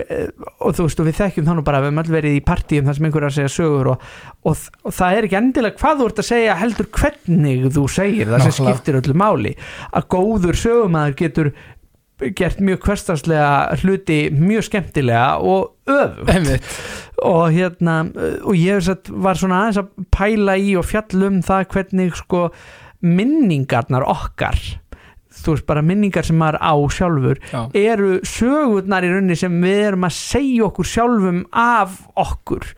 og 0.63 0.76
þú 0.76 0.86
veist 0.86 1.02
og 1.02 1.08
við 1.10 1.18
þekkjum 1.20 1.48
þannig 1.50 1.66
bara 1.68 1.82
við 1.84 1.90
höfum 1.90 2.04
öll 2.04 2.13
verið 2.16 2.36
í 2.38 2.44
partíum 2.48 2.88
þar 2.88 2.98
sem 2.98 3.08
einhver 3.08 3.26
er 3.26 3.30
að 3.30 3.38
segja 3.38 3.54
sögur 3.58 3.90
og, 3.94 4.06
og, 4.48 4.62
og 4.88 4.96
það 4.96 5.18
er 5.18 5.28
ekki 5.28 5.40
endilega 5.42 5.82
hvað 5.82 6.00
þú 6.00 6.08
ert 6.12 6.22
að 6.24 6.30
segja 6.30 6.60
heldur 6.62 6.92
hvernig 7.00 7.66
þú 7.76 7.88
segir 7.92 8.32
það 8.32 8.46
sem 8.46 8.56
skiptir 8.60 9.00
öllu 9.02 9.18
máli. 9.20 9.56
Að 9.92 10.08
góður 10.16 10.62
sögumæður 10.62 11.18
getur 11.24 11.52
gert 12.38 12.62
mjög 12.63 12.88
hverstaslega 12.88 13.78
hluti 13.84 14.18
mjög 14.34 14.66
skemmtilega 14.72 15.38
og 15.44 15.76
einmitt. 16.32 16.66
Og 17.26 17.52
hérna 17.54 18.00
og 18.46 18.58
ég 18.58 18.82
satt, 18.86 19.10
var 19.10 19.38
svona 19.38 19.63
aðeins 19.63 19.82
að 19.84 20.10
pæla 20.13 20.58
í 20.62 20.76
og 20.80 20.88
fjallum 20.88 21.42
það 21.46 21.70
hvernig 21.74 22.18
sko 22.18 22.48
minningarnar 23.06 24.06
okkar 24.10 24.58
þú 25.43 25.56
veist 25.56 25.67
bara 25.69 25.84
minningar 25.86 26.28
sem 26.28 26.38
maður 26.39 26.60
á 26.62 26.73
sjálfur 26.97 27.41
já, 27.52 27.60
eru 27.78 28.17
sögurnar 28.28 29.06
í 29.06 29.12
rauninni 29.12 29.38
sem 29.39 29.60
við 29.63 29.84
erum 29.91 30.08
að 30.08 30.17
segja 30.17 30.65
okkur 30.69 30.91
sjálfum 30.93 31.43
af 31.52 32.02
okkur. 32.17 32.71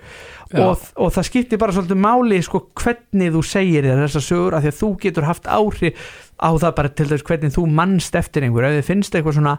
Og, 0.58 0.82
og 0.98 1.12
það 1.14 1.28
skiptir 1.28 1.60
bara 1.62 1.74
svolítið 1.76 2.00
máli 2.02 2.40
sko 2.42 2.64
hvernig 2.80 3.36
þú 3.36 3.44
segir 3.46 3.86
þér 3.86 4.00
þessar 4.02 4.24
sögur 4.26 4.56
af 4.58 4.64
því 4.64 4.72
að 4.72 4.80
þú 4.80 4.90
getur 5.04 5.28
haft 5.28 5.46
áhrif 5.46 6.08
á 6.42 6.50
það 6.56 6.74
bara 6.80 6.92
til 6.96 7.08
þess 7.12 7.26
hvernig 7.28 7.54
þú 7.54 7.66
mannst 7.78 8.18
eftir 8.18 8.48
einhver 8.48 8.66
ef 8.66 8.80
þið 8.80 8.88
finnst 8.88 9.18
eitthvað 9.18 9.38
svona 9.38 9.56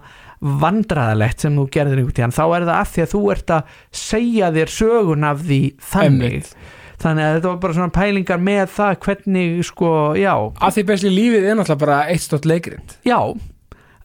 vandræðalegt 0.65 1.45
sem 1.45 1.61
þú 1.61 1.69
gerðir 1.77 2.01
einhvern 2.01 2.17
tíðan 2.19 2.35
þá 2.35 2.43
er 2.49 2.67
það 2.67 2.75
af 2.81 2.91
því 2.91 3.05
að 3.05 3.15
þú 3.15 3.23
ert 3.37 3.55
að 3.55 3.79
segja 4.03 4.53
þér 4.57 4.75
sögun 4.81 5.31
af 5.31 5.47
því 5.47 5.63
þannig. 5.93 6.37
Einmitt. 6.41 6.55
Þannig 7.01 7.27
að 7.27 7.37
þetta 7.37 7.49
var 7.51 7.61
bara 7.63 7.77
svona 7.79 7.95
pælingar 7.97 8.43
með 8.45 8.65
það 8.75 8.99
hvernig 9.07 9.65
sko, 9.71 9.93
já, 10.21 10.35
að 10.37 10.77
því 10.77 10.87
besli 10.91 11.15
lífið 11.15 11.49
er 11.49 11.59
náttúrulega 11.59 11.85
bara 11.85 12.03
eitt 12.13 12.27
stótt 12.27 12.49
leikrind 12.49 12.97
já 13.07 13.19
og, 13.21 13.41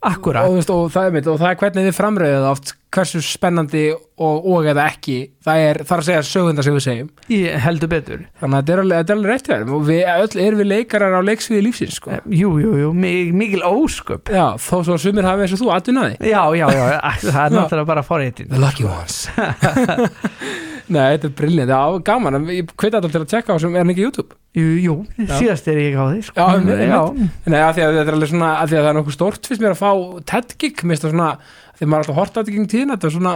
akkurat, 0.06 0.48
þú 0.48 0.60
veist, 0.60 0.74
og, 0.74 0.90
það 0.94 1.10
er 1.10 1.16
mitt, 1.18 1.30
og 1.32 1.40
það 1.42 1.52
er 1.52 1.62
hvernig 1.64 1.90
við 1.90 1.98
framröðum 2.00 2.46
það 2.46 2.52
oft 2.54 2.76
hversu 2.96 3.20
spennandi 3.26 3.82
og, 3.94 4.46
og 4.48 4.68
eða 4.72 4.86
ekki 4.94 5.16
það 5.46 5.62
er 5.68 5.80
þar 5.90 6.02
að 6.02 6.08
segja 6.08 6.22
sögundar 6.30 6.66
sem 6.66 6.76
við 6.78 6.84
segjum. 6.86 7.10
Ég 7.36 7.58
heldur 7.66 7.92
betur. 7.92 8.22
Þannig 8.42 8.56
að 8.58 8.62
þetta 8.64 8.76
er 8.76 8.82
alveg, 8.84 9.00
þetta 9.02 9.14
er 9.14 9.20
alveg 9.20 9.34
rétt 9.34 9.50
þér. 9.52 9.66
Og 9.76 9.84
við 9.90 10.02
öll 10.16 10.44
erum 10.46 10.62
við 10.64 10.70
leikarar 10.72 11.18
á 11.20 11.22
leiksviði 11.28 11.66
lífsins 11.68 12.00
sko. 12.00 12.16
Jú, 12.32 12.54
jú, 12.64 12.72
jú, 12.82 12.92
mi- 12.96 13.34
mikil 13.36 13.62
ósköp. 13.68 14.32
Já, 14.34 14.46
þó 14.62 14.76
svo 14.88 14.98
sumir 15.02 15.28
hafi 15.28 15.46
eins 15.46 15.56
og 15.58 15.62
þú 15.66 15.72
aðdunaði 15.76 16.16
Já, 16.32 16.42
já, 16.56 16.66
já, 16.72 16.86
það 17.28 17.42
er 17.46 17.58
náttúrulega 17.60 17.90
bara 17.92 18.06
forréttin 18.08 18.50
The 18.50 18.62
lucky 18.64 18.88
ones. 18.88 19.26
Nei, 20.86 21.16
þetta 21.16 21.30
er 21.32 21.34
briljant, 21.34 21.72
já, 21.74 21.80
gaman. 22.06 22.36
En 22.38 22.44
ég 22.54 22.68
hvita 22.78 23.00
alltaf 23.00 23.14
til 23.14 23.22
að 23.24 23.30
tjekka 23.32 23.56
á 23.56 23.62
sem 23.62 23.74
er 23.74 23.82
hann 23.82 23.90
ekki 23.94 24.04
á 24.04 24.08
YouTube? 24.08 24.36
Jú, 24.56 24.66
jú, 24.80 24.94
síðast 25.34 25.66
er 25.72 25.80
ég 25.82 25.98
á 25.98 26.06
því 26.12 26.20
sko. 26.28 26.38
Já, 26.38 26.46
einmitt, 26.60 26.84
já, 26.86 27.00
Nei, 27.50 27.58
að 27.60 27.72
því 27.80 27.86
að 27.88 27.96
þetta 27.98 28.06
er 28.14 28.18
alveg 28.20 28.32
svona 28.32 28.52
að 28.62 28.70
því 28.70 28.78
að 28.78 28.84
það 28.86 28.92
er 28.92 28.98
nokkuð 29.00 29.16
stórt 29.18 29.50
fyrst 29.50 29.64
mér 29.66 29.74
að 29.74 29.82
fá 29.82 29.90
TED-gig, 30.32 30.84
mér 30.86 30.94
finnst 30.94 31.08
það 31.08 31.16
svona 31.16 31.32
því 31.80 31.90
maður 31.90 32.04
alltaf 32.06 32.20
hort 32.20 32.36
á 32.36 32.40
þetta 32.40 32.56
gegn 32.56 32.70
tíðina 32.72 32.96
þetta 32.96 33.10
er 33.10 33.16
svona, 33.16 33.36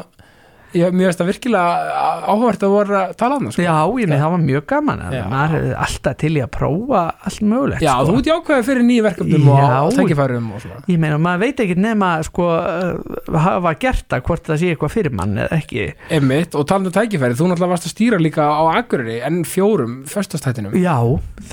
ég, 0.78 0.94
mér 0.94 1.10
finnst 1.10 1.22
það 1.22 1.30
virkilega 1.32 2.04
áhvert 2.30 2.66
að 2.66 2.74
voru 2.74 2.98
að 3.00 3.14
tala 3.20 3.38
um 3.40 3.48
það 3.48 3.56
sko. 3.56 3.66
já, 3.66 3.76
ég 4.04 4.12
með 4.12 4.24
það 4.24 4.34
var 4.34 4.44
mjög 4.46 4.66
gaman 4.70 5.04
maður 5.34 5.56
er 5.60 5.76
alltaf 5.86 6.18
til 6.20 6.32
í 6.36 6.44
að 6.44 6.52
prófa 6.56 7.04
allt 7.30 7.44
mögulegt 7.50 7.86
Já, 7.86 7.94
sko. 7.96 8.10
þú 8.10 8.20
ert 8.20 8.30
jákvæðið 8.30 8.68
fyrir 8.70 8.86
nýju 8.90 9.06
verkefnum 9.08 9.50
Já. 9.50 9.68
og 9.80 9.96
tækifærum 9.98 10.50
og 10.54 10.64
svona. 10.64 10.82
Ég 10.90 11.02
meina, 11.02 11.20
maður 11.22 11.44
veit 11.46 11.64
ekki 11.66 11.78
nema 11.80 12.12
sko, 12.28 12.48
uh, 12.50 13.40
hafa 13.46 13.74
gert 13.82 14.06
það 14.14 14.24
hvort 14.30 14.50
það 14.50 14.62
sé 14.62 14.72
eitthvað 14.74 14.94
fyrir 14.94 15.16
mann 15.20 15.38
eða 15.40 15.60
ekki. 15.60 15.88
Einmitt, 16.20 16.58
og 16.58 16.68
talandi 16.70 16.92
um 16.92 16.98
tækifæri, 17.00 17.38
þú 17.40 17.50
náttúrulega 17.50 17.74
varst 17.74 17.90
að 17.90 17.96
stýra 17.96 18.22
líka 18.22 18.46
á 18.46 18.62
Akureyri 18.80 19.20
en 19.26 19.42
fjórum 19.48 20.00
föstastættinum 20.10 20.76
Já, 20.80 20.98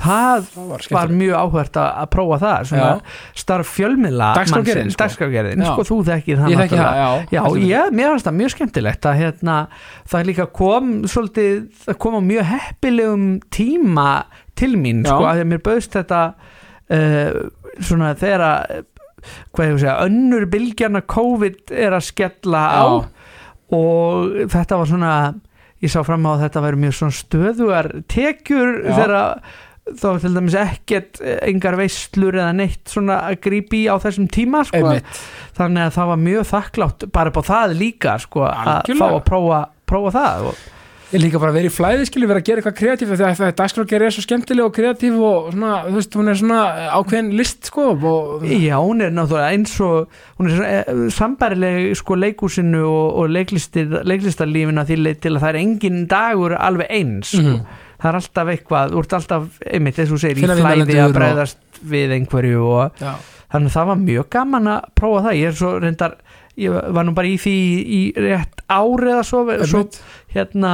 það 0.00 0.50
Það 0.57 0.68
var 0.70 0.87
var 0.96 1.12
mjög 1.16 1.37
áhvert 1.40 1.79
að, 1.81 1.88
að 2.02 2.09
prófa 2.12 2.38
það 2.42 2.72
starf 3.37 3.72
fjölmiðla 3.76 4.31
Dagskrárgerðin, 4.37 4.92
sko. 4.94 5.72
sko, 5.72 5.87
þú 5.88 5.98
þekkir 6.11 6.42
það 6.42 6.55
já 7.37 7.83
mér 7.96 8.12
fannst 8.12 8.29
það 8.29 8.37
mjög 8.40 8.55
skemmtilegt 8.55 9.06
að 9.11 9.23
hérna, 9.23 9.57
það 10.09 10.27
líka 10.31 10.49
kom 10.57 10.90
svolítið, 11.11 11.62
það 11.87 11.99
kom 12.05 12.19
á 12.19 12.23
mjög 12.27 12.51
heppilegum 12.53 13.27
tíma 13.55 14.11
til 14.59 14.75
mín 14.81 15.05
Já. 15.05 15.12
sko, 15.12 15.25
að 15.29 15.42
að 15.45 15.51
mér 15.53 15.64
bauðst 15.66 15.97
þetta 15.97 16.21
uh, 16.35 17.40
svona 17.81 18.12
þegar 18.19 18.47
að 18.51 18.85
hvað 19.27 19.66
ég 19.66 19.75
að 19.75 19.81
segja, 19.83 19.97
önnur 20.07 20.45
bylgjana 20.53 21.03
COVID 21.11 21.73
er 21.75 21.97
að 21.97 22.07
skella 22.07 22.62
á 22.62 22.85
Já, 22.87 23.09
og 23.75 24.37
þetta 24.53 24.79
var 24.79 24.87
svona 24.87 25.14
ég 25.83 25.92
sá 25.92 26.01
fram 26.07 26.27
á 26.29 26.31
að 26.37 26.42
þetta 26.47 26.62
væri 26.64 26.81
mjög 26.85 26.95
svona 26.99 27.16
stöðugar 27.16 27.88
tekjur 28.11 28.77
þegar 28.87 29.16
þá 29.94 30.07
var 30.09 30.22
til 30.25 30.35
dæmis 30.35 30.57
ekkert 30.59 31.20
eh, 31.22 31.38
engar 31.46 31.77
veislur 31.79 32.38
eða 32.40 32.53
neitt 32.59 32.90
svona 32.90 33.20
að 33.29 33.40
grípi 33.46 33.85
á 33.87 33.94
þessum 34.03 34.27
tíma 34.35 34.64
sko. 34.66 34.96
þannig 35.57 35.85
að 35.87 35.99
það 35.99 36.12
var 36.12 36.25
mjög 36.25 36.49
þakklátt 36.53 37.11
bara 37.14 37.33
upp 37.33 37.42
á 37.42 37.44
það 37.51 37.77
líka 37.83 38.16
sko, 38.22 38.49
að 38.51 38.96
fá 38.99 39.07
að 39.12 39.20
prófa, 39.29 39.61
prófa 39.87 40.16
það 40.16 40.49
og, 40.51 40.64
Ég 41.07 41.20
líka 41.22 41.38
bara 41.38 41.55
verið 41.55 41.70
í 41.70 41.75
flæði 41.77 42.07
skilur 42.09 42.31
vera 42.33 42.40
að 42.42 42.49
gera 42.49 42.59
eitthvað 42.61 42.79
kreatíf 42.81 43.11
því 43.12 43.27
að 43.46 43.53
dagskrákeri 43.61 44.07
er 44.09 44.14
svo 44.16 44.25
skemmtileg 44.25 44.64
og 44.66 44.72
kreatíf 44.75 45.14
og 45.22 45.53
svona, 45.53 45.77
þú 45.85 45.94
veist, 46.01 46.16
hún 46.18 46.31
er 46.33 46.38
svona 46.40 46.62
ákveðin 46.96 47.29
list 47.38 47.68
sko 47.70 47.85
og 47.94 48.42
já, 48.51 48.75
hún 48.83 49.05
er 49.07 49.14
náttúrulega 49.14 49.53
eins 49.55 49.77
og 49.87 50.11
hún 50.40 50.51
er 50.51 50.64
eh, 50.66 51.05
sambærileg 51.14 51.94
sko 52.01 52.18
leikúsinu 52.18 52.83
og, 52.90 53.22
og 53.22 53.31
leiklistarlífina 53.37 54.83
því 54.88 54.99
leið 55.05 55.20
til 55.22 55.37
að 55.37 55.44
það 55.44 55.53
er 55.53 55.61
engin 55.62 56.03
dagur 56.11 56.57
alveg 56.59 56.90
eins 56.99 57.37
sko. 57.37 57.55
Mhm. 57.55 57.85
Það 57.97 58.11
er 58.11 58.19
alltaf 58.21 58.53
eitthvað, 58.53 58.97
ert 59.01 59.17
alltaf 59.19 59.49
einmitt 59.67 59.99
þess 59.99 60.09
að 60.09 60.15
þú 60.15 60.21
segir 60.23 60.41
Finna 60.43 60.57
í 60.57 60.63
flæði 60.65 61.01
að 61.03 61.17
bregðast 61.17 61.81
við 61.87 62.15
einhverju 62.17 62.63
og 62.67 63.03
Já, 63.03 63.13
þannig 63.55 63.73
að 63.73 63.77
það 63.79 63.91
var 63.93 64.03
mjög 64.05 64.29
gaman 64.37 64.71
að 64.75 64.93
prófa 65.01 65.25
það. 65.27 65.41
Ég 65.41 65.51
er 65.51 65.59
svo 65.61 65.73
reyndar, 65.83 66.17
ég 66.67 66.79
var 66.99 67.09
nú 67.09 67.17
bara 67.17 67.33
í 67.33 67.37
því 67.41 67.57
í 67.97 68.01
rétt 68.27 68.65
árið 68.67 69.13
eða 69.15 69.27
svo, 69.31 69.43
svo 69.65 69.83
einmitt. 69.85 70.01
hérna 70.35 70.73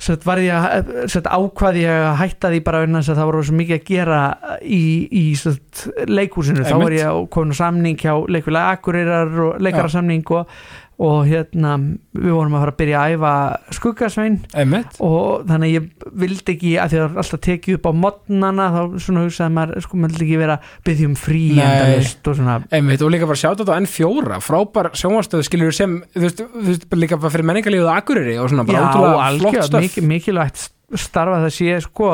sett 0.00 0.24
að 0.24 1.08
sett 1.12 1.28
ákvað 1.28 1.78
ég 1.82 2.04
að 2.08 2.18
hætta 2.22 2.50
því 2.52 2.60
bara 2.64 2.82
þess 2.86 3.12
að 3.12 3.18
það 3.20 3.30
voru 3.30 3.42
svo 3.44 3.56
mikið 3.58 3.76
að 3.76 3.88
gera 3.90 4.20
í, 4.64 4.84
í 5.12 5.24
sett, 5.36 5.82
leikhúsinu. 6.08 6.64
Þá 6.64 6.72
Einmitt. 6.72 6.84
var 6.86 6.96
ég 6.96 7.28
komin 7.34 7.52
á 7.52 7.60
samning 7.60 8.00
hjá 8.00 8.14
leikvilega 8.16 8.76
Akureyrar 8.78 9.42
og 9.44 9.60
leikarasamning 9.60 10.32
og, 10.36 10.54
og 11.00 11.20
hérna 11.24 11.76
við 12.12 12.34
vorum 12.34 12.56
að 12.56 12.64
fara 12.64 12.72
að 12.74 12.80
byrja 12.80 13.00
að 13.00 13.14
æfa 13.14 13.32
skuggasvein. 13.78 14.34
Einmitt. 14.52 14.98
Og 15.04 15.46
þannig 15.48 15.72
ég 15.72 16.08
vildi 16.20 16.54
ekki 16.54 16.72
að 16.82 16.92
því 16.92 17.00
að 17.00 17.20
alltaf 17.22 17.42
tekið 17.46 17.78
upp 17.78 17.88
á 17.88 17.92
modnana 18.02 18.66
þá 18.74 18.80
svona 19.06 19.22
hugsaði 19.24 19.54
maður 19.56 19.86
sko 19.86 20.00
maður 20.00 20.16
vildi 20.18 20.26
ekki 20.26 20.40
vera 20.42 20.58
að 20.58 20.74
byggja 20.90 21.08
um 21.08 21.16
frí 21.20 21.44
og 21.60 22.36
svona. 22.40 22.58
Einmitt, 22.76 23.06
og 23.06 23.14
líka 23.14 23.30
bara 23.30 23.40
sjátt 23.40 23.64
á 23.64 23.78
N4 23.78 24.42
frábær 24.44 24.90
sjónvarstöð 25.00 25.46
skilur 25.48 25.76
sem 25.76 25.96
þú 26.12 26.26
veist, 26.26 26.44
þú 26.44 26.66
veist 26.68 26.86
líka 27.00 27.20
bara 27.20 27.32
fyrir 27.32 27.48
menningarlífið 27.48 27.88
á 27.88 27.96
Akureyri 27.96 28.36
og 28.42 28.52
svona 28.52 28.68
bara 28.68 28.84
Já, 28.84 28.86
ótrúlega 28.90 29.32
flott 29.40 29.70
stöf 29.70 29.86
mikil, 29.86 30.06
mikilvægt 30.10 30.68
starfa 31.00 31.40
það 31.46 31.56
sé 31.56 31.80
sko 31.86 32.12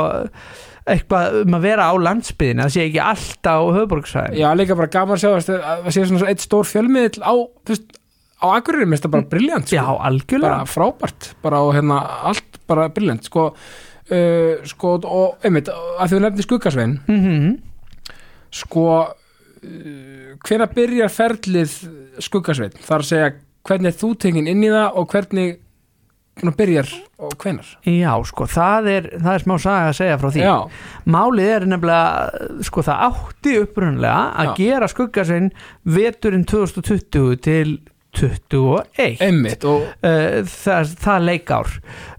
eitthvað 0.86 1.40
um 1.42 1.56
að 1.58 1.64
vera 1.66 1.90
á 1.90 1.94
landsbyðin 1.98 2.62
það 2.62 2.74
sé 2.76 2.86
ekki 2.86 3.02
allt 3.02 3.48
á 3.50 3.56
höfuborgsvæðin 3.58 4.38
Já, 4.38 4.48
líka 4.58 4.78
bara 4.78 4.92
gaman 4.92 5.16
að 5.16 5.24
sjá 5.24 5.30
veist, 5.34 5.54
að 5.56 5.96
svona 5.96 6.30
eitt 6.30 6.44
stór 6.44 6.68
fjölmiðl 6.68 7.24
á, 7.26 7.34
þú 7.34 7.74
veist, 7.74 7.96
á 8.46 8.56
mér 8.56 8.86
finnst 8.94 9.06
það 9.06 9.14
bara 9.16 9.28
briljant 9.34 9.72
Já, 9.72 9.82
sko. 9.82 9.98
algjörlega. 10.10 10.54
Bara 10.56 10.70
frábært, 10.70 11.28
bara 11.42 11.60
og 11.64 11.74
hérna 11.76 12.00
allt 12.30 12.60
bara 12.68 12.88
briljant, 12.94 13.26
sko. 13.28 13.48
Uh, 14.06 14.62
sko, 14.68 14.96
og 15.02 15.46
einmitt, 15.46 15.68
að 15.98 16.14
við 16.14 16.22
nefnir 16.22 16.46
skuggasvein, 16.46 16.98
mm 17.10 17.56
sko 18.56 18.84
uh, 19.02 20.34
hvenær 20.46 20.70
byrjar 20.72 21.10
ferlið 21.12 21.72
skuggasvein, 22.22 22.76
þar 22.86 23.02
að 23.02 23.08
segja 23.10 23.30
hvernig 23.66 23.90
er 23.90 23.98
þú 23.98 24.10
tengin 24.22 24.46
inn 24.48 24.62
í 24.64 24.70
það 24.70 25.00
og 25.00 25.08
hvernig 25.10 25.56
svona 26.36 26.52
byrjar 26.56 26.90
og 27.24 27.34
hvenar 27.40 27.68
Já, 27.88 28.12
sko, 28.28 28.46
það 28.50 28.88
er, 28.92 29.08
það 29.16 29.32
er 29.32 29.44
smá 29.44 29.54
saga 29.62 29.90
að 29.90 29.98
segja 29.98 30.18
frá 30.20 30.30
því. 30.34 30.42
Já, 30.44 30.56
Málið 31.16 31.52
er 31.54 31.66
nefnilega, 31.72 32.46
sko, 32.68 32.84
það 32.84 33.04
átti 33.08 33.54
upprunlega 33.62 34.24
að 34.42 34.50
Já. 34.50 34.54
gera 34.60 34.90
skuggasinn 34.92 35.50
veturinn 35.96 36.44
2020 36.48 37.40
til 37.46 37.78
21 38.16 39.20
einmitt 39.22 39.64
og 39.68 39.82
uh, 39.84 40.40
það, 40.48 40.92
það 41.02 41.26
leikár. 41.28 41.72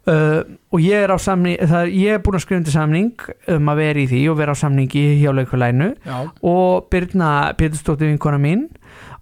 Uh, 0.07 0.41
og 0.71 0.83
ég 0.83 1.03
er 1.07 1.11
á 1.11 1.17
samning 1.19 1.57
það, 1.67 1.89
ég 1.97 2.13
er 2.17 2.21
búin 2.23 2.37
að 2.39 2.43
skrifa 2.45 2.61
undir 2.61 2.75
samning 2.75 3.25
um 3.57 3.71
að 3.73 3.81
vera 3.81 4.03
í 4.03 4.07
því 4.11 4.21
og 4.31 4.37
vera 4.39 4.55
á 4.55 4.61
samningi 4.61 5.03
hjá 5.21 5.31
leikulænu 5.35 5.89
já, 6.05 6.17
og 6.47 6.87
Birna 6.93 7.31
Pétursdóttir 7.59 8.11
vinkona 8.13 8.39
mín 8.39 8.67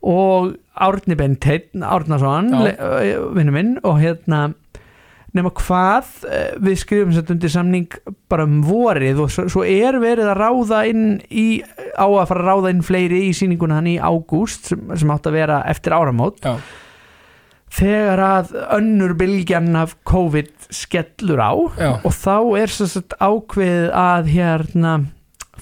og 0.05 0.53
Árni 0.75 1.15
Já. 2.51 2.59
le- 2.67 2.75
uh, 2.77 3.29
vinnu 3.33 3.53
minn 3.55 3.75
og 3.83 4.01
hérna 4.03 4.49
nema 5.35 5.51
hvað 5.55 6.23
eh, 6.29 6.53
við 6.63 6.79
skrifum 6.81 7.13
þetta 7.15 7.35
undir 7.35 7.53
samning 7.53 7.99
bara 8.31 8.47
um 8.47 8.61
vorið 8.65 9.21
og 9.25 9.33
svo, 9.33 9.47
svo 9.51 9.65
er 9.67 9.99
verið 10.03 10.31
að 10.31 10.39
ráða 10.39 10.81
inn 10.89 11.05
í, 11.29 11.47
á 11.95 12.07
að 12.07 12.27
fara 12.31 12.41
að 12.43 12.49
ráða 12.49 12.73
inn 12.75 12.85
fleiri 12.85 13.25
í 13.27 13.35
sýninguna 13.35 13.79
hann 13.79 13.91
í 13.91 13.99
ágúst 13.99 14.71
sem, 14.71 14.87
sem 14.95 15.13
átt 15.13 15.29
að 15.29 15.39
vera 15.39 15.61
eftir 15.69 15.95
áramót. 15.95 16.41
Já, 16.45 16.55
þegar 17.75 18.21
að 18.23 18.53
önnur 18.77 19.15
bylgjan 19.19 19.75
af 19.75 19.97
COVID 20.07 20.69
skellur 20.73 21.41
á 21.43 21.53
já, 21.75 21.91
og 21.99 22.13
þá 22.15 22.37
er 22.61 22.71
svo 22.71 23.03
ákveðið 23.19 23.89
að 23.99 24.31
hérna 24.31 24.93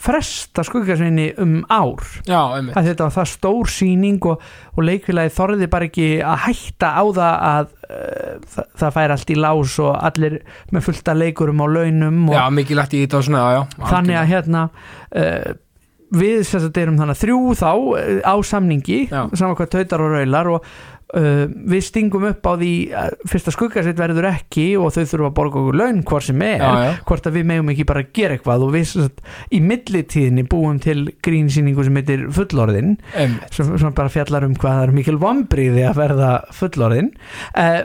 fresta 0.04 0.64
skuggasveini 0.68 1.30
um 1.42 1.56
ár. 1.72 2.04
Já, 2.28 2.40
að 2.60 2.90
þetta 2.90 3.08
var 3.08 3.16
það 3.16 3.30
stór 3.32 3.72
sýning 3.72 4.28
og, 4.28 4.44
og 4.76 4.88
leikfélagi 4.88 5.34
þorði 5.38 5.70
bara 5.72 5.88
ekki 5.90 6.08
að 6.28 6.40
hætta 6.48 6.92
á 7.00 7.04
það 7.20 7.36
að 7.50 7.74
uh, 7.88 8.38
það, 8.56 8.70
það 8.82 8.96
fær 8.98 9.16
allt 9.16 9.34
í 9.34 9.40
lás 9.40 9.76
og 9.84 9.92
allir 10.12 10.40
með 10.76 10.88
fullta 10.90 11.18
leikurum 11.18 11.64
á 11.64 11.68
launum 11.78 12.24
og 12.30 12.38
Já, 12.38 12.46
mikið 12.60 12.82
lagt 12.82 12.96
í 12.98 13.04
þetta 13.06 13.22
og 13.22 13.28
svona, 13.30 13.44
já, 13.44 13.62
já 13.62 13.92
þannig 13.94 14.20
að 14.20 14.32
hérna 14.34 14.64
uh, 14.70 15.52
við 16.14 16.42
þetta 16.52 16.84
erum 16.84 16.98
þannig 17.00 17.16
að 17.16 17.22
þrjú 17.24 17.40
þá 17.64 17.70
uh, 17.74 18.18
á 18.28 18.36
samningi, 18.46 19.00
saman 19.10 19.58
hvað 19.60 19.72
tautar 19.78 20.04
og 20.04 20.18
raular 20.18 20.52
og 20.58 20.74
uh, 21.18 21.44
við 21.74 21.86
stingum 21.88 22.26
upp 22.30 22.48
á 22.50 22.54
því 22.60 22.74
að 23.00 23.16
fyrsta 23.32 23.54
skuggasveit 23.56 24.00
verður 24.00 24.30
ekki 24.32 24.66
og 24.80 24.94
þau 24.96 25.02
þurfa 25.02 25.30
að 25.30 25.36
borga 25.40 25.62
okkur 25.62 25.80
laun 25.80 26.04
hvort 26.10 26.28
sem 26.28 26.46
er 26.46 26.62
Já, 26.64 26.70
já, 26.84 26.92
hvort 27.10 27.30
að 27.30 27.38
við 27.40 27.48
megum 27.52 27.74
ekki 27.74 27.88
bara 27.90 28.06
gera 28.20 28.38
eitthvað. 28.38 28.68
Og 28.68 28.74
við 28.76 28.88
sagt, 28.92 29.24
í 29.54 29.62
millitíðinni 29.64 30.46
búum 30.50 30.80
til 30.84 31.00
grínsýningu 31.26 31.88
sem 31.88 32.00
heitir 32.02 32.26
fullorðin 32.34 32.96
sem, 33.14 33.74
sem 33.74 33.98
bara 33.98 34.14
fjallar 34.14 34.48
um 34.48 34.56
hvað 34.58 34.80
það 34.80 34.88
er 34.88 34.96
mikil 35.00 35.20
vombriði 35.22 35.86
að 35.90 36.00
verða 36.02 36.32
fullorðin. 36.56 37.14
Uh, 37.54 37.84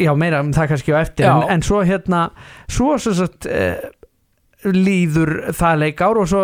já 0.00 0.12
meira 0.16 0.40
um 0.40 0.54
það 0.56 0.70
kannski 0.74 0.94
á 0.96 0.98
eftir. 1.02 1.26
Já. 1.26 1.34
en, 1.34 1.48
en 1.56 1.64
svo 1.66 1.82
hérna 1.84 2.30
svo 2.70 2.94
sem 3.02 3.16
sagt 3.18 3.48
uh, 3.50 3.76
líður 4.64 5.30
það 5.56 5.78
leikár 5.84 6.18
og 6.20 6.26
svo 6.28 6.40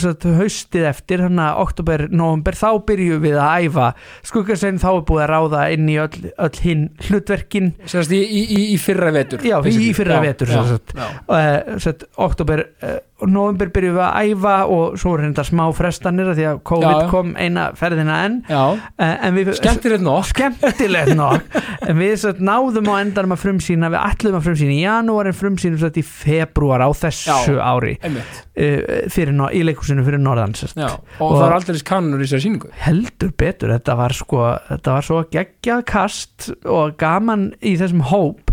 sagt, 0.00 0.24
haustið 0.26 0.86
eftir 0.88 1.22
hérna 1.22 1.52
oktober, 1.62 2.08
november, 2.10 2.56
þá 2.58 2.80
byrjum 2.88 3.22
við 3.22 3.36
að 3.38 3.68
æfa. 3.68 3.90
Skuggasein 4.26 4.80
þá 4.82 4.88
er 4.90 5.04
búið 5.06 5.22
að 5.22 5.30
ráða 5.30 5.62
inn 5.76 5.90
í 5.92 5.96
öll, 6.02 6.32
öll 6.32 6.62
hinn 6.64 6.82
hlutverkin. 7.06 7.70
Sérst 7.86 8.14
í, 8.16 8.18
í, 8.24 8.42
í, 8.72 8.78
fyrra 8.82 9.12
vetur 9.14 9.44
Já, 9.46 9.58
í 9.68 9.92
fyrra 9.94 10.18
Já, 10.18 10.24
vetur, 10.26 10.50
já, 10.50 10.62
já. 10.96 11.08
uh, 11.28 11.78
sett, 11.82 12.02
oktober 12.16 12.64
uh, 12.82 12.98
og 12.98 13.11
november 13.30 13.70
byrjum 13.74 13.96
við 13.98 14.04
að 14.06 14.30
æfa 14.32 14.54
og 14.76 14.96
svo 15.00 15.12
er 15.16 15.24
þetta 15.28 15.44
smá 15.48 15.64
frestanir 15.76 16.30
því 16.34 16.46
að 16.50 16.60
COVID 16.70 16.88
Já, 16.88 17.00
já. 17.02 17.08
kom 17.12 17.32
eina 17.38 17.66
ferðina 17.78 18.16
enn. 18.26 18.38
Uh, 18.48 18.78
en 18.98 19.36
við 19.36 19.52
skemmtilegt 19.58 20.04
nóg 20.06 20.24
skemmtilegt 20.30 21.14
nokk. 21.18 21.46
En 21.82 21.96
við 21.98 22.12
satt, 22.22 22.38
náðum 22.38 22.86
á 22.94 23.02
endanum 23.02 23.32
að 23.34 23.40
frumsýna 23.42 23.88
við 23.90 23.98
ætlum 24.06 24.36
að 24.38 24.44
frumsýna 24.46 24.74
í 24.76 24.82
janúar 24.84 25.26
en 25.26 25.34
frumsýnum 25.34 25.80
satt, 25.80 25.96
í 25.98 26.04
februar 26.06 26.84
á 26.86 26.88
þessu 26.94 27.56
Já. 27.56 27.58
ári. 27.72 27.96
uh, 28.06 29.08
fyrir, 29.10 29.34
í 29.50 29.62
leikusinu 29.66 30.04
fyrir 30.06 30.22
norðan 30.22 30.54
sest. 30.54 30.76
já 30.78 30.86
Og, 30.92 31.32
Og- 31.32 31.36
það 31.40 31.46
er 31.48 31.56
aldrei 31.56 31.82
kannur 31.90 32.22
í 32.22 32.28
þessari 32.28 32.44
sýningu. 32.46 32.70
Heldur 32.84 33.32
betur, 33.38 33.74
þetta 33.74 33.96
var 33.98 34.14
sko 34.14 34.44
þetta 34.68 34.94
var 34.96 35.08
svo 35.08 35.22
geggjað 35.34 35.84
kast 35.90 36.50
og 36.70 36.94
gaman 37.02 37.48
í 37.62 37.74
þessum 37.80 38.04
hóp 38.12 38.51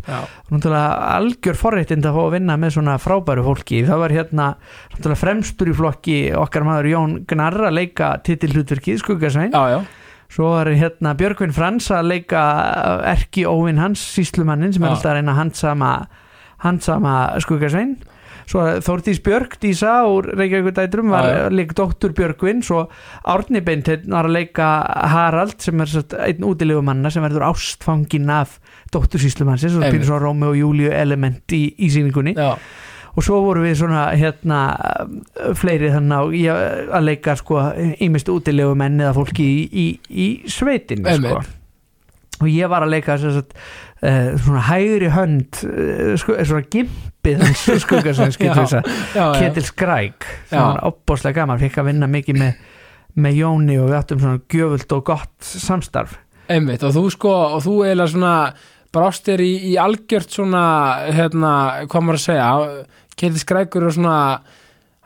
náttúrulega 0.50 1.14
algjör 1.16 1.60
forréttind 1.60 2.08
að 2.08 2.18
fá 2.18 2.22
að 2.26 2.36
vinna 2.38 2.58
með 2.60 2.76
svona 2.78 2.98
frábæru 3.02 3.46
fólki. 3.46 3.82
Það 3.88 4.04
var 4.04 4.16
hérna 4.16 4.50
náttúrulega 4.94 5.22
fremstur 5.24 5.72
í 5.72 5.78
flokki 5.80 6.18
okkar 6.40 6.68
maður 6.68 6.92
Jón 6.94 7.16
Gnarr 7.30 7.70
að 7.70 7.78
leika 7.80 8.12
titillutverkið 8.28 9.02
já, 9.74 9.80
svo 10.30 10.54
var 10.56 10.72
hérna 10.74 11.16
Björgvin 11.20 11.56
Frans 11.56 11.90
að 11.96 12.12
leika 12.14 12.46
erki 13.10 13.46
óvinn 13.50 13.82
hans 13.82 14.04
síslumannin 14.16 14.76
sem 14.76 14.86
er 14.86 14.94
alltaf 14.94 15.14
að 15.14 15.20
reyna 15.20 15.36
að 15.36 15.42
handsama 15.44 15.92
handsama 16.60 17.16
Skuggasvein 17.40 17.98
svo 18.50 18.66
Þórdís 18.82 19.22
Björg 19.26 19.56
Dísa 19.62 19.94
úr 20.10 20.32
Reykjavík 20.34 20.76
dætrum 20.78 21.14
var 21.14 21.28
að 21.30 21.56
leika 21.60 21.78
dóttur 21.78 22.16
Björgvin 22.18 22.64
svo 22.66 22.88
Árni 23.30 23.62
Beinteinn 23.66 24.10
var 24.10 24.30
að 24.30 24.38
leika 24.40 24.70
Harald 25.14 25.60
sem 25.62 25.86
er 25.86 25.94
einn 26.26 26.48
útilegumanna 26.50 27.12
sem 27.14 27.26
verður 27.26 27.50
ástfangin 27.52 28.30
af 28.34 28.58
dóttur 28.94 29.22
síslumannsins 29.22 29.78
og 29.78 29.86
býr 29.86 30.08
svo 30.08 30.22
Rómi 30.24 30.50
og 30.50 30.58
Júliu 30.58 30.90
element 30.94 31.54
í, 31.54 31.68
í 31.78 31.92
sýningunni. 31.94 32.34
Já, 32.38 32.56
og 33.16 33.26
svo 33.26 33.42
voru 33.44 33.66
við 33.66 33.78
svona 33.82 34.08
hérna 34.16 34.60
fleiri 35.58 35.92
þannig 35.94 36.46
að, 36.54 37.00
leika 37.06 37.36
sko 37.40 37.62
ímest 38.06 38.30
útilegumenn 38.32 39.02
eða 39.02 39.16
fólki 39.18 39.46
í, 39.46 39.64
í, 39.70 39.88
í 40.10 40.28
sveitin 40.50 41.06
sko. 41.06 41.42
Og 42.40 42.48
ég 42.48 42.72
var 42.72 42.86
að 42.86 42.94
leika 42.94 43.18
sagt, 43.20 43.56
uh, 44.00 44.32
svona 44.40 44.64
hægri 44.70 45.12
hönd 45.12 45.62
uh, 45.68 46.14
svona 46.20 46.64
gimpið. 46.72 47.44
Ketil 49.40 49.68
Skræk 49.72 50.28
sem 50.50 50.60
var 50.60 50.82
opbóðslega 50.88 51.42
gaman, 51.42 51.62
fikk 51.62 51.82
að 51.82 51.92
vinna 51.92 52.10
mikið 52.12 52.40
með, 52.40 52.66
með 53.20 53.40
Jóni 53.42 53.78
og 53.82 53.92
við 53.92 54.00
áttum 54.00 54.24
svona 54.24 54.44
gjöfult 54.52 54.98
og 54.98 55.06
gott 55.12 55.52
samstarf. 55.52 56.18
Einmitt, 56.50 56.84
og 56.88 56.96
þú 56.96 57.04
sko, 57.14 57.34
og 57.58 57.62
þú 57.62 57.76
eiginlega 57.86 58.14
svona 58.16 58.36
brástir 58.96 59.44
í, 59.44 59.52
í 59.70 59.76
algjört 59.78 60.34
svona 60.34 60.64
hérna, 61.14 61.52
hvað 61.90 62.06
maður 62.06 62.18
að 62.18 62.26
segja 62.26 62.48
Ketil 63.20 63.44
Skrækur 63.44 63.86
og 63.86 63.94
svona 63.98 64.16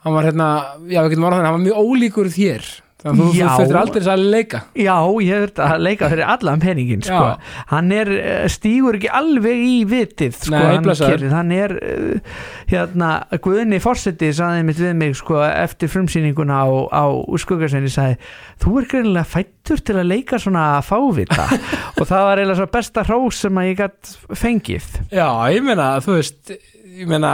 hann 0.03 0.15
var 0.15 0.27
hérna, 0.27 0.47
já 0.91 1.01
við 1.03 1.13
getum 1.13 1.27
orðað 1.27 1.47
hann 1.47 1.57
var 1.57 1.65
mjög 1.65 1.81
ólíkur 1.83 2.31
þér 2.33 2.69
þannig 3.03 3.21
að 3.21 3.27
þú, 3.27 3.33
þú 3.33 3.57
þurftir 3.59 3.79
aldrei 3.79 4.09
að 4.13 4.23
leika. 4.33 4.61
Já, 4.79 4.95
ég 5.23 5.43
hef 5.43 5.61
að 5.65 5.83
leika 5.83 6.09
fyrir 6.13 6.31
allan 6.33 6.63
peningin 6.63 7.05
sko. 7.05 7.23
Hann 7.71 7.91
er, 7.95 8.11
eh, 8.15 8.45
stígur 8.51 8.97
ekki 8.97 9.11
alveg 9.19 9.63
í 9.67 9.77
vitið 9.89 10.37
sko, 10.39 10.53
Nei, 10.55 10.63
hann, 10.71 10.89
gerir, 11.01 11.33
hann 11.33 11.53
er 11.55 11.75
uh, 11.77 12.35
hérna, 12.71 13.11
Guðni 13.43 13.81
Forseti 13.83 14.31
saði 14.35 14.65
mitt 14.67 14.81
við 14.81 14.95
mig 14.99 15.17
sko, 15.19 15.41
eftir 15.47 15.91
frumsýninguna 15.91 16.63
á, 16.63 16.67
á 16.89 17.05
skuggarsveini 17.43 17.91
sagði, 17.93 18.19
þú 18.63 18.77
er 18.81 18.89
greinilega 18.93 19.31
fættur 19.35 19.83
til 19.83 19.97
að 19.99 20.11
leika 20.11 20.39
svona 20.41 20.67
fávita. 20.85 21.49
Og 21.99 22.07
það 22.07 22.29
var 22.29 22.43
eiginlega 22.43 22.71
besta 22.73 23.07
hrós 23.07 23.43
sem 23.45 23.59
að 23.59 23.71
ég 23.71 23.81
gætt 23.83 24.15
fengið. 24.39 24.87
Já, 25.11 25.27
ég 25.53 25.65
meina, 25.65 25.95
þú 26.03 26.21
veist 26.21 26.55
ég 26.93 27.09
meina, 27.09 27.33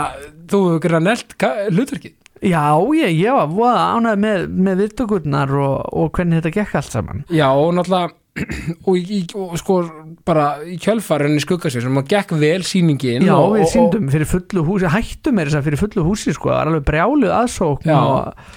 þú 0.50 0.64
hefur 0.66 0.84
greiða 0.86 1.04
nelt 1.04 1.36
hlutverkið 1.76 2.19
Já, 2.46 2.64
ég, 2.96 3.18
ég 3.20 3.36
var 3.36 3.50
voða 3.52 3.82
ánægð 3.98 4.22
með, 4.24 4.44
með 4.68 4.82
viðtökurnar 4.86 5.52
og, 5.60 5.74
og 6.00 6.12
hvernig 6.16 6.40
þetta 6.40 6.54
gekk 6.60 6.78
allt 6.80 6.94
saman 6.96 7.24
Já, 7.36 7.50
og 7.52 7.74
náttúrulega 7.76 8.16
og, 8.88 8.96
í, 8.96 9.20
og 9.36 9.58
sko 9.60 9.80
bara 10.24 10.46
í 10.64 10.78
kjölfarinni 10.80 11.42
skuggasvið 11.44 11.84
sem 11.88 12.00
að 12.00 12.08
gekk 12.14 12.32
vel 12.40 12.62
sýningin 12.64 13.26
Já, 13.28 13.34
og, 13.36 13.58
við 13.58 13.66
og- 13.66 13.72
síndum 13.74 14.08
fyrir 14.14 14.30
fullu 14.30 14.64
húsi, 14.70 14.88
hættum 14.94 15.42
er 15.42 15.50
þess 15.52 15.60
að 15.60 15.68
fyrir 15.68 15.82
fullu 15.84 16.06
húsi 16.08 16.36
sko, 16.38 16.54
það 16.54 16.60
var 16.62 16.72
alveg 16.72 16.86
brjáluð 16.88 17.34
aðsókn 17.42 17.92
Já. 17.92 17.98
og 18.00 18.56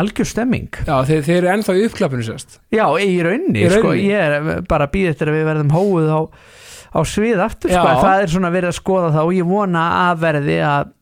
algjör 0.00 0.28
stemming 0.30 0.70
Já, 0.86 0.94
þeir, 1.10 1.20
þeir 1.26 1.36
eru 1.42 1.52
ennþá 1.56 1.76
í 1.76 1.84
uppklappinu 1.90 2.24
sérst 2.30 2.56
Já, 2.72 2.86
rauninni, 2.86 3.18
Í 3.20 3.26
rauninni. 3.26 3.68
sko, 3.74 3.92
ég 3.98 4.16
er 4.30 4.64
bara 4.70 4.86
að 4.88 4.94
býða 4.96 5.12
eftir 5.16 5.32
að 5.32 5.36
við 5.40 5.46
verðum 5.50 5.74
hóuð 5.74 6.08
á, 6.14 6.20
á 6.90 7.00
svið 7.06 7.42
aftur, 7.44 7.70
sko, 7.70 7.90
það 8.02 8.22
er 8.24 8.32
svona 8.32 8.50
verið 8.54 8.72
að 8.72 8.78
skoða 8.80 9.10
það 9.14 9.28
og 9.28 9.36
ég 9.36 9.50
vona 9.50 9.82
að 10.10 10.24
verði 10.24 10.56
að 10.66 10.96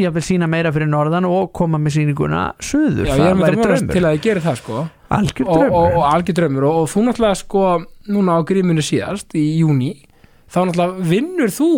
ég 0.00 0.14
vil 0.16 0.22
sína 0.24 0.48
meira 0.48 0.72
fyrir 0.72 0.88
norðan 0.88 1.26
og 1.28 1.50
koma 1.56 1.80
með 1.80 1.98
sýninguna 1.98 2.42
suður, 2.64 3.06
Já, 3.08 3.14
ég 3.16 3.24
er 3.26 3.34
það 3.34 3.42
væri 3.44 3.60
draumur. 3.60 3.94
til 3.94 4.04
að 4.04 4.14
þið 4.16 4.22
gerir 4.26 4.44
það 4.46 4.60
sko. 4.62 4.82
Algjör 5.10 5.46
og, 5.46 5.56
draumur. 5.58 5.78
og, 5.80 5.96
og 6.00 6.04
algjör 6.14 6.36
draumur. 6.38 6.66
Og, 6.70 6.76
og 6.82 6.90
þú 6.92 7.06
náttúrulega 7.08 7.40
sko 7.40 7.64
núna 8.08 8.36
á 8.36 8.40
gríminu 8.48 8.84
síðast 8.84 9.34
í 9.36 9.46
júni 9.60 9.90
þá 10.50 10.60
náttúrulega 10.64 11.08
vinnur 11.10 11.52
þú 11.54 11.70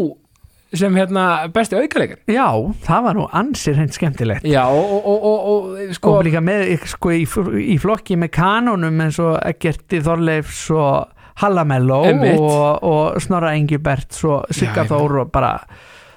sem 0.73 0.95
hérna 0.97 1.25
besti 1.53 1.77
aukaleikar 1.77 2.21
Já, 2.33 2.47
það 2.87 3.03
var 3.05 3.17
nú 3.19 3.25
ansir 3.37 3.75
hreint 3.77 3.93
skemmtilegt. 3.93 4.47
Já 4.49 4.63
og, 4.65 4.93
og, 4.95 5.09
og, 5.11 5.25
og, 5.27 5.67
og 5.83 5.97
sko 5.99 6.15
og 6.17 6.23
líka 6.29 6.41
með 6.45 6.87
sko, 6.89 7.13
í, 7.13 7.27
í 7.75 7.77
flokki 7.83 8.17
með 8.21 8.33
kanónum 8.39 9.03
eins 9.05 9.19
og 9.21 9.35
Eggerti 9.43 10.01
Þorleifs 10.07 10.63
og 10.73 11.11
Hallamelló 11.41 12.03
og, 12.37 12.83
og 12.85 13.23
Snorra 13.23 13.55
Engibert 13.57 14.19
og 14.29 14.51
Sigga 14.53 14.83
Já, 14.83 14.87
ég 14.87 14.93
Þór 14.93 15.21
og 15.25 15.33
bara 15.35 15.55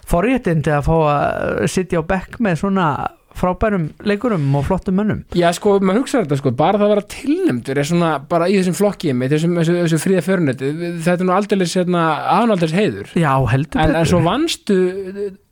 forréttindi 0.06 0.74
að 0.76 0.88
fá 0.90 0.96
að 1.10 1.62
sitja 1.72 2.02
á 2.02 2.04
bekk 2.06 2.42
með 2.44 2.60
svona 2.62 2.90
frábærum 3.36 3.90
leikurum 4.08 4.44
og 4.56 4.66
flottum 4.70 4.96
mönnum. 5.00 5.24
Já 5.36 5.50
sko, 5.56 5.78
maður 5.84 6.06
hugsa 6.06 6.22
þetta 6.24 6.38
sko, 6.40 6.54
bara 6.56 6.80
það 6.80 6.86
að 6.86 6.94
vera 6.94 7.08
tilnæmdur 7.16 7.82
er 7.82 7.90
svona 7.90 8.12
bara 8.32 8.48
í 8.48 8.56
þessum 8.60 8.78
flokki 8.78 9.16
með 9.18 9.36
þessum, 9.36 9.58
þessu, 9.60 9.76
þessu 9.82 10.00
fríða 10.04 10.24
föruneti 10.26 10.70
þetta 11.04 11.18
er 11.18 11.28
nú 11.28 11.36
aldeilis 11.36 11.76
hérna, 11.80 12.06
aðnaldis 12.38 12.76
heiður. 12.76 13.12
Já, 13.20 13.34
heldur 13.52 13.84
en, 13.84 13.98
en 14.00 14.08
svo 14.08 14.22
vannstu 14.24 14.78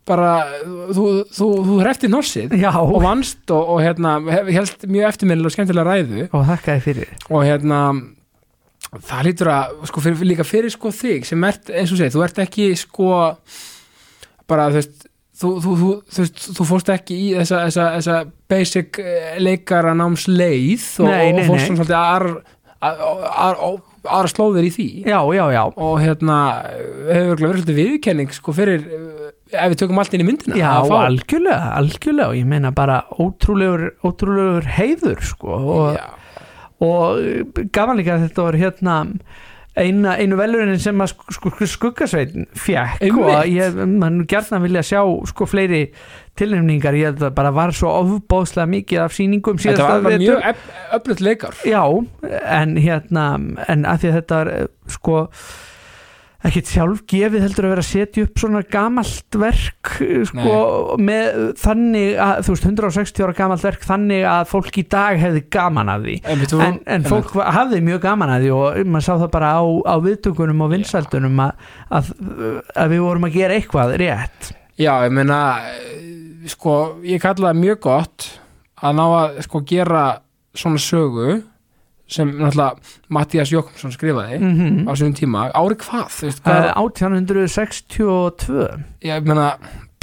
bara, 0.07 0.31
þú, 0.95 1.05
þú, 1.31 1.49
þú 1.67 1.77
hreftið 1.79 2.11
norsið 2.11 2.57
Já, 2.59 2.71
og 2.79 2.97
vannst 3.03 3.53
og, 3.55 3.75
og 3.75 3.83
hérna, 3.83 4.17
helst 4.51 4.83
mjög 4.87 5.09
eftirminnilega 5.11 5.51
og 5.51 5.55
skemmtilega 5.57 5.87
ræðu. 5.89 6.27
Og 6.31 6.49
þakka 6.49 6.77
þið 6.77 6.85
fyrir. 6.87 7.13
Og 7.29 7.47
hérna 7.47 7.79
það 9.01 9.23
lítur 9.29 9.49
að, 9.53 9.77
sko, 9.89 10.03
fyrir, 10.05 10.27
líka 10.27 10.45
fyrir 10.47 10.73
sko 10.73 10.91
þig 10.93 11.25
sem 11.29 11.47
ert, 11.47 11.71
eins 11.73 11.93
og 11.93 11.99
segið, 11.99 12.15
þú 12.17 12.25
ert 12.27 12.43
ekki 12.43 12.69
sko 12.79 13.09
bara, 14.49 14.69
þú 14.69 14.79
veist 14.79 15.07
þú, 15.43 15.51
þú, 15.59 15.75
þú, 15.75 15.91
þú, 16.07 16.23
veist, 16.23 16.41
þú 16.57 16.67
fórst 16.69 16.91
ekki 16.93 17.19
í 17.19 17.29
þessa, 17.39 17.61
þessa, 17.67 17.87
þessa 17.97 18.17
basic 18.53 18.99
eh, 19.01 19.37
leikara 19.41 19.93
náms 19.97 20.27
leið 20.29 20.89
og, 21.03 21.09
Nei, 21.09 21.31
nei, 21.33 21.43
og 21.43 21.49
fórst 21.51 21.69
svona 21.69 21.81
svolítið 21.81 21.99
ar, 21.99 22.27
aðra 22.83 24.29
slóðir 24.31 24.67
í 24.67 24.71
því. 24.75 24.87
Já, 25.07 25.19
já, 25.31 25.43
já. 25.55 25.61
Og 25.79 25.93
hérna 26.03 26.37
hefur 27.07 27.37
verið 27.39 27.53
svolítið 27.53 27.77
viðkenning 27.79 28.33
sko 28.35 28.55
fyrir 28.55 28.83
uh, 28.83 29.29
ef 29.53 29.71
við 29.71 29.77
tökum 29.83 30.01
allt 30.01 30.17
inn 30.17 30.25
í 30.25 30.27
myndina 30.27 30.57
Já, 30.59 30.69
að 30.81 30.95
algjörlega, 30.97 31.69
algjörlega. 31.79 32.27
Og 32.33 32.39
ég 32.41 32.49
meina 32.49 32.73
bara 32.75 32.99
ótrúlegur, 33.15 33.93
ótrúlegur 34.03 34.67
heiður 34.75 35.23
sko 35.23 35.55
og, 35.61 35.87
Já. 35.97 36.05
Og 36.81 37.59
gaman 37.75 37.99
líka 37.99 38.17
að 38.17 38.27
þetta 38.27 38.47
var 38.47 38.57
hérna 38.59 38.99
eina, 39.79 40.15
einu 40.21 40.37
velurinn 40.37 40.81
sem 40.81 41.01
að 41.01 41.13
sko, 41.33 41.51
skuggasveitin 41.69 42.45
fjekk 42.57 43.01
Einmitt. 43.01 43.25
og 43.25 43.49
ég, 43.49 43.79
mann 43.89 44.21
gerðna 44.29 44.61
vilja 44.63 44.83
sjá 44.85 45.01
sko 45.29 45.47
fleiri 45.49 45.83
tilnefningar 46.39 46.97
ég 46.97 47.11
held 47.11 47.25
að 47.25 47.35
bara 47.37 47.53
var 47.55 47.73
svo 47.75 47.91
ofbóðslega 48.01 48.69
mikið 48.69 49.03
af 49.05 49.17
sýningum 49.17 49.61
þetta 49.61 49.89
var, 49.89 50.05
vetur. 50.05 50.25
mjög 50.27 50.63
öflut 50.99 51.25
leikar 51.25 51.61
Já, 51.69 51.83
en 52.59 52.77
hérna 52.77 53.27
en 53.67 53.85
að 53.89 54.03
því 54.03 54.11
að 54.11 54.17
þetta 54.19 54.41
er 54.43 54.53
eh, 54.55 54.65
sko 54.93 55.21
ekkit 56.43 56.67
sjálf 56.73 57.01
gefið 57.07 57.43
heldur 57.45 57.65
að 57.67 57.71
vera 57.73 57.83
að 57.83 57.87
setja 57.87 58.23
upp 58.27 58.39
svona 58.41 58.61
gamalt 58.73 59.37
verk 59.39 59.91
eh, 60.03 60.23
sko 60.27 60.97
með 60.99 61.37
þannig 61.61 62.17
að 62.19 62.41
þú 62.47 62.55
veist 62.55 62.67
160 62.67 63.23
ára 63.27 63.35
gamalt 63.37 63.63
verk 63.63 63.85
þannig 63.87 64.25
að 64.27 64.49
fólk 64.51 64.79
í 64.81 64.83
dag 64.91 65.21
hefði 65.21 65.43
gaman 65.55 65.91
af 65.93 66.03
því. 66.03 66.17
En, 66.27 66.41
við 66.43 66.55
en, 66.67 66.79
en 66.97 67.07
fólk 67.07 67.31
var- 67.37 67.53
hafði 67.55 67.79
mjög 67.87 68.01
gaman 68.03 68.33
að 68.35 68.43
því 68.47 68.51
og 68.57 68.81
maður 68.91 69.07
sá 69.07 69.13
það 69.23 69.31
bara 69.37 69.53
á, 69.55 69.63
á 69.63 69.95
viðtökunum 70.03 70.65
og 70.67 70.73
vinsældunum 70.75 71.41
að, 71.45 71.69
að, 71.99 72.11
að 72.83 72.93
við 72.95 73.05
vorum 73.07 73.29
að 73.29 73.37
gera 73.39 73.57
eitthvað 73.59 73.95
rétt. 74.03 74.51
Já, 74.81 74.93
ég 75.05 75.15
meina 75.15 75.39
eh, 75.71 76.47
sko, 76.51 76.77
ég 77.07 77.23
kalla 77.23 77.51
það 77.53 77.61
mjög 77.63 77.81
gott 77.87 78.29
að 78.83 78.99
ná 78.99 79.03
að 79.21 79.41
sko 79.47 79.63
gera 79.69 80.05
svona 80.57 80.81
sögu 80.83 81.39
sem 82.13 82.27
náttúrulega 82.29 82.73
Mattias 83.13 83.49
Jókumsson 83.53 83.91
skrifaði 83.95 84.35
mm 84.39 84.53
-hmm. 84.57 84.85
á 84.89 84.91
sínum 84.99 85.15
tíma, 85.17 85.39
ári 85.53 85.75
hvað, 85.83 86.07
hvað, 86.43 86.65
1862 86.77 88.67
ég 89.01 89.23
meina 89.25 89.47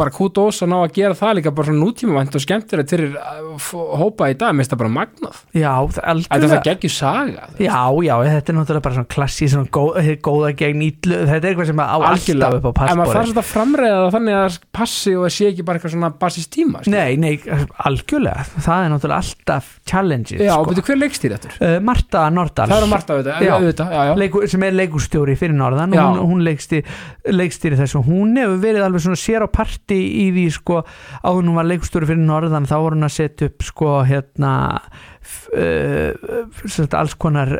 bara 0.01 0.12
kútós 0.16 0.59
að 0.64 0.70
ná 0.72 0.76
að 0.80 0.94
gera 0.98 1.16
það 1.18 1.34
líka 1.38 1.53
bara 1.55 1.68
svona 1.70 1.82
nútímavænt 1.84 2.38
og 2.38 2.44
skemmtilegt 2.44 2.92
fyrir 2.94 3.14
uh, 3.20 3.55
f- 3.61 3.94
hópa 4.01 4.30
í 4.32 4.36
dag, 4.40 4.55
mér 4.57 4.64
finnst 4.64 4.74
það 4.74 4.80
bara 4.82 4.92
magnað 4.96 5.40
Já, 5.61 5.72
Þetta 5.90 6.07
algjörlega 6.14 6.51
það 6.57 6.64
geggjur 6.70 6.94
saga. 6.96 7.46
Já, 7.61 7.80
já, 8.09 8.14
þetta 8.30 8.53
er 8.55 8.59
náttúrulega 8.59 8.84
bara 8.88 8.96
svona 8.98 9.11
klassi 9.14 9.48
svona 9.53 9.70
góð, 9.76 10.01
hið 10.09 10.18
góða 10.26 10.53
gegn 10.61 10.84
ítlu 10.88 11.20
þetta 11.28 11.40
er 11.40 11.48
eitthvað 11.53 11.70
sem 11.70 11.80
á 11.80 11.86
alltaf 11.90 12.59
upp 12.61 12.80
á 12.80 12.84
en 12.90 13.01
maður 13.01 13.14
þarf 13.14 13.20
passbóri 13.20 13.20
svolítið 13.20 13.42
að 13.42 13.48
framreiða 13.51 14.01
það 14.01 14.14
þannig 14.16 14.38
að 14.40 14.46
það 14.51 14.59
passi 14.80 15.14
og 15.16 15.24
það 15.26 15.34
sé 15.36 15.48
ekki 15.51 15.66
bara 15.68 15.80
eitthvað 15.80 15.94
svona 15.96 16.11
basist 16.24 16.51
tíma 16.55 16.82
skilur. 16.84 16.96
Nei, 16.96 17.16
nei, 17.20 17.34
algjörlega 17.84 18.44
það 18.64 18.84
er 18.86 18.92
náttúrulega 18.94 19.20
alltaf 19.24 19.70
challenges 19.90 20.40
Já, 20.40 20.53
sko. 20.55 20.70
betur 20.70 20.86
hver 20.88 21.01
leikstýr 21.01 21.34
þetta? 21.36 21.53
uh, 21.61 21.76
Marta 21.84 22.24
Nordal 22.34 22.68
Það 22.70 22.84
er 22.86 22.90
Marta 22.94 23.16
auðvitað, 23.16 23.44
Já. 23.46 23.53
auðvitað, 23.57 23.94
já, 23.96 24.03
já. 24.11 24.12
leiku, 24.22 24.42
sem 24.55 24.66
er 24.68 24.76
leikustjóri 24.78 25.36
fyrir 25.40 25.57
norðan 25.59 25.94
Já. 25.96 26.03
hún, 26.07 26.20
hún 26.30 26.44
leikstýri, 26.46 26.84
leikstýri 27.40 27.78
þessu 27.80 28.03
hún 28.07 28.34
hefur 28.40 28.61
verið 28.62 28.86
alveg 28.86 29.05
svona 29.07 29.20
sér 29.20 29.46
á 29.46 29.48
parti 29.91 29.99
í 30.24 30.30
því 30.34 30.47
sko, 30.55 30.80
áður 31.24 31.43
hún 31.49 31.59
var 31.59 31.68
leikustjóri 31.68 32.09
fyrir 32.11 32.24
norðan 32.26 32.68
þá 32.68 32.76
voru 32.78 32.99
hún 32.99 33.09
að 33.09 33.16
setja 33.16 33.51
upp 33.51 33.66
sko 33.66 33.93
hérna 34.07 34.55
uh, 35.57 36.97
alls 37.01 37.16
konar 37.18 37.59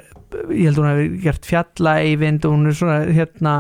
ég 0.51 0.71
held 0.71 0.81
hún 0.81 0.91
hafi 0.91 1.09
gert 1.25 1.47
fjalla 1.49 1.99
eyvind 2.05 2.47
og 2.47 2.55
hún 2.55 2.71
er 2.71 2.79
svona 2.79 3.01
hérna 3.11 3.55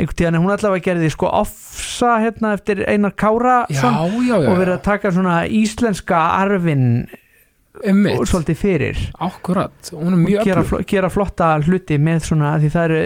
einhvern 0.00 0.16
tíðan, 0.16 0.40
hún 0.40 0.54
allavega 0.54 0.86
gerði 0.90 1.10
sko 1.12 1.28
offsa 1.28 2.18
hérna 2.22 2.54
eftir 2.56 2.84
Einar 2.88 3.14
Kára 3.14 3.64
Já, 3.68 3.82
já, 3.84 4.30
já, 4.30 4.36
og 4.48 4.54
verið 4.58 4.76
að 4.78 4.86
taka 4.86 5.12
svona 5.12 5.42
íslenska 5.46 6.20
arfin 6.40 6.86
Einmitt. 7.84 8.18
og 8.18 8.26
svolítið 8.26 8.56
fyrir. 8.58 9.02
Akkurat, 9.22 9.92
hún 9.94 10.16
er 10.16 10.22
mjög 10.24 10.48
gera, 10.48 10.64
öflug. 10.64 10.82
fl 10.82 10.88
gera 10.90 11.10
flotta 11.12 11.52
hluti 11.62 12.00
með 12.02 12.24
svona 12.26 12.56
því 12.60 12.72
það 12.74 12.88
eru 12.88 13.02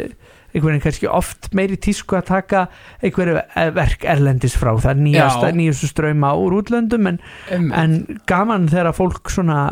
einhvern 0.54 0.74
veginn 0.76 0.84
kannski 0.86 1.08
oft 1.10 1.50
meiri 1.56 1.76
tísku 1.82 2.16
að 2.18 2.28
taka 2.30 2.66
einhverju 3.02 3.40
verk 3.74 4.04
erlendis 4.06 4.54
frá 4.58 4.72
það 4.78 5.02
nýjasta, 5.08 5.50
Já. 5.50 5.56
nýjastu 5.58 5.90
ströma 5.90 6.34
úr 6.38 6.60
útlöndum 6.62 7.10
en, 7.10 7.18
Einmitt. 7.50 7.78
en 7.78 8.20
gaman 8.30 8.68
þegar 8.70 8.94
fólk 8.94 9.32
svona 9.34 9.64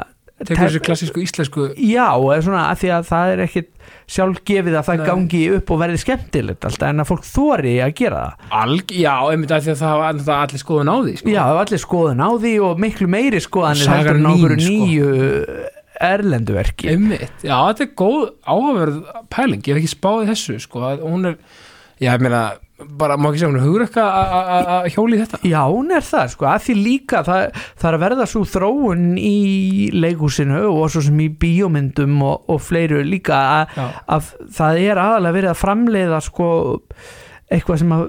Tekur 0.42 0.66
þessu 0.66 0.80
klassísku 0.82 1.20
íslensku 1.22 1.64
já, 1.78 2.08
eða 2.18 2.40
svona 2.42 2.62
að 2.72 2.80
því 2.80 2.88
að 2.96 3.04
það 3.12 3.32
er 3.32 3.42
ekkit 3.44 3.68
sjálfgefið 4.10 4.78
að 4.80 4.86
það 4.88 4.98
Nei. 4.98 5.04
gangi 5.06 5.42
upp 5.54 5.70
og 5.70 5.78
verði 5.84 6.00
skemmtilegt 6.02 6.66
alltaf 6.66 6.88
en 6.88 7.02
að 7.04 7.10
fólk 7.12 7.28
þori 7.28 7.74
að 7.84 7.92
gera 8.00 8.22
það 8.24 8.56
alg, 8.62 8.94
Já, 8.98 9.12
einmitt 9.30 9.54
af 9.54 9.62
því 9.62 9.70
að 9.74 9.84
það 9.84 9.94
var 10.00 10.40
allir 10.40 10.62
skoðun 10.64 10.90
á 10.90 10.96
því 10.98 11.14
sko. 11.20 11.30
já, 11.30 11.42
það 11.42 11.54
var 11.60 11.62
allir 11.68 11.84
skoðun 11.84 12.24
á 12.26 12.30
því 12.42 12.54
og 12.66 12.82
miklu 12.82 13.08
meiri 13.14 13.38
á 13.38 13.70
mín, 13.70 14.26
einhverju 14.32 14.58
sko. 14.58 14.72
nýju 14.72 15.12
erlendu 16.08 16.56
verki. 16.56 16.90
Einmitt, 16.92 17.38
já, 17.46 17.56
þetta 17.70 17.86
er 17.86 17.94
góð 18.02 18.18
áhugaverð 18.44 19.00
pæling, 19.32 19.62
ég 19.66 19.74
hef 19.76 19.82
ekki 19.84 19.94
spáðið 19.96 20.32
þessu 20.34 20.58
sko, 20.66 20.84
hún 21.04 21.30
er, 21.32 21.38
já, 22.02 22.12
ég 22.16 22.22
meina 22.26 22.42
bara, 22.98 23.14
má 23.14 23.28
ekki 23.30 23.38
segja, 23.38 23.48
hún 23.52 23.58
er 23.60 23.62
hugur 23.62 23.84
eitthvað 23.84 24.08
að- 24.10 24.88
hjóli 24.96 25.18
þetta? 25.20 25.38
Já, 25.46 25.60
hún 25.70 25.92
er 25.94 26.02
það, 26.02 26.30
sko, 26.34 26.46
að 26.50 26.64
því 26.64 26.74
líka 26.82 27.20
það, 27.28 27.44
það 27.78 27.88
er 27.92 27.96
að 27.98 28.02
verða 28.02 28.26
svo 28.32 28.42
þróun 28.56 29.04
í 29.22 29.90
leikúsinu 29.94 30.62
og 30.72 30.90
svo 30.90 31.04
sem 31.06 31.20
í 31.22 31.28
bíómyndum 31.44 32.16
og, 32.26 32.42
og 32.50 32.58
fleiru 32.66 33.04
líka 33.06 33.38
að, 34.10 34.32
það 34.58 34.80
er 34.88 35.02
aðalega 35.04 35.36
verið 35.38 35.52
að 35.54 35.60
framleiða 35.62 36.20
sko 36.26 36.48
eitthvað 37.52 37.82
sem 37.84 37.92
að 37.94 38.08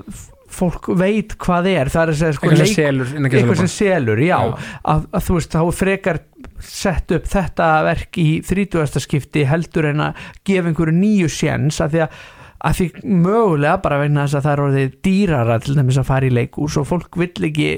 fólk 0.54 0.86
veit 1.00 1.34
hvað 1.42 1.68
er. 1.72 1.90
Það 1.90 2.04
er 2.04 2.12
að 2.12 2.18
segja 2.20 2.36
sko 2.38 2.46
eitthvað 2.50 2.60
sem 2.68 2.76
selur 2.78 3.08
innan 3.14 3.26
eitthvað 3.30 3.40
gæsalappa. 3.42 3.62
sem 3.64 3.72
selur, 3.74 4.20
já, 4.22 4.36
Já. 4.38 4.76
Að, 4.94 5.06
að 5.18 5.24
þú 5.28 5.38
veist 5.40 5.56
þá 5.56 5.62
frekar 5.74 6.20
sett 6.68 7.12
upp 7.16 7.28
þetta 7.30 7.68
verk 7.88 8.20
í 8.22 8.30
30. 8.46 9.04
skipti 9.04 9.44
heldur 9.50 9.90
en 9.92 10.08
að 10.10 10.24
gefa 10.48 10.72
einhverju 10.72 10.96
nýju 10.98 11.30
séns 11.32 11.82
að 11.84 11.96
því 11.96 12.08
að 12.08 12.24
að 12.64 12.78
því 12.78 12.86
mögulega 13.04 13.80
bara 13.84 14.00
vegna 14.00 14.24
þess 14.24 14.38
að 14.40 14.46
það 14.46 14.54
er 14.54 14.62
orðið 14.66 14.94
dýrara 15.04 15.58
til 15.60 15.74
dæmis 15.76 15.98
að 16.00 16.08
fara 16.08 16.28
í 16.30 16.32
leikús 16.32 16.78
og 16.80 16.88
fólk 16.88 17.18
vill 17.20 17.50
ekki 17.50 17.72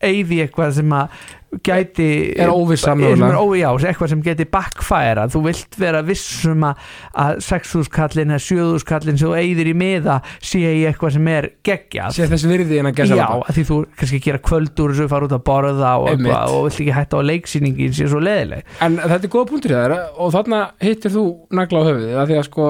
eyði 0.00 0.40
eitthvað 0.46 0.74
sem 0.78 0.92
að 0.96 1.20
gæti 1.66 2.04
Er 2.38 2.50
óvissa 2.54 2.92
er, 2.92 2.98
mögulega. 3.00 3.28
er 3.32 3.38
ó, 3.42 3.44
já, 3.58 3.66
eitthvað 3.90 4.10
sem 4.12 4.20
geti 4.22 4.44
backfire 4.46 5.24
þú 5.32 5.40
vilt 5.48 5.78
vera 5.80 6.02
vissum 6.06 6.62
að, 6.68 6.84
að 7.24 7.40
6.000 7.42 7.90
kallin 7.94 8.30
eða 8.36 8.44
7.000 8.44 8.86
kallin 8.86 9.18
sem 9.18 9.26
þú 9.26 9.32
eyðir 9.40 9.70
í 9.72 9.74
miða 9.80 10.20
sé 10.38 10.60
í 10.62 10.84
eitthvað 10.86 11.16
sem 11.16 11.30
er 11.32 11.48
geggjað. 11.66 12.14
Sé 12.14 12.28
þess 12.30 12.46
virði 12.52 12.78
innan 12.78 12.94
Já, 12.94 13.00
gæsalappa. 13.02 13.40
að 13.50 13.58
því 13.58 13.64
þú 13.70 13.78
kannski 13.98 14.20
gera 14.28 14.42
kvöldur 14.46 14.94
og 14.94 15.10
fara 15.10 15.26
út 15.26 15.34
að 15.34 15.42
borða 15.50 15.94
og, 15.98 16.06
eitthvað, 16.12 16.54
og 16.54 16.68
vilt 16.68 16.78
ekki 16.84 16.94
hætta 17.00 17.18
á 17.18 17.28
leiksýningin 17.32 17.96
sé 17.98 18.06
svo 18.12 18.22
leðileg 18.22 18.78
En 18.86 19.00
þetta 19.02 19.26
er 19.26 19.34
góða 19.34 19.50
punktur 19.50 19.74
í 19.74 19.80
það 19.80 19.96
og 20.22 20.32
þarna 20.36 20.62
hittir 20.86 21.16
þú 21.16 21.24
nagla 21.58 21.82
á 21.82 21.88
höfuðið 21.90 22.22
að 22.22 22.30
því 22.30 22.38
að 22.38 22.46
sko 22.46 22.68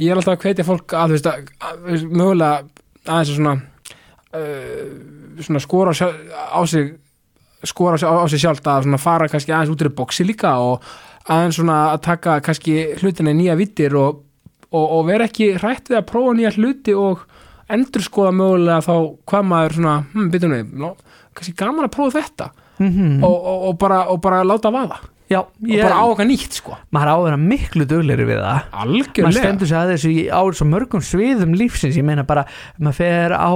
ég 0.00 0.10
er 0.10 0.18
alltaf 0.18 0.38
að 0.38 0.48
hvetja 0.48 0.66
fólk 0.66 0.96
að 0.96 1.14
að, 1.20 1.52
að 1.68 2.08
mögulega 2.08 2.64
aðeins 3.04 3.28
að 3.28 3.36
svona 3.36 3.54
uh, 4.34 5.23
skora 5.60 5.92
á, 5.94 6.60
sig 6.66 6.94
skora 7.64 7.96
á, 7.96 8.24
sig- 8.28 8.40
sjálft 8.40 8.66
að 8.66 8.98
fara 8.98 9.28
kannski 9.28 9.52
aðeins 9.52 9.72
út 9.74 9.82
í 9.86 9.94
boksi 9.94 10.24
líka 10.26 10.56
og 10.60 10.82
aðeins 11.28 11.56
svona 11.56 11.78
að 11.94 12.00
taka 12.04 12.40
kannski 12.40 12.74
hlutina 13.00 13.32
í 13.32 13.38
nýja 13.38 13.56
vittir 13.56 13.96
og, 13.96 14.20
og, 14.70 14.84
og 14.98 15.06
vera 15.06 15.24
ekki 15.24 15.54
hrætt 15.56 15.88
við 15.88 16.00
að 16.02 16.08
prófa 16.10 16.34
nýja 16.36 16.52
hluti 16.58 16.94
og 16.94 17.24
endur 17.68 18.02
skoða 18.04 18.32
mögulega 18.36 18.82
þá 18.84 18.94
hvað 19.24 19.48
maður 19.48 19.74
svona, 19.78 19.94
hm, 20.12 20.28
við 20.30 20.44
ná, 20.76 20.90
kannski 21.34 21.54
gaman 21.56 21.86
að 21.88 21.94
prófa 21.96 22.20
þetta. 22.20 22.50
Mm 22.78 23.22
og, 23.24 23.34
og, 23.46 23.68
og, 23.68 23.74
bara, 23.78 24.00
og 24.10 24.20
bara 24.20 24.42
láta 24.44 24.70
vaða 24.74 24.98
Já, 25.34 25.40
og 25.42 25.68
ég, 25.74 25.82
bara 25.82 25.98
á 25.98 26.04
okkar 26.06 26.28
nýtt 26.30 26.58
sko. 26.60 26.76
Maður 26.94 27.10
á 27.10 27.16
að 27.18 27.24
vera 27.26 27.38
miklu 27.42 27.86
dugleiri 27.90 28.26
við 28.30 28.38
það. 28.44 28.60
Maður 28.70 28.84
algjörlega 28.86 29.42
stendur 29.42 29.70
sig 29.72 29.78
að 29.80 29.92
þessu 29.94 30.12
á 30.30 30.40
svo 30.54 30.66
mörgum 30.70 31.02
sviðum 31.10 31.56
lífsins, 31.58 31.98
ég 31.98 32.06
meina 32.06 32.22
bara 32.28 32.46
maður 32.78 32.98
fer 33.02 33.34
á 33.34 33.50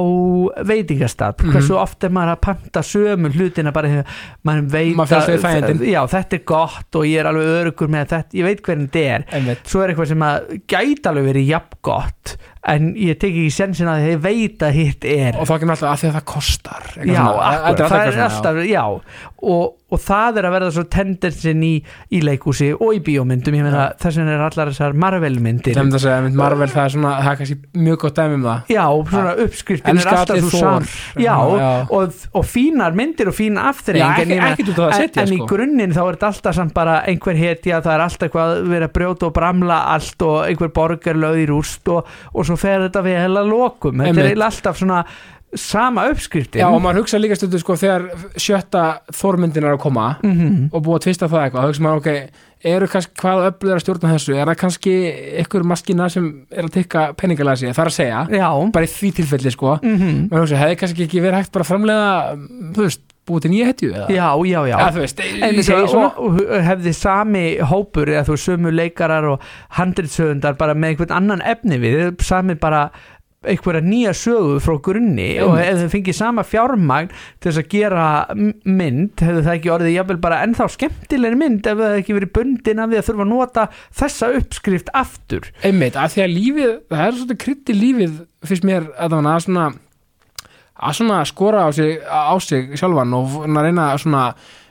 veitingastad 0.66 1.38
Mhm. 1.42 1.52
hversu 1.54 1.76
oft 1.78 2.04
er 2.04 2.10
maður 2.10 2.34
að 2.36 2.40
panta 2.40 2.82
sömu 2.82 3.30
hlutina 3.34 3.72
bara 3.72 3.88
þegar 3.88 4.04
maður 4.44 4.68
veit 4.72 4.96
Maður 4.96 5.38
þægindin. 5.38 5.82
já, 5.92 6.02
þetta 6.08 6.34
er 6.38 6.44
gott 6.44 6.96
og 6.98 7.04
ég 7.04 7.20
er 7.20 7.26
alveg 7.30 7.48
örugur 7.62 7.88
með 7.88 8.06
þetta, 8.06 8.24
ég 8.34 8.44
veit 8.44 8.62
hvernig 8.62 8.90
þetta 8.90 9.14
er. 9.14 9.56
Svo 9.64 9.82
er 9.84 9.92
eitthvað 9.94 10.08
sem 10.08 10.18
að 10.28 10.62
gæti 10.68 11.06
alveg 11.10 11.28
verið 11.32 11.46
jafn 11.48 11.78
gott 11.82 12.36
en 12.68 12.94
ég 12.98 13.16
tek 13.18 13.30
ekki 13.32 13.52
sensin 13.54 13.86
að 13.88 14.02
þið 14.04 14.18
veit 14.20 14.58
að 14.66 14.72
hitt 14.76 15.04
er. 15.04 15.36
Og 15.40 15.46
þá 15.48 15.54
kemur 15.62 15.76
alltaf 15.76 15.92
að 15.92 16.00
því 16.02 16.08
að 16.08 16.16
það 16.18 16.24
kostar 16.34 16.88
já, 17.06 17.22
akkur, 17.22 17.76
Þetta 17.78 17.88
það 17.88 18.06
er 18.08 18.22
alltaf, 18.26 18.58
já. 18.68 18.82
Og, 19.38 19.74
og 19.88 20.00
það 20.04 20.38
er 20.40 20.46
að 20.48 20.52
verða 20.52 20.72
svo 20.76 20.84
tendensin 20.92 21.62
í, 21.64 21.72
í 22.12 22.18
leikúsi 22.20 22.68
og 22.76 22.90
í 22.92 23.00
bíómyndum. 23.06 23.54
Ég 23.56 23.64
meina 23.64 23.86
þess 23.96 24.18
vegna 24.20 24.34
er 24.34 24.42
allar 24.44 24.72
þessar 24.72 24.96
Marvel 25.00 25.38
já. 25.38 25.42
myndir 25.46 25.78
Sem 25.78 25.92
það 25.94 26.02
segja, 26.04 26.24
mynd 26.26 26.36
Marvel 26.36 26.68
það 26.72 26.82
er 26.82 26.94
svona 26.94 27.12
það 27.22 27.30
er 27.32 27.38
kannski 27.40 27.82
mjög 27.86 28.00
gott 28.04 28.18
dæmi 28.18 28.36
um 28.36 28.44
það. 28.48 28.74
Já, 28.74 28.84
svona 29.14 29.32
uppskriftin 29.44 30.02
er 30.02 30.10
alltaf 30.12 30.42
svo 30.44 30.60
sam 30.60 30.88
já, 31.16 31.36
Já. 31.58 31.70
Og, 31.98 32.18
og 32.36 32.44
fínar 32.48 32.98
myndir 32.98 33.32
og 33.32 33.36
fín 33.38 33.56
ekki- 33.56 34.26
en, 34.28 34.44
að 34.44 34.92
setja, 34.98 35.22
en, 35.22 35.28
en 35.28 35.34
í 35.34 35.40
sko. 35.40 35.48
grunninn 35.54 35.96
þá 35.96 36.02
er 36.04 36.18
þetta 36.18 36.30
alltaf 36.32 36.58
samt 36.58 36.76
bara 36.76 36.98
einhver 37.08 37.40
hetja, 37.40 37.80
það 37.80 37.94
er 37.94 38.04
alltaf 38.04 38.28
eitthvað 38.28 38.54
verið 38.68 38.88
að 38.90 38.94
brjóta 38.98 39.28
og 39.30 39.34
bramla 39.40 39.80
allt 39.94 40.26
og 40.28 40.38
einhver 40.44 40.72
borgar 40.76 41.18
lögð 41.18 41.42
í 41.46 41.48
rúst 41.48 41.88
og, 41.94 42.12
og 42.34 42.48
svo 42.48 42.58
fer 42.60 42.84
þetta 42.86 43.04
við 43.08 43.20
hella 43.24 43.46
lokum. 43.48 44.04
Þetta 44.04 44.28
er 44.28 44.46
alltaf 44.50 44.80
svona 44.82 45.02
sama 45.56 46.08
uppskriftin. 46.10 46.60
Já, 46.60 46.68
og 46.68 46.82
maður 46.84 47.02
hugsa 47.02 47.18
líka 47.20 47.36
stundu 47.38 47.58
sko 47.62 47.76
þegar 47.80 48.08
sjötta 48.36 49.00
þormyndin 49.16 49.64
er 49.64 49.76
að 49.76 49.80
koma 49.80 50.16
Mhm. 50.22 50.68
og 50.72 50.82
búið 50.84 50.98
að 50.98 51.04
tvista 51.06 51.28
það 51.28 51.44
eitthvað, 51.50 51.66
hugsa 51.70 51.82
maður 51.86 51.96
ok 52.02 52.30
eru 52.64 52.86
kannski, 52.90 53.12
hvað 53.22 53.44
öflur 53.52 53.74
að 53.76 53.82
stjórna 53.84 54.12
þessu? 54.16 54.34
Er 54.36 54.46
það 54.46 54.56
kannski 54.58 54.94
ykkur 55.44 55.62
maskina 55.64 56.10
sem 56.10 56.46
er 56.50 56.64
að 56.64 56.72
tikka 56.74 57.12
peningalega 57.16 57.56
sig, 57.56 57.68
það 57.70 57.84
er 57.84 57.92
að 57.92 57.98
segja 57.98 58.28
Já, 58.34 58.70
bara 58.72 58.84
í 58.84 58.88
því 58.88 59.12
tilfelli 59.14 59.50
sko. 59.52 59.78
Mhm. 59.82 60.28
Maður 60.28 60.42
hugsa, 60.44 60.56
hefði 60.64 60.78
kannski 60.80 61.06
ekki 61.06 61.22
verið 61.22 61.38
hægt 61.42 61.52
bara 61.52 61.64
framlega 61.64 62.36
þú 62.74 62.82
veist, 62.82 63.00
búið 63.28 63.42
til 63.42 63.50
nýja 63.52 63.66
hetju 63.68 63.88
eða, 63.92 64.08
Já, 64.08 64.28
já, 64.48 64.60
já. 64.68 64.76
Þú 64.90 65.00
veist, 65.04 65.20
En 65.20 65.54
það, 65.54 66.62
hefði 66.64 66.94
sami 66.94 67.58
hópur 67.60 68.06
eða 68.08 68.24
þú 68.24 68.36
sömu 68.40 68.72
leikarar 68.72 69.24
og 69.32 69.40
handritsöfundar 69.76 70.56
bara 70.58 70.74
með 70.74 70.96
einhvern 70.96 71.14
annan 71.16 71.40
efni 71.42 71.78
við 71.78 72.20
sami 72.24 72.54
bara 72.54 72.90
einhverja 73.46 73.82
nýja 73.84 74.12
sögu 74.18 74.56
frá 74.62 74.74
grunni 74.82 75.28
og 75.44 75.52
Einmitt. 75.54 75.68
ef 75.70 75.82
þau 75.84 75.92
fengið 75.92 76.16
sama 76.18 76.42
fjármagn 76.42 77.10
til 77.38 77.52
þess 77.52 77.60
að 77.62 77.68
gera 77.70 78.06
mynd 78.34 79.22
hefði 79.22 79.44
það 79.46 79.52
ekki 79.52 79.72
orðið 79.76 79.94
jafnvel 79.94 80.18
bara 80.24 80.40
ennþá 80.46 80.66
skemmtilegri 80.74 81.38
mynd 81.38 81.60
ef 81.62 81.78
það 81.78 81.92
hefði 81.92 82.02
ekki 82.02 82.16
verið 82.18 82.32
bundin 82.34 82.82
af 82.82 82.90
því 82.90 82.98
að 82.98 83.06
þurfa 83.08 83.26
að 83.26 83.30
nota 83.30 83.66
þessa 84.00 84.30
uppskrift 84.40 84.90
aftur 84.98 85.50
einmitt, 85.62 85.94
að 85.94 86.16
því 86.16 86.24
að 86.24 86.34
lífið, 86.34 86.72
það 86.90 87.04
er 87.06 87.40
krydd 87.44 87.70
í 87.70 87.78
lífið 87.78 88.18
finnst 88.50 88.66
mér 88.66 88.90
að 88.98 89.14
það 89.14 89.30
að 89.30 89.46
svona 89.46 89.68
að 90.78 90.98
svona 90.98 91.22
skora 91.26 91.64
á 91.66 91.68
sig, 91.74 91.98
á 92.02 92.34
sig 92.42 92.74
sjálfan 92.78 93.14
og 93.18 93.32
svona 93.38 93.64
reyna 93.66 93.90
að 93.92 94.02
svona, 94.04 94.24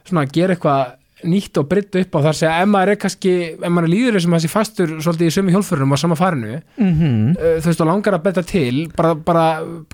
svona 0.08 0.28
gera 0.32 0.56
eitthvað 0.56 0.96
nýtt 1.26 1.58
og 1.58 1.66
breytt 1.70 1.96
upp 1.98 2.14
á 2.14 2.20
þar 2.22 2.30
að 2.30 2.38
segja 2.38 2.62
ef 2.62 2.68
maður 2.70 2.92
er 2.94 3.00
kannski, 3.02 3.32
ef 3.58 3.72
maður 3.74 3.90
líður 3.90 4.20
sem 4.22 4.32
þessi 4.38 4.50
fastur 4.52 4.92
svolítið 5.02 5.28
í 5.30 5.34
sömu 5.34 5.54
hjólfurunum 5.56 5.94
á 5.94 5.98
sama 5.98 6.16
farinu 6.20 6.60
mm 6.78 6.92
-hmm. 6.94 7.36
þú 7.64 7.66
veist 7.66 7.82
og 7.82 7.88
langar 7.88 8.14
að 8.14 8.24
betta 8.24 8.44
til 8.44 8.88
bara, 8.96 9.16
bara 9.16 9.46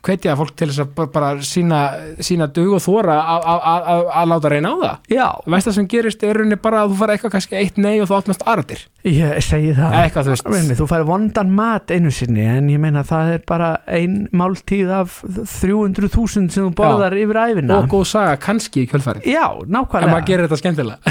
hvetja 0.03 0.35
fólk 0.35 0.55
til 0.55 0.67
þess 0.67 0.79
að 0.83 0.89
bara, 0.95 1.07
bara 1.07 1.29
sína, 1.41 1.79
sína 2.19 2.47
dug 2.47 2.73
og 2.73 2.81
þóra 2.81 3.15
að- 3.23 3.45
að 3.45 3.59
að- 3.63 4.09
að 4.15 4.27
láta 4.27 4.49
reyna 4.49 4.69
á 4.69 4.75
það. 4.83 4.97
Já, 5.09 5.27
veist 5.47 5.67
það 5.67 5.73
sem 5.73 5.87
gerist 5.87 6.23
er 6.23 6.33
rauninni 6.35 6.55
bara 6.61 6.83
að 6.83 6.89
þú 6.91 6.95
fara 6.97 7.13
eitthvað 7.13 7.31
kannski 7.31 7.55
eitt 7.55 7.77
nei 7.77 7.99
og 8.01 8.07
þú 8.09 8.15
átnast 8.21 8.43
aratir 8.45 8.79
ég 9.05 9.41
segi 9.41 9.73
það. 9.75 9.91
Eitthvað 9.93 10.23
þú 10.27 10.49
Meini, 10.53 10.75
þú 10.75 10.87
færi 10.87 11.05
vondan 11.05 11.49
mat 11.51 11.87
einu 11.91 12.11
sinni 12.11 12.41
en 12.45 12.67
ég 12.69 12.79
meina 12.79 13.03
það 13.03 13.33
er 13.33 13.41
bara 13.47 13.77
ein 13.87 14.27
máltíð 14.33 14.89
af 14.91 15.23
300.000 15.23 16.49
sem 16.51 16.63
þú 16.69 16.73
borðar 16.75 17.13
yfir 17.17 17.39
æfina 17.39 17.77
og 17.77 17.87
góð 17.91 18.05
saga 18.05 18.35
kannski 18.37 18.83
í 18.83 18.89
kjölfarið. 18.91 19.23
Já, 19.29 19.47
nákvæmlega 19.67 20.11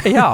Já, 0.17 0.27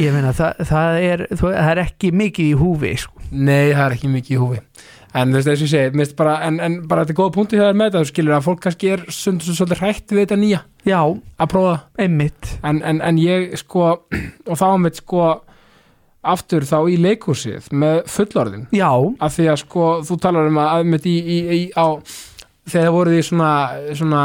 ég 0.00 0.14
meina 0.14 0.32
það, 0.36 0.64
það, 0.68 1.02
er, 1.10 1.26
það 1.40 1.58
er 1.72 1.82
ekki 1.84 2.12
mikið 2.16 2.48
í 2.52 2.56
húfi 2.60 2.94
sko. 3.04 3.28
nei 3.30 3.70
það 3.72 3.84
er 3.84 3.98
ekki 3.98 4.10
mikið 4.14 4.36
í 4.36 4.40
húfi. 4.40 4.64
En 5.10 5.32
þú 5.32 5.40
veist 5.40 5.48
þess 5.48 5.60
að 5.60 5.64
ég 5.64 5.94
segi 5.98 6.16
bara, 6.18 6.36
en, 6.46 6.60
en 6.62 6.76
bara 6.86 7.02
þetta 7.02 7.14
er 7.16 7.18
góða 7.18 7.34
punkti 7.34 7.58
þegar 7.58 7.78
með 7.78 7.88
þetta 7.88 8.02
þú 8.02 8.10
skilur 8.12 8.36
að 8.36 8.44
fólk 8.46 8.60
kannski 8.62 8.90
er 8.94 9.04
svolítið 9.10 9.80
hrætt 9.80 10.14
við 10.14 10.20
þetta 10.22 10.38
nýja. 10.38 10.60
Já, 10.86 11.00
að 11.10 11.50
prófa. 11.50 11.76
Það 11.96 12.04
einmitt. 12.04 12.50
En, 12.62 12.82
en, 12.86 13.00
en 13.08 13.18
ég 13.18 13.56
sko 13.58 13.86
og 14.50 14.60
þá 14.60 14.66
mitt 14.84 15.00
sko 15.02 15.24
aftur 16.30 16.66
þá 16.68 16.76
í 16.92 16.98
leikhúsið 17.00 17.70
með 17.80 18.02
fullorðin. 18.12 18.66
Já, 18.76 18.90
af 18.92 19.34
því 19.34 19.48
að 19.50 19.62
sko 19.64 19.86
þú 20.06 20.18
talar 20.22 20.50
um 20.50 20.60
að 20.60 20.74
aðmitt 20.76 21.08
í, 21.10 21.16
í, 21.18 21.38
í 21.56 21.62
á 21.74 21.98
þegar 22.70 22.86
það 22.86 22.96
voruð 22.96 23.18
í 23.18 23.22
svona, 23.26 23.52
svona 23.98 24.22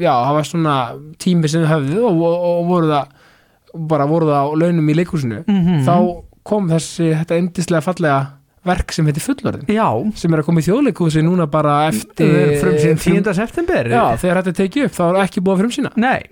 já, 0.00 0.12
það 0.12 0.34
var 0.38 0.48
svona 0.48 0.76
tími 1.22 1.50
sem 1.52 1.62
þið 1.62 1.72
höfðu 1.74 2.04
og, 2.08 2.22
og, 2.26 2.46
og 2.48 2.70
voruð 2.72 2.94
það 2.96 3.17
bara 3.74 4.06
voruð 4.08 4.32
á 4.34 4.44
launum 4.56 4.88
í 4.88 4.96
leikhúsinu 4.98 5.42
mm 5.46 5.84
þá 5.86 5.94
kom 6.48 6.68
þessi 6.70 7.10
þetta 7.12 7.36
endislega 7.42 7.84
fallega 7.84 8.20
verk 8.68 8.92
sem 8.92 9.06
heitir 9.08 9.22
fullorðin. 9.24 9.68
Já. 9.72 9.86
Sem 10.18 10.32
er 10.32 10.42
að 10.42 10.48
koma 10.48 10.60
í 10.62 10.66
þjóðleikhúsi 10.66 11.22
núna 11.24 11.46
bara 11.50 11.74
eftir 11.88 12.56
Frum 12.60 12.76
síðan 12.80 12.98
10. 13.24 13.34
september 13.38 13.88
þegar 14.20 14.42
þetta 14.42 14.56
tekið 14.62 14.88
upp 14.88 14.96
þá 14.96 15.04
er 15.08 15.20
ekki 15.22 15.44
búið 15.44 15.54
að 15.54 15.62
frumsýna. 15.62 15.92
Nei, 16.00 16.24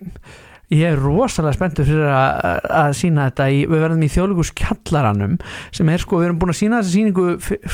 ég 0.75 0.83
er 0.89 0.99
rosalega 0.99 1.55
spenntur 1.55 1.87
fyrir 1.87 2.09
að, 2.11 2.65
að 2.75 2.95
sína 2.99 3.29
þetta 3.29 3.47
í, 3.55 3.61
við 3.71 3.83
verðum 3.85 4.03
í 4.03 4.11
þjóðleikus 4.11 4.53
kjallaranum 4.59 5.37
sem 5.75 5.93
er 5.93 6.03
sko, 6.03 6.19
við 6.19 6.29
erum 6.29 6.41
búin 6.43 6.55
að 6.55 6.59
sína 6.59 6.81
þessa 6.81 6.95
síningu 6.97 7.27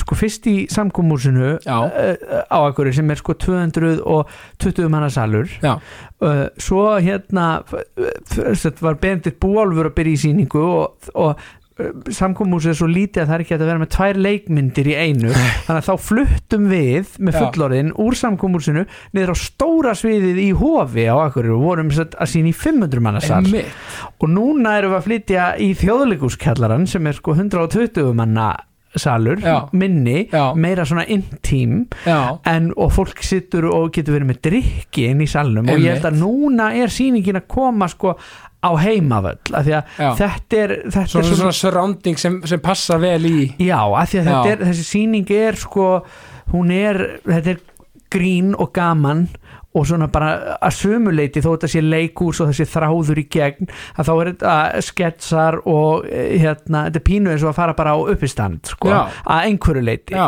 sko 0.02 0.18
fyrst 0.18 0.48
í 0.50 0.56
samkomúsinu 0.72 1.54
Já. 1.64 1.78
á 2.52 2.58
akkur 2.60 2.92
sem 2.92 3.08
er 3.14 3.22
sko 3.22 3.36
220 3.40 4.92
manna 4.92 5.08
salur 5.12 5.48
já, 5.62 5.78
uh, 5.78 6.44
svo 6.60 6.84
hérna 7.00 7.48
var 8.82 9.00
Benedikt 9.00 9.40
Búálfur 9.40 9.88
að 9.88 9.96
byrja 9.96 10.18
í 10.18 10.22
síningu 10.26 10.62
og, 10.62 11.10
og 11.16 11.40
samkomúsið 12.12 12.72
er 12.72 12.76
svo 12.78 12.88
lítið 12.90 13.22
að 13.22 13.28
það 13.28 13.34
er 13.36 13.44
ekki 13.44 13.56
að 13.56 13.64
vera 13.64 13.82
með 13.82 13.90
tvær 13.94 14.18
leikmyndir 14.26 14.90
í 14.92 14.96
einu. 14.98 15.30
Þannig 15.32 15.78
að 15.78 15.86
þá 15.88 16.06
fluttum 16.06 16.66
við 16.72 17.14
með 17.18 17.38
fullorðin 17.38 17.92
úr 18.04 18.18
samkomúsinu 18.18 18.84
niður 19.16 19.32
á 19.32 19.36
stóra 19.40 19.94
sviðið 19.98 20.42
í 20.42 20.50
hofi 20.58 21.06
á 21.08 21.16
Akureyri. 21.22 21.54
Og 21.56 21.64
vorum 21.64 21.94
að 21.94 22.32
sína 22.32 22.52
í 22.52 22.56
500 22.56 23.04
manna 23.04 23.22
sal. 23.24 23.40
Emmi 23.40 23.64
og 24.18 24.28
núna 24.30 24.76
erum 24.78 24.92
við 24.94 25.00
að 25.00 25.08
flytja 25.08 25.48
í 25.62 25.72
þjóðleikuskjallaran 25.80 26.86
sem 26.90 27.08
er 27.08 27.18
sko 27.18 27.36
120 27.38 28.12
manna 28.16 28.52
salur, 28.92 29.40
Já. 29.40 29.68
minni 29.72 30.28
Já. 30.28 30.54
meira 30.54 30.84
svona 30.84 31.06
intím 31.08 31.86
en, 32.04 32.72
og 32.76 32.92
fólk 32.92 33.22
sittur 33.24 33.64
og 33.70 33.92
getur 33.94 34.18
verið 34.18 34.28
með 34.28 34.40
drikki 34.44 35.06
inn 35.08 35.22
í 35.24 35.28
salnum. 35.30 35.70
Og 35.72 35.80
ég 35.80 35.96
held 35.96 36.10
að 36.10 36.18
núna 36.20 36.72
er 36.76 36.92
sýningin 36.92 37.40
að 37.40 37.48
koma 37.48 37.88
sko 37.88 38.16
á 38.62 38.70
heimavöll 38.78 39.54
af 39.58 39.66
því 39.66 39.74
að 39.74 39.96
Já. 39.98 40.08
þetta 40.20 40.60
er, 40.62 40.74
þetta 40.86 41.06
svona, 41.10 41.26
er 41.26 41.40
svona 41.40 41.56
surrounding 41.58 42.20
sem, 42.20 42.38
sem 42.46 42.62
passa 42.62 42.98
vel 43.02 43.20
í 43.26 43.36
já, 43.58 43.80
af 43.82 44.12
því 44.12 44.22
að 44.22 44.50
er, 44.52 44.64
þessi 44.68 44.86
sýning 44.86 45.32
er 45.34 45.58
sko, 45.58 45.88
hún 46.54 46.70
er 46.74 47.02
þetta 47.26 47.56
er 47.56 47.62
grín 48.12 48.52
og 48.54 48.70
gaman 48.76 49.26
og 49.72 49.86
svona 49.88 50.06
bara 50.12 50.56
að 50.60 50.74
sömuleiti 50.76 51.40
þó 51.40 51.54
þetta 51.54 51.68
sé 51.72 51.80
leikús 51.80 52.42
og 52.44 52.50
þessi 52.50 52.66
þráður 52.74 53.20
í 53.22 53.24
gegn 53.32 53.70
að 53.96 54.08
þá 54.08 54.12
er 54.20 54.30
þetta 54.32 54.56
sketsar 54.84 55.56
og 55.64 56.04
eh, 56.12 56.34
hérna, 56.42 56.82
þetta 56.90 57.00
er 57.00 57.06
pínu 57.06 57.32
eins 57.32 57.44
og 57.46 57.52
að 57.54 57.58
fara 57.62 57.76
bara 57.78 57.94
á 57.96 57.98
uppistand 58.12 58.68
sko, 58.74 58.92
að 58.92 59.46
einhverju 59.48 59.84
leiti 59.86 60.18
já, 60.18 60.26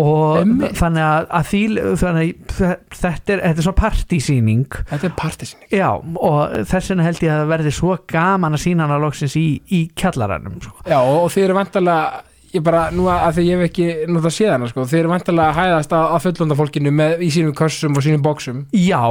og 0.00 0.38
Einmitt. 0.40 0.78
þannig 0.80 1.04
að, 1.04 1.26
að 1.40 1.50
því, 1.50 1.60
þannig 2.00 2.22
að 2.30 2.56
þe- 2.56 3.00
þetta 3.02 3.34
er, 3.36 3.42
þetta 3.50 3.60
er 3.64 3.66
svo 3.68 3.74
partysýning 3.82 4.78
þetta 4.94 5.10
er 5.10 5.14
partisynning 5.20 5.76
já 5.76 5.90
og 6.00 6.56
þess 6.72 6.90
vegna 6.94 7.08
held 7.10 7.22
ég 7.26 7.34
að 7.34 7.42
það 7.44 7.52
verði 7.52 7.74
svo 7.82 7.98
gaman 8.14 8.56
að 8.56 8.64
sína 8.64 8.86
hana 8.88 9.00
loksins 9.04 9.36
í, 9.36 9.46
í 9.76 9.82
kjallaranum 9.92 10.56
sko. 10.64 10.76
Já, 10.88 10.98
og, 11.04 11.28
þið 11.34 11.44
eru 11.50 11.58
vantarlega 11.60 12.24
ég 12.54 12.62
bara, 12.66 12.86
nú 12.90 13.04
að, 13.12 13.26
því 13.36 13.42
ég 13.46 13.58
hef 13.60 13.68
ekki 13.70 13.84
náttúrulega 14.10 14.32
séð 14.34 14.48
hana, 14.54 14.68
sko, 14.72 14.84
þið 14.90 14.98
eru 15.00 15.10
vantarlega 15.12 15.50
að 15.52 15.58
hæðast 15.60 15.92
að, 15.94 16.06
að 16.16 16.24
fullonda 16.26 16.56
fólkinu 16.58 16.92
með, 16.98 17.12
í 17.22 17.28
sínum 17.34 17.54
kössum 17.60 17.98
og 18.00 18.02
sínum 18.06 18.24
bóksum 18.26 18.62
já, 18.74 19.02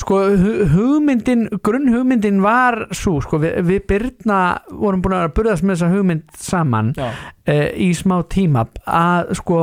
sko 0.00 0.20
hu- 0.40 0.68
hugmyndin, 0.72 1.46
grunnhugmyndin 1.66 2.40
var 2.44 2.78
svo, 2.96 3.18
sko, 3.24 3.42
við, 3.44 3.58
við 3.68 3.84
Byrna 3.92 4.40
vorum 4.72 5.02
búin 5.04 5.18
að 5.18 5.28
burðast 5.36 5.66
með 5.68 5.76
þessa 5.76 5.92
hugmynd 5.92 6.24
saman 6.48 6.94
uh, 7.04 7.68
í 7.76 7.90
smá 7.98 8.18
tíma 8.32 8.64
að 8.88 9.34
sko 9.42 9.60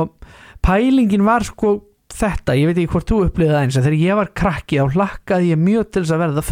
pælingin 0.66 1.26
var 1.26 1.44
sko 1.46 1.76
þetta, 2.16 2.54
ég 2.56 2.70
veit 2.70 2.78
ekki 2.78 2.92
hvort 2.94 3.10
þú 3.10 3.18
upplýðið 3.26 3.52
það 3.52 3.64
eins 3.64 3.76
en 3.76 3.84
þegar 3.84 3.98
ég 4.00 4.18
var 4.20 4.30
krakki 4.40 4.78
þá 4.78 4.94
hlakkaði 4.96 5.50
ég 5.50 5.60
mjög 5.60 5.88
til 5.90 6.02
þess 6.02 6.14
að 6.14 6.22
verða 6.22 6.44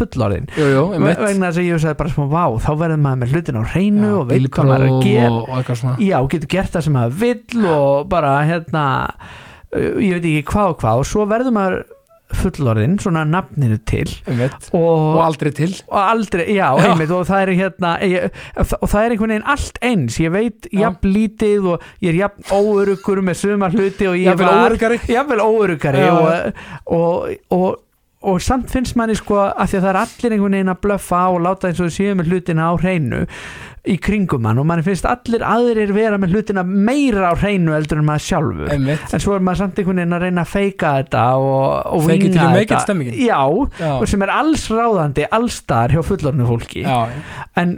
einmitt. 0.93 1.21
vegna 1.23 1.49
þess 1.49 1.61
að 1.61 1.67
ég 1.69 1.81
sagði 1.85 1.99
bara 2.01 2.13
svona, 2.13 2.29
vá, 2.35 2.43
þá 2.65 2.69
verður 2.81 3.01
maður 3.05 3.21
með 3.23 3.33
hlutin 3.33 3.59
á 3.59 3.63
hreinu 3.71 4.11
og 4.19 4.29
veit 4.29 4.49
hvað 4.51 4.69
maður 4.69 4.85
er 4.85 4.91
að 4.91 5.07
gera. 5.07 5.31
og, 5.31 6.05
já, 6.05 6.17
getur 6.35 6.51
gert 6.55 6.75
það 6.75 6.85
sem 6.87 6.97
maður 6.99 7.17
vill 7.23 7.65
og 7.71 8.07
bara 8.11 8.33
hérna 8.45 8.85
uh, 9.15 9.97
ég 10.03 10.17
veit 10.19 10.29
ekki 10.31 10.45
hvað 10.51 10.73
og 10.73 10.79
hvað. 10.83 11.01
Og 11.01 11.09
svo 11.09 11.27
verður 11.31 11.55
maður 11.55 11.79
fullorðin, 12.39 12.97
svona 13.01 13.23
nafninu 13.27 13.77
til. 13.89 14.09
Og, 14.75 14.89
og 15.15 15.21
aldrei 15.25 15.51
til. 15.57 15.71
Og 15.89 15.97
aldrei, 16.01 16.45
já, 16.55 16.67
Já. 16.75 16.89
einmitt 16.91 17.13
og 17.15 17.25
það 17.29 17.41
er 17.45 17.53
hérna 17.61 17.93
ég, 18.03 18.41
og 18.59 18.89
það 18.91 18.99
er 19.05 19.15
einhvern 19.15 19.33
veginn 19.35 19.47
allt 19.55 19.79
eins. 19.85 20.19
Ég 20.21 20.33
veit 20.35 20.67
Já. 20.71 20.81
jafn 20.85 21.09
lítið 21.15 21.69
og 21.75 21.87
ég 22.03 22.11
er 22.13 22.19
jafn 22.25 22.51
óörugur 22.55 23.23
með 23.25 23.39
sumar 23.43 23.73
hluti 23.75 24.07
og 24.11 24.19
ég 24.19 24.29
var 24.51 24.77
jafnvel 25.15 25.43
óörugari 25.45 26.05
og, 26.11 26.61
og, 26.85 27.35
og, 27.55 27.69
og 28.25 28.41
samt 28.41 28.71
finnst 28.73 28.95
manni 28.97 29.15
sko 29.17 29.37
að 29.47 29.69
því 29.71 29.77
að 29.79 29.85
það 29.85 29.91
er 29.93 30.01
allir 30.01 30.35
einhvern 30.37 30.57
veginn 30.59 30.73
að 30.75 30.81
blöffa 30.85 31.19
á 31.21 31.27
og 31.29 31.41
láta 31.45 31.69
eins 31.69 31.81
og 31.83 31.93
séu 31.93 32.15
með 32.17 32.31
hlutina 32.33 32.71
á 32.71 32.73
hreinu 32.81 33.25
í 33.89 33.97
kringum 34.01 34.45
hann 34.49 34.59
og 34.61 34.67
manni 34.67 34.85
finnst 34.85 35.07
allir 35.09 35.43
aðrir 35.45 35.93
vera 35.95 36.19
með 36.21 36.35
hlutina 36.35 36.63
meira 36.65 37.31
á 37.31 37.33
hreinu 37.37 37.75
eldur 37.77 38.01
en 38.01 38.07
maður 38.07 38.25
einmitt, 38.73 39.05
en 39.13 39.23
svo 39.23 39.35
er 39.35 39.43
maður 39.45 39.61
samt 39.63 39.79
einhvern 39.81 40.01
veginn 40.01 40.17
að 40.17 40.25
reyna 40.25 40.45
að 40.45 40.51
feika 40.53 40.93
þetta 40.99 41.25
og, 41.41 41.63
og 41.95 42.05
vinga 42.09 42.47
þetta. 42.55 42.95
já, 43.19 43.41
já, 43.79 43.91
og 43.95 44.07
sem 44.09 44.25
er 44.25 44.33
alls 44.35 44.65
ráðandi 44.71 45.27
allstar 45.37 45.93
hjá 45.95 46.01
fullorðinu 46.05 46.47
fólki. 46.49 46.85
Já, 46.85 47.09
en 47.61 47.75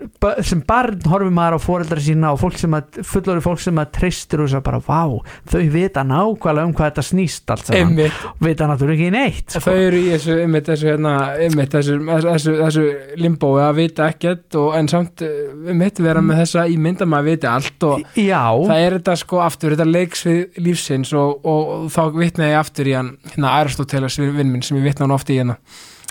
sem 0.47 0.63
barn 0.67 1.03
horfum 1.11 1.35
maður 1.37 1.59
á 1.59 1.65
foreldra 1.67 2.03
sína 2.03 2.33
og 2.35 2.41
fólk 2.41 2.59
sem 2.61 2.77
að, 2.77 3.01
fullorðinu 3.03 3.45
fólk 3.45 3.63
sem 3.63 3.81
að 3.81 3.91
treystir 3.99 4.43
og 4.43 4.55
að 4.57 4.65
bara, 4.67 4.81
vá, 4.87 5.03
þau 5.51 5.63
vita 5.73 6.05
nákvæmlega 6.07 6.67
um 6.67 6.75
hvað 6.77 6.91
þetta 6.91 7.05
snýst 7.11 7.53
allt 7.53 7.71
saman. 7.71 7.97
Vita 8.43 8.69
náttúrulega 8.69 8.97
ekki 8.97 9.13
neitt 9.13 9.55
þau 9.57 9.61
sko. 9.61 9.75
eru 9.87 9.99
í 10.01 10.07
þessu, 10.13 10.37
einmitt, 10.43 10.67
þessu, 10.69 10.89
hérna, 10.91 11.13
einmitt, 11.43 11.73
þessu, 11.75 11.97
þessu, 12.27 12.55
þessu 12.61 12.85
limbo 13.21 13.53
að 13.61 13.81
vita 13.81 14.07
ekkert 14.11 14.57
og 14.59 14.75
en 14.77 14.89
samt, 14.91 15.23
eh, 15.25 15.51
einmitt, 15.71 15.96
einmitt 15.97 16.07
vera 16.07 16.23
með 16.23 16.41
þessa 16.43 16.65
í 16.69 16.77
mynda 16.81 17.07
maður 17.09 17.29
viti 17.31 17.49
allt 17.49 17.85
og 17.87 18.17
já, 18.17 18.41
það 18.69 18.81
er 18.85 18.95
þetta 18.97 19.15
sko 19.21 19.41
aftur, 19.43 19.75
þetta 19.75 19.89
leiks 19.89 20.25
við 20.27 20.59
lífsins 20.63 21.13
og, 21.17 21.45
og, 21.45 21.69
og 21.75 21.85
þá 21.93 22.01
vitna 22.17 22.49
ég 22.51 22.59
aftur 22.61 22.89
í 22.89 22.95
hann 22.97 23.13
hérna 23.33 23.53
Aristoteles 23.61 24.17
vinn 24.19 24.51
minn 24.51 24.65
sem 24.65 24.77
ég 24.77 24.87
vitna 24.87 25.07
hann 25.07 25.15
ofta 25.15 25.33
í 25.33 25.39
hérna. 25.41 25.57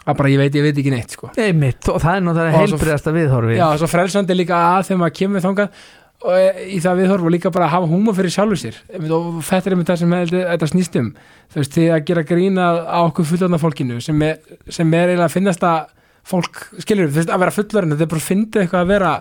Að 0.06 0.18
bara 0.20 0.30
ég 0.30 0.38
veit, 0.38 0.54
ég 0.54 0.62
veit 0.62 0.76
ekki 0.78 0.90
neitt 0.94 1.14
sko. 1.16 1.32
Einmitt 1.34 1.88
og 1.90 1.96
það 1.98 2.18
er 2.18 2.20
náttúrulega 2.22 2.54
Og 2.54 2.60
heilbriðasta 2.62 3.14
viðhorfi 3.14 3.56
Já, 3.58 3.64
svo 3.80 3.88
frelsandi 3.90 4.36
líka 4.36 4.58
að 4.76 4.84
þegar 4.86 5.00
maður 5.00 5.16
kemur 5.18 5.42
þangað 5.42 5.80
og 6.26 6.36
e, 6.38 6.44
í 6.76 6.78
það 6.82 7.00
viðhorf 7.00 7.26
og 7.26 7.34
líka 7.34 7.50
bara 7.54 7.66
að 7.66 7.74
hafa 7.74 7.88
húma 7.90 8.14
fyrir 8.14 8.32
sjálfur 8.32 8.60
sér. 8.60 8.78
Og 9.02 9.40
þetta 9.44 9.68
er 9.68 9.74
einmitt 9.74 9.90
það 9.90 9.98
sem 10.00 10.14
þetta, 10.30 10.68
snýst 10.70 11.00
um. 11.00 11.10
Þú 11.50 11.60
veist, 11.60 11.74
því 11.74 11.88
að 11.96 12.06
gera 12.08 12.24
grína 12.30 12.68
á 12.86 12.98
okkur 13.02 13.28
fullorðna 13.32 13.60
fólkinu 13.62 13.98
sem 14.04 14.22
er, 14.26 14.38
sem 14.70 14.94
er 14.94 15.10
eiginlega 15.10 15.26
að 15.26 15.34
finnast 15.34 15.66
að 15.66 15.90
fólk, 16.26 16.62
skilur 16.82 17.10
þú 17.10 17.20
veist, 17.20 17.34
að 17.34 17.42
vera 17.44 17.56
fullorðin 17.58 17.96
þetta 17.96 18.06
er 18.06 18.12
bara 18.14 18.22
að 18.22 18.30
finna 18.30 18.62
eitthvað 18.62 18.86
að 18.86 18.94
vera 18.94 19.12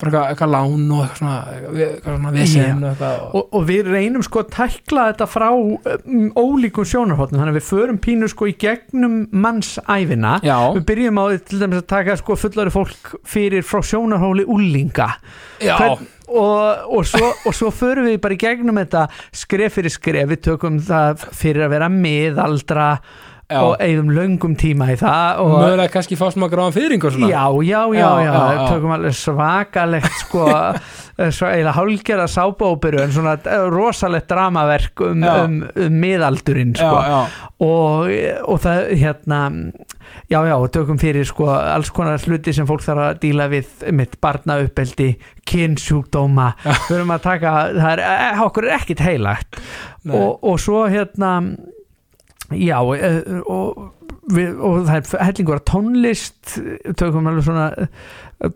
bara 0.00 0.22
eitthvað, 0.30 0.52
lán 0.54 0.86
og 0.96 1.02
eitthvað 1.06 2.06
svona 2.06 2.32
vesen 2.34 2.84
og 2.88 3.02
og, 3.04 3.42
og, 3.44 3.64
við 3.68 3.90
reynum 3.92 4.24
sko 4.26 4.44
að 4.44 4.52
tækla 4.56 5.06
þetta 5.10 5.28
frá 5.30 5.48
um, 5.52 6.30
ólíkum 6.36 6.88
sjónarhóttum 6.88 7.40
þannig 7.40 7.54
að 7.54 7.60
við 7.60 7.68
förum 7.68 8.00
pínu 8.02 8.30
sko 8.32 8.48
í 8.50 8.54
gegnum 8.60 9.20
mannsæfina 9.30 10.38
Já, 10.46 10.56
við 10.76 10.86
byrjum 10.92 11.20
á 11.20 11.24
því 11.26 11.42
til 11.50 11.60
dæmis 11.64 11.82
að 11.82 11.90
taka 11.94 12.16
sko 12.20 12.38
fullari 12.40 12.74
fólk 12.74 13.14
fyrir 13.28 13.66
frá 13.66 13.84
sjónarhóli 13.84 14.46
úlinga 14.48 15.12
já, 15.60 15.76
Hvern, 15.76 16.08
og, 16.30 16.78
og, 16.96 17.06
svo, 17.06 17.32
og 17.46 17.54
svo 17.56 17.70
förum 17.74 18.06
við 18.08 18.20
bara 18.22 18.36
í 18.36 18.40
gegnum 18.40 18.78
þetta 18.80 19.06
skref 19.34 19.78
fyrir 19.78 19.94
skref. 19.94 20.28
Við 20.30 20.44
tökum 20.46 20.78
það 20.84 21.26
fyrir 21.36 21.66
að 21.66 21.74
vera 21.74 21.90
miðaldra 21.92 22.90
já. 23.50 23.60
og 23.60 23.76
eigðum 23.82 24.12
löngum 24.14 24.54
tíma 24.58 24.90
í 24.94 24.96
það 25.00 25.42
og 25.42 25.52
mögulega 25.56 25.92
kannski 25.92 26.18
fá 26.18 26.26
smá 26.32 26.46
gráðan 26.52 26.76
fyrring 26.76 27.04
og 27.04 27.14
svona. 27.14 27.30
Já, 27.32 27.44
já, 27.66 27.82
já, 27.98 28.08
Já, 28.20 28.32
já, 28.54 28.64
tökum 28.70 28.94
alveg 28.94 29.16
svakalegt 29.18 30.18
sko, 30.22 30.46
svo 31.36 31.50
eiginlega 31.50 31.76
hálgerða 31.76 32.26
sábóperu 32.30 33.02
en 33.04 33.14
svona 33.14 33.36
eh, 33.42 33.64
rosalegt 33.72 34.28
dramaverk 34.30 35.04
um, 35.06 35.24
um, 35.24 35.56
um 35.74 35.98
miðaldurinn 36.04 36.76
sko. 36.78 37.00
Og, 37.60 38.12
og 38.48 38.62
það 38.62 38.92
hérna 39.00 39.40
já, 40.30 40.40
já, 40.46 40.56
tökum 40.72 41.00
fyrir 41.00 41.26
sko 41.28 41.50
alls 41.50 41.90
konar 41.94 42.22
hluti 42.22 42.54
sem 42.56 42.68
fólk 42.68 42.84
þarf 42.86 43.06
að 43.08 43.20
díla 43.24 43.50
við 43.52 43.90
mitt 43.96 44.16
barnauppeldi, 44.22 45.12
kynnsjúkdóma 45.50 46.52
við 46.62 46.96
erum 47.00 47.12
að 47.16 47.26
taka, 47.26 47.56
það 47.74 47.92
er 47.96 48.06
eh, 48.06 48.46
okkur 48.46 48.68
er 48.70 48.78
ekkit 48.78 49.04
heilagt. 49.04 49.60
Og, 50.08 50.38
og 50.40 50.56
svo 50.62 50.86
hérna 50.88 51.34
já 52.50 52.78
eh, 52.96 53.20
og, 53.46 53.92
við, 54.30 54.58
og 54.58 54.82
það 54.88 54.96
er 54.98 55.28
hellingur 55.28 55.62
tónlist 55.68 56.56
tökum 56.98 57.28
alveg 57.30 57.46
svona 57.46 57.68
eh, 57.78 57.92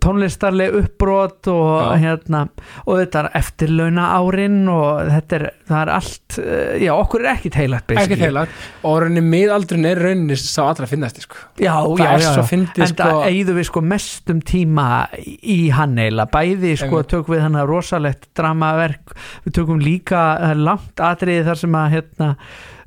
tónlistarleg 0.00 0.74
uppbrot 0.78 1.50
og 1.52 1.72
Já. 1.76 2.00
hérna 2.00 2.40
og 2.86 2.98
þetta 3.02 3.20
er 3.20 3.28
eftirlauna 3.38 4.06
árin 4.16 4.62
og 4.72 5.10
þetta 5.10 5.36
er, 5.38 5.44
er 5.78 5.92
allt 5.92 6.38
eh, 6.40 6.78
já, 6.86 6.90
okkur 6.96 7.24
er 7.24 7.30
ekkit 7.34 7.58
heilagt 7.60 7.92
ekki 7.92 8.00
basically. 8.00 8.24
heilagt 8.24 8.66
og 8.88 8.98
rauninni 9.04 9.24
miðaldurinn 9.28 9.90
er 9.92 10.02
rauninni 10.08 10.38
sá 10.40 10.62
allra 10.64 10.88
finnast 10.90 11.20
sko. 11.26 11.38
já, 11.60 11.74
það 11.76 12.02
já, 12.02 12.10
er 12.14 12.26
svo 12.26 12.46
fyndið 12.48 12.86
en 12.86 12.92
sko, 12.94 13.08
það 13.12 13.30
eigðu 13.30 13.56
við 13.60 13.70
sko 13.70 13.84
mestum 13.94 14.44
tíma 14.54 14.88
í 15.22 15.58
hann 15.76 15.98
eila, 16.00 16.26
bæði 16.32 16.76
sko 16.80 16.90
Einmitt. 17.02 17.12
tökum 17.12 17.36
við 17.36 17.44
hann 17.46 17.60
að 17.60 17.70
rosalegt 17.74 18.30
dramaverk 18.34 19.18
við 19.44 19.58
tökum 19.60 19.84
líka 19.84 20.24
langt 20.56 21.04
atriði 21.04 21.44
þar 21.50 21.60
sem 21.66 21.76
að 21.82 21.92
hérna 21.98 22.36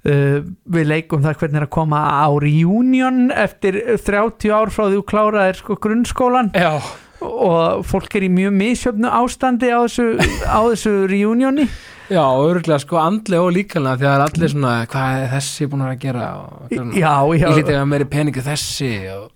við 0.08 0.88
leikum 0.88 1.24
það 1.26 1.42
hvernig 1.42 1.60
er 1.60 1.66
að 1.66 1.74
koma 1.76 2.00
á 2.00 2.28
reunion 2.40 3.28
eftir 3.36 3.80
30 4.00 4.54
ár 4.56 4.72
frá 4.72 4.86
því 4.86 5.02
þú 5.02 5.04
kláraðir 5.12 5.60
sko 5.60 5.78
grunnskólan 5.84 6.54
já, 6.56 6.80
og 7.22 7.84
fólk 7.88 8.16
er 8.20 8.28
í 8.28 8.32
mjög 8.34 8.54
misjöfnu 8.62 9.10
ástandi 9.10 9.70
á 9.74 9.80
þessu, 9.86 10.10
á 10.46 10.60
þessu 10.70 10.98
reunioni. 11.10 11.68
Já, 12.08 12.24
örgulega 12.24 12.78
sko 12.80 12.96
andlega 13.02 13.44
og 13.44 13.50
líkanlega 13.52 13.98
því 14.00 14.06
að 14.08 14.14
er 14.16 14.22
allir 14.24 14.52
svona 14.54 14.70
hvað 14.88 15.16
er 15.18 15.32
þessi 15.34 15.66
búin 15.68 15.82
að 15.84 15.98
gera? 16.06 16.28
Og, 16.40 16.70
hlýtti 17.58 17.74
að 17.76 17.90
meiri 17.92 18.06
peningu 18.14 18.44
þessi 18.46 18.92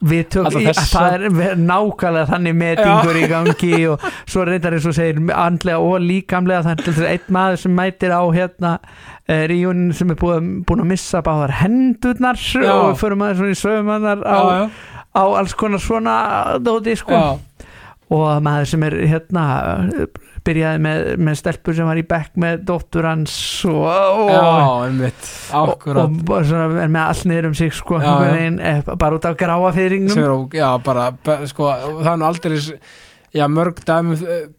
við 0.08 0.22
tökum, 0.32 0.62
í- 0.62 0.76
það 0.94 1.16
er 1.18 1.60
nákvæmlega 1.60 2.30
þannig 2.30 2.56
metingur 2.62 3.20
í 3.20 3.26
gangi 3.34 3.74
og 3.92 4.06
svo 4.24 4.46
reyndar 4.48 4.78
eins 4.78 4.88
og 4.88 4.96
segir 4.96 5.20
andlega 5.36 5.82
og 5.84 6.00
líkamlega 6.06 6.64
þannig 6.70 6.94
að 6.96 7.10
einn 7.12 7.28
maður 7.36 7.60
sem 7.66 7.76
mætir 7.82 8.16
á 8.16 8.24
hérna 8.40 8.74
uh, 8.80 9.44
ríunin 9.52 9.92
sem 10.00 10.16
er 10.16 10.22
búin, 10.24 10.50
búin 10.64 10.86
að 10.86 10.92
missa 10.94 11.20
báðar 11.28 11.58
hendurnar 11.66 12.40
Já. 12.40 12.72
og 12.72 12.96
förum 13.04 13.28
aðeins 13.28 13.44
svona 13.44 13.52
í 13.52 13.62
sögumannar 13.66 14.24
á, 14.24 14.40
á 15.12 15.24
alls 15.28 15.60
konar 15.60 15.84
svona 15.84 16.16
dóti 16.64 16.96
sko. 17.04 17.20
Já, 17.20 17.68
og 18.12 18.42
maður 18.44 18.66
sem 18.74 18.82
er 18.84 18.96
hérna 19.08 19.44
byrjaði 20.44 20.80
með, 20.84 21.04
með 21.22 21.38
stelpur 21.40 21.76
sem 21.78 21.88
var 21.88 22.00
í 22.02 22.06
bekk 22.10 22.34
með 22.42 22.64
dóttur 22.68 23.06
hans 23.08 23.36
og, 23.70 23.86
og, 23.86 24.32
já, 24.34 24.42
einmitt. 24.88 25.30
Og, 25.56 25.86
og 25.94 26.48
svona 26.50 26.88
með 26.90 27.04
allt 27.06 27.28
niður 27.30 27.52
um 27.52 27.56
sig 27.62 27.72
sko, 27.78 28.02
Já, 28.02 28.10
einhvern 28.10 28.58
já. 28.60 28.74
eh, 28.82 28.92
bara 28.98 29.20
út 29.20 29.30
af 29.30 29.38
gráa 29.40 29.72
fyrringum 29.78 30.12
sem 30.16 30.26
ó- 30.28 30.58
já, 30.58 30.68
bara, 30.84 31.12
sko, 31.48 31.70
það 32.02 32.12
er 32.16 32.20
nú 32.20 32.28
aldrei 32.28 32.60
mörg 33.48 33.78
dæmi, 33.88 34.18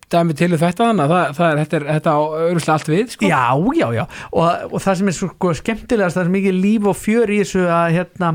dæmi 0.08 0.32
til 0.38 0.52
um 0.54 0.60
þetta 0.62 0.86
þannig 0.88 1.04
að 1.04 1.10
það, 1.12 1.32
það 1.36 1.48
er, 1.50 1.58
þetta 1.60 1.76
er, 1.76 1.84
þetta 1.92 2.12
örgulega 2.46 2.72
allt 2.78 2.88
við, 2.88 3.10
sko. 3.12 3.28
Já, 3.28 3.42
já, 3.76 3.86
já. 3.98 4.04
Og, 4.32 4.46
og 4.72 4.80
það 4.86 4.96
sem 5.02 5.10
er 5.12 5.16
svo 5.18 5.28
sko, 5.34 5.50
skemmtilegast 5.60 6.16
það 6.16 6.24
er 6.24 6.32
mikið 6.38 6.56
líf 6.62 6.88
og 6.88 6.96
fjör 7.02 7.34
í 7.36 7.42
þessu 7.42 7.66
að 7.68 7.98
hérna 7.98 8.30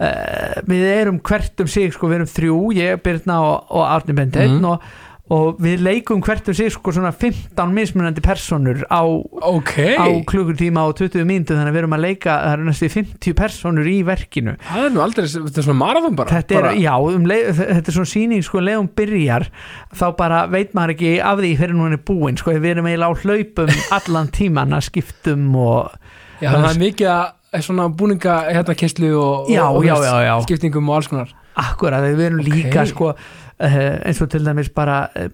uh, 0.00 0.56
við 0.70 0.86
erum 0.96 1.20
hvert 1.20 1.60
um 1.60 1.70
sig 1.70 1.92
sko, 1.94 2.08
við 2.10 2.20
erum 2.22 2.32
þrjú, 2.34 2.58
ég, 2.80 3.02
Birna 3.04 3.40
og, 3.44 3.70
og 3.70 3.86
Árni 3.92 4.16
Bendit 4.16 4.50
Mhm. 4.50 4.64
og, 4.64 4.82
og 5.30 5.60
við 5.62 5.78
leikum 5.86 6.18
hvert 6.26 6.48
um 6.50 6.54
sig 6.58 6.72
sko 6.74 6.90
svona 6.90 7.12
15 7.14 7.70
mismunandi 7.70 8.18
personur 8.24 8.80
á, 8.90 8.98
ok, 9.06 9.76
á 9.94 10.06
klukkutíma 10.26 10.82
og 10.88 10.96
20 10.98 11.22
mínútu 11.22 11.54
þannig 11.54 11.70
að 11.70 11.76
við 11.76 11.82
erum 11.84 11.94
að 11.94 12.02
leika, 12.02 12.34
það 12.42 12.54
eru 12.56 12.66
næstu 12.66 12.88
50 12.96 13.36
personur 13.38 13.86
í 13.86 13.94
verkinu 14.08 14.56
það 14.66 14.88
er 14.88 14.90
nú 14.96 15.04
aldrei 15.04 15.28
þetta 15.30 15.62
er 15.62 15.68
svona 15.68 15.78
marathon 15.84 16.16
bara 16.18 16.34
þetta 16.40 16.56
er, 16.58 16.66
bara, 16.66 16.74
já, 16.82 16.94
um 17.14 17.28
leið, 17.30 17.50
þetta 17.60 17.92
er 17.94 17.98
svona 18.00 18.10
sýning 18.16 18.42
sko, 18.42 18.58
leiðum 18.66 18.90
byrjar, 18.98 19.46
þá 19.94 20.06
bara 20.18 20.42
veit 20.50 20.74
maður 20.74 20.96
ekki 20.96 21.12
af 21.22 21.38
því 21.44 21.52
fyrir 21.62 21.78
hún 21.78 21.94
er 21.94 22.02
búin 22.10 22.40
sko, 22.42 22.56
við 22.58 22.72
erum 22.74 22.90
eiginlega 22.90 23.14
á 23.14 23.20
hlaupum 23.22 23.76
allan 24.00 24.32
tíman 24.34 24.74
að 24.80 24.88
skiptum 24.90 25.46
og 25.62 25.94
já, 26.42 26.50
það 26.56 26.72
er 26.74 26.82
mikið 26.88 27.12
að 27.14 27.36
svona 27.58 27.88
búninga 27.90 28.36
hérna 28.54 28.74
kesslu 28.78 29.10
og, 29.18 29.50
Já, 29.50 29.64
og, 29.68 29.80
og 29.80 29.84
já, 29.84 29.94
já, 30.22 30.34
skiptingum 30.46 30.88
og 30.88 31.00
alls 31.00 31.08
konar. 31.10 31.32
Akkurat, 31.58 32.04
við 32.14 32.26
erum 32.28 32.40
Ok. 32.44 32.52
líka 32.54 32.84
sko, 32.86 33.08
uh, 33.10 33.80
eins 34.06 34.20
og 34.22 34.30
til 34.30 34.44
dæmis 34.46 34.70
bara 34.70 35.08
uh, 35.18 35.26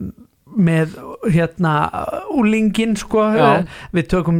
með 0.57 0.95
hérna 1.35 1.75
úlingin 2.33 2.95
sko 2.97 3.27
uh, 3.37 3.61
við 3.93 4.07
tökum 4.09 4.39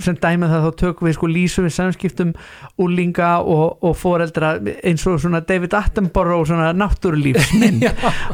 sem 0.00 0.16
dæmið 0.16 0.48
það 0.54 0.64
þá 0.64 0.76
tökum 0.80 1.08
við 1.10 1.16
sko 1.18 1.28
lýsum 1.28 1.66
við 1.68 1.74
samskiptum 1.76 2.30
úlinga 2.80 3.34
og, 3.44 3.76
og 3.84 3.96
foreldra 4.00 4.54
eins 4.80 5.04
og 5.06 5.20
svona 5.20 5.42
David 5.44 5.74
Attenborough 5.76 6.46
svona 6.48 6.72
náttúrulífsmynd. 6.72 7.84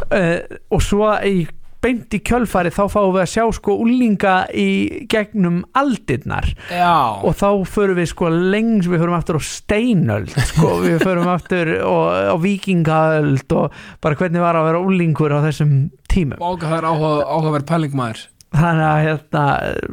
Uh, 0.09 0.41
og 0.73 0.81
svo 0.83 1.11
í 1.27 1.43
beint 1.85 2.15
í 2.17 2.21
kjölfari 2.27 2.73
þá 2.75 2.83
fáum 2.91 3.13
við 3.15 3.23
að 3.23 3.33
sjá 3.33 3.45
sko 3.59 3.77
úlinga 3.85 4.35
í 4.53 4.69
gegnum 5.11 5.61
aldirnar. 5.79 6.49
Já, 6.73 7.21
og 7.23 7.37
þá 7.39 7.51
förum 7.71 8.01
við 8.01 8.11
sko 8.13 8.33
lengs 8.35 8.89
við 8.91 9.05
förum 9.05 9.19
aftur 9.19 9.39
á 9.39 9.43
steinöld 9.49 10.33
sko, 10.53 10.73
við 10.87 11.05
förum 11.05 11.31
aftur 11.33 11.75
á, 11.79 12.35
vikingaöld 12.43 13.55
og 13.59 13.79
bara 14.05 14.19
hvernig 14.19 14.43
var 14.43 14.59
að 14.59 14.73
vera 14.73 14.83
úlingur 14.83 15.37
á 15.37 15.41
þessum 15.47 15.79
tímum. 16.11 16.41
Og 16.43 16.59
það 16.65 16.81
er 16.81 16.91
áhuga, 16.91 17.15
áhugaverð 17.29 17.71
pælingmaður 17.71 18.27
þannig 18.49 18.87
að 18.89 19.03
hérna, 19.05 19.45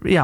já, 0.07 0.23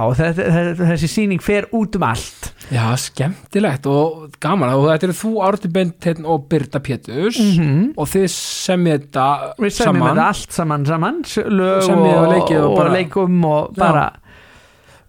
þessi 0.88 1.10
sýning 1.12 1.44
fer 1.44 1.68
út 1.76 1.98
um 2.00 2.06
allt 2.08 2.52
já, 2.72 2.86
skemmtilegt 2.98 3.86
og 3.92 4.32
gaman. 4.42 4.74
Og 4.78 4.88
þetta 4.90 5.08
eru 5.10 5.18
þú 5.20 5.32
Árni 5.48 5.72
Bent 5.76 6.10
og 6.24 6.48
Birta 6.50 6.80
Péturs. 6.80 7.38
-hmm. 7.38 7.94
og 7.98 8.08
þið 8.08 8.28
semið 8.32 8.98
þetta 9.00 9.28
við 9.60 9.70
semjum 9.70 10.02
saman. 10.02 10.10
þetta 10.16 10.28
allt 10.28 10.52
saman 10.52 10.86
saman. 10.86 11.22
Lög 11.22 11.82
Semjið 11.84 12.18
og, 12.18 12.52
og 12.52 12.72
og 12.72 12.78
bara- 12.78 12.94
leikum 12.94 13.46
og 13.46 13.74
Já. 13.76 13.80
bara 13.80 14.12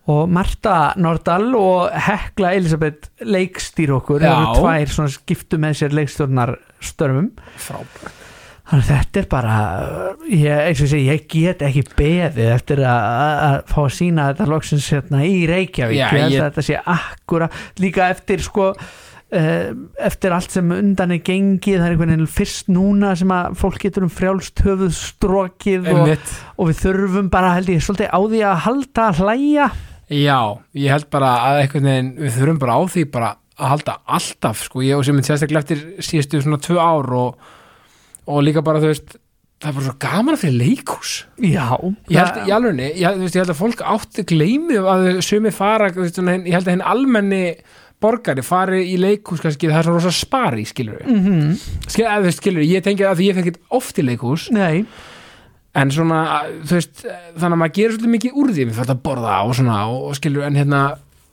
og 0.09 0.29
Marta 0.29 0.95
Nordal 0.97 1.55
og 1.55 1.91
Hekla 1.95 2.55
Elisabeth 2.55 3.09
leikstýr 3.23 3.93
okkur, 3.95 4.21
það 4.21 4.33
Já. 4.33 4.41
eru 4.43 4.55
tvær 4.59 4.95
svona 4.97 5.15
skiptu 5.15 5.61
með 5.63 5.79
sér 5.79 5.95
leikstjórnar 5.95 6.57
störfum 6.83 7.31
frábært 7.57 8.22
Þannig 8.73 8.87
þetta 8.89 9.21
er 9.21 9.27
bara, 9.29 9.55
ég, 10.33 10.59
eins 10.71 10.79
og 10.81 10.89
segi, 10.89 11.09
ég 11.11 11.25
get 11.29 11.61
ekki 11.67 11.83
beðið 11.93 12.47
eftir 12.55 12.81
að, 12.89 13.59
fá 13.69 13.81
að 13.83 13.91
sína 13.99 14.31
þetta 14.31 14.47
loksins 14.49 14.87
hérna 14.95 15.21
í 15.29 15.43
Reykjavík. 15.51 15.99
Já, 16.01 16.07
ég 16.33 16.41
þetta 16.41 16.65
sé 16.65 16.79
akkura, 16.81 17.51
líka 17.85 18.07
eftir 18.15 18.41
sko, 18.41 18.71
uh, 18.73 19.69
eftir 20.09 20.37
allt 20.39 20.57
sem 20.57 20.73
undan 20.73 21.13
er 21.13 21.21
gengið, 21.21 21.77
það 21.83 21.85
er 21.85 21.99
einhvern 21.99 22.15
veginn 22.15 22.33
fyrst 22.39 22.73
núna 22.73 23.13
sem 23.21 23.37
að 23.37 23.61
fólk 23.61 23.79
getur 23.85 24.09
um 24.09 24.15
frjálst 24.17 24.65
höfuð 24.65 24.97
strokið 25.03 25.93
og, 25.93 26.17
og 26.57 26.73
við 26.73 26.83
þurfum 26.87 27.33
bara, 27.37 27.55
held 27.61 27.77
ég, 27.77 27.85
svolítið 27.85 28.09
á 28.09 28.21
því 28.25 28.45
að 28.55 28.61
halda 28.71 29.09
að 29.11 29.25
hlæja. 29.27 29.71
Já, 30.13 30.39
ég 30.81 30.97
held 30.97 31.13
bara 31.13 31.39
að 31.45 31.65
einhvern 31.67 31.93
veginn 31.93 32.15
við 32.25 32.39
þurfum 32.41 32.65
bara 32.65 32.81
á 32.81 32.83
því 32.97 33.09
bara 33.21 33.35
að 33.61 33.75
halda 33.77 34.01
alltaf 34.17 34.65
sko, 34.65 34.81
ég 34.89 34.97
og 34.97 35.05
sem 35.05 35.21
minn 35.21 35.29
sérstaklega 35.29 35.67
eftir 35.67 35.91
síðustu 36.01 36.41
svona 36.41 36.65
tvö 36.65 36.81
ár 36.81 37.19
og, 37.21 37.51
og 38.27 38.43
líka 38.47 38.63
bara 38.65 38.83
þú 38.83 38.93
veist 38.93 39.15
það 39.63 39.69
er 39.69 39.77
bara 39.77 39.87
svo 39.87 39.95
gaman 40.03 40.35
að 40.35 40.43
fyrir 40.43 40.59
leikhús. 40.59 41.13
Já 41.39 41.69
ég 42.11 42.19
held, 42.19 42.41
í 42.49 42.55
alvegni, 42.57 42.89
ég, 42.99 43.21
veist, 43.21 43.37
ég 43.37 43.45
held 43.45 43.55
að 43.55 43.61
fólk 43.61 43.85
átti 43.95 44.27
gleymi 44.27 44.81
að 44.81 45.07
sumi 45.23 45.55
fara 45.55 45.93
veist, 45.95 46.19
ég 46.19 46.57
held 46.57 46.67
að 46.67 46.73
henni 46.75 46.91
almenni 46.95 47.45
borgari 48.03 48.43
fari 48.43 48.83
í 48.91 48.99
leikhús 48.99 49.43
kannski 49.45 49.71
það 49.71 49.79
er 49.79 49.89
svona 49.89 50.01
rosa 50.01 50.15
spari, 50.17 50.67
skilur 50.67 51.05
mm 51.07 51.21
-hmm. 51.23 51.57
Skil, 51.87 52.07
að, 52.11 52.27
veist, 52.27 52.43
skilur, 52.43 52.67
ég 52.67 52.83
tengi 52.83 53.07
að 53.07 53.23
ég 53.23 53.39
fekk 53.39 53.61
oft 53.71 53.99
í 53.99 54.07
leikhús. 54.07 54.51
Nei, 54.51 54.85
en 55.75 55.91
svona, 55.91 56.43
þú 56.67 56.79
veist, 56.79 57.07
þannig 57.39 57.57
að 57.57 57.61
maður 57.63 57.77
gerir 57.79 57.93
svolítið 57.93 58.15
mikið 58.17 58.33
úr 58.35 58.53
því, 58.53 58.65
við 58.67 58.79
fyrir 58.79 58.97
að 58.97 59.03
borða 59.03 59.37
og 59.47 59.55
svona 59.55 59.79
og, 59.87 60.03
og 60.09 60.17
skilur, 60.19 60.45
en 60.45 60.57
hérna 60.57 60.83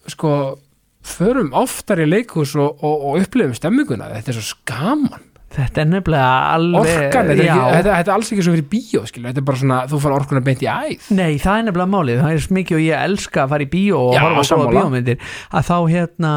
sko, 0.07 0.59
förum 1.03 1.53
oftar 1.53 1.99
í 1.99 2.05
leikhús 2.05 2.55
og, 2.55 2.83
og, 2.83 2.95
og 3.09 3.21
upplifum 3.23 3.57
stemminguna. 3.57 4.13
Þetta 4.13 4.31
er 4.31 4.37
svo 4.37 4.47
skaman, 4.53 5.28
þetta 5.55 5.81
er 5.83 5.89
nefnilega 5.89 6.29
alveg 6.53 6.79
orkan 6.79 7.29
þetta 7.31 7.33
er, 7.33 7.43
ekki, 7.45 7.75
þetta, 7.75 7.93
þetta 7.97 8.11
er 8.11 8.15
alls 8.15 8.31
ekki 8.33 8.45
svo 8.45 8.55
fyrir 8.55 8.67
bíó, 8.73 9.03
skilur 9.09 9.31
þetta 9.31 9.41
er 9.43 9.47
bara 9.49 9.61
svona, 9.63 9.79
þú 9.89 10.01
fara 10.05 10.19
orkuna 10.19 10.43
beint 10.45 10.65
í 10.65 10.69
æð. 10.69 11.11
Nei, 11.17 11.31
það 11.41 11.55
er 11.55 11.67
nefnilega 11.69 11.93
málið, 11.95 12.23
það 12.23 12.35
er 12.35 12.43
svo 12.45 12.57
mikið 12.59 12.79
og 12.79 12.83
ég 12.85 13.05
elska 13.09 13.45
að 13.45 13.53
fara 13.55 13.65
í 13.65 13.71
bíó 13.73 14.01
og 14.09 14.17
Já, 14.17 14.21
horfa 14.25 14.43
á 14.45 14.57
góða 14.59 14.73
bíómyndir 14.75 15.31
að 15.49 15.69
þá 15.71 15.77
hérna 15.95 16.33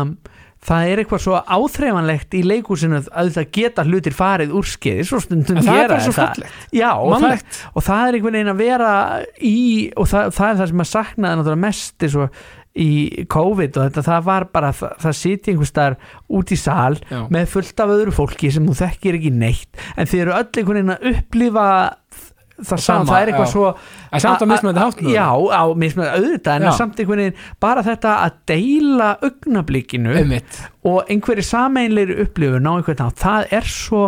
það 0.62 0.88
er 0.92 1.00
eitthvað 1.02 1.22
svo 1.24 1.38
áþreifanlegt 1.42 2.34
í 2.38 2.42
leikúsinu 2.46 3.00
að 3.02 3.30
það 3.34 3.48
geta 3.56 3.84
hlutir 3.88 4.14
farið 4.14 4.52
úr 4.54 4.68
skeiði 4.70 5.06
svo 5.08 5.18
stundum 5.24 5.58
það 5.58 5.80
er 5.80 5.88
gera 5.90 6.00
þetta. 6.06 6.50
Já, 6.70 6.90
og 6.94 7.16
það, 7.24 7.46
og 7.72 7.86
það 7.88 8.02
er 8.06 8.18
einhvern 8.18 8.38
veginn 8.38 8.52
að 8.52 8.62
vera 8.62 8.92
í 9.42 9.56
og 9.98 10.10
það, 10.12 10.30
það 10.38 10.52
er 10.52 10.60
það 10.60 10.70
sem 10.72 10.84
að 10.84 10.90
saknaði 10.92 11.40
náttúrulega 11.40 11.64
mest 11.66 12.06
eins 12.06 12.18
og 12.22 12.44
í 12.72 13.24
COVID 13.28 13.76
og 13.76 13.88
þetta, 13.88 14.02
það 14.06 14.22
var 14.28 14.46
bara 14.54 14.70
það, 14.72 14.92
það 15.02 15.16
sitja 15.18 15.52
einhvers 15.52 15.72
staðar 15.74 15.96
út 16.38 16.52
í 16.54 16.56
sal 16.56 16.94
Já. 17.10 17.18
með 17.34 17.50
fullt 17.52 17.82
af 17.84 17.92
öðru 17.96 18.14
fólki 18.16 18.52
sem 18.54 18.68
þú 18.70 18.76
þekkir 18.78 19.18
ekki 19.18 19.32
neitt 19.36 19.82
en 19.96 20.08
þið 20.08 20.22
eru 20.24 20.36
öll 20.38 20.46
einhvern 20.46 20.78
veginn 20.80 20.94
að 20.94 21.10
upplifa 21.12 21.66
það 22.62 22.78
sama, 22.78 22.82
Sama, 22.86 23.06
það 23.08 23.18
er 23.18 23.30
eitthvað 23.32 23.48
já. 23.48 23.52
svo 23.52 23.68
en 24.12 24.22
samt 24.22 24.42
á 24.44 24.46
mismöndi 24.46 24.82
hátt 24.82 25.00
nú. 25.02 25.12
Já, 25.12 25.28
á 25.34 25.62
mismunandi 25.82 26.18
auðvitað 26.20 26.66
en 26.68 26.76
samt 26.78 27.00
einhvern 27.02 27.22
veginn 27.24 27.40
bara 27.64 27.82
þetta 27.86 28.12
að 28.22 28.36
deila 28.52 29.08
augnablikinu 29.26 30.12
einmitt, 30.20 30.60
og 30.86 31.10
einhverju 31.10 31.44
sameinleiri 31.48 32.20
upplifun 32.22 32.68
á 32.68 32.72
einhvern 32.76 33.00
nátt, 33.02 33.18
það 33.24 33.56
er 33.58 33.66
svo 33.72 34.04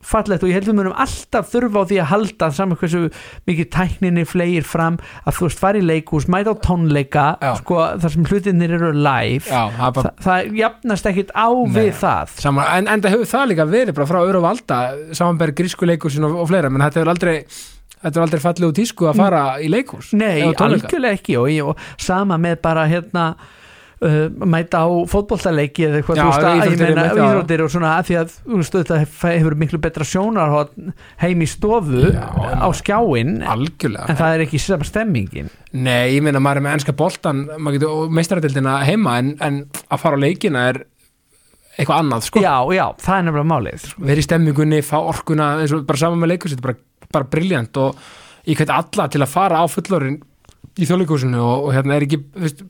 fallegt 0.00 0.44
og 0.44 0.48
ég 0.48 0.56
held 0.56 0.68
við 0.70 0.76
munum 0.78 0.94
alltaf 0.96 1.50
þurfa 1.52 1.82
á 1.82 1.88
því 1.90 1.98
að 2.00 2.08
halda 2.10 2.48
saman 2.56 2.78
hversu 2.80 3.02
mikið 3.48 3.68
tækninni 3.74 4.24
flegir 4.28 4.64
fram 4.66 4.96
að 5.24 5.36
þú 5.36 5.48
veist 5.48 5.60
fara 5.60 5.80
í 5.80 5.84
leikús, 5.84 6.28
mæta 6.32 6.54
á 6.54 6.62
tónleika 6.64 7.26
sko, 7.60 7.80
þar 8.00 8.14
sem 8.14 8.28
hlutinir 8.30 8.76
eru 8.78 8.92
live. 8.96 9.44
Já, 9.44 9.68
það 9.76 9.90
er 9.90 10.08
Þa, 10.10 10.14
það 10.24 10.56
jafnast 10.60 11.10
ekkit 11.10 11.34
á 11.36 11.48
Nei. 11.52 11.74
við 11.76 11.92
það. 12.00 12.38
Saman, 12.46 12.70
en, 12.78 12.88
en 12.94 13.04
það 13.04 13.16
hefur 13.16 13.30
það 13.34 13.50
líka 13.52 13.68
verið 13.70 14.00
frá 14.10 14.20
öru 14.22 14.40
valda 14.44 14.80
samanberg 15.12 15.58
grísku 15.60 15.88
leikursin 15.88 16.24
og, 16.26 16.40
og 16.40 16.48
fleira 16.50 16.72
menn 16.72 16.86
þetta 16.86 17.02
hefur 17.02 17.12
aldrei 17.12 17.36
þetta 18.00 18.16
er 18.16 18.24
aldrei 18.24 18.42
fallið 18.42 18.68
úr 18.70 18.76
tísku 18.80 19.08
að 19.10 19.20
fara 19.20 19.44
í 19.60 19.68
leikhús 19.72 20.14
Nei, 20.16 20.40
algjörlega 20.48 21.18
ekki 21.18 21.36
og, 21.40 21.50
og 21.72 21.88
sama 22.00 22.38
með 22.40 22.62
bara 22.64 22.86
hérna 22.88 23.26
mæta 24.00 24.80
á 24.80 24.88
fótboltaleiki 25.12 25.84
eða 25.84 25.98
eitthvað, 26.00 26.20
þú 26.22 26.28
veist 26.30 26.46
að 26.48 26.60
ég 26.70 26.78
meina 26.80 27.02
íþróttir 27.12 27.62
og 27.66 27.72
svona 27.74 27.90
að 27.98 28.06
því 28.08 28.14
að 28.16 28.30
þú 28.38 28.60
veist 28.60 28.76
þetta 28.78 29.00
hefur 29.34 29.56
miklu 29.60 29.80
betra 29.84 30.06
sjónar 30.08 30.54
heim 31.20 31.44
í 31.44 31.48
stofu 31.50 32.06
Já, 32.08 32.24
á 32.64 32.68
skjáin 32.78 33.34
algjörlega. 33.44 34.06
en 34.08 34.20
það 34.22 34.36
er 34.36 34.44
ekki 34.46 34.60
sama 34.64 34.88
stemmingin. 34.88 35.50
Nei, 35.76 36.14
ég 36.14 36.24
meina 36.24 36.40
maður 36.40 36.62
er 36.62 36.66
með 36.66 36.78
ennska 36.78 36.96
boltan 36.96 37.44
og 37.52 38.16
meistaradildina 38.16 38.78
heima 38.88 39.18
en, 39.20 39.34
en 39.44 39.60
að 39.90 40.02
fara 40.06 40.16
á 40.16 40.24
leikina 40.24 40.64
er 40.72 40.80
eitthvað 41.76 42.00
annað 42.00 42.26
sko. 42.30 42.40
Já, 42.40 42.56
já, 42.72 42.86
það 43.04 43.18
er 43.18 43.28
nefnilega 43.28 43.52
málið 43.52 43.86
verið 44.00 44.24
í 44.24 44.26
stemmingunni, 44.30 44.80
fá 44.86 44.98
orkuna 45.00 45.52
eins 45.60 45.76
og 45.76 45.84
bara 45.88 46.00
saman 46.00 46.24
með 46.24 46.34
leikursi, 46.34 46.56
þetta 46.56 46.64
er 46.64 46.72
bara, 46.72 47.12
bara 47.20 47.30
briljant 47.36 47.80
og 47.84 48.02
ég 48.48 48.56
hveit 48.56 48.72
alla 48.80 49.08
til 49.12 49.20
að 49.20 49.32
fara 49.36 49.60
á 49.60 49.64
fullorinn 49.68 50.20
í 50.80 50.88
þjóðleikúsinu 50.88 51.40
og, 51.40 51.68
og 51.68 51.74
hérna 51.76 51.96
er 51.96 52.08
ekki, 52.08 52.20
veist, 52.40 52.64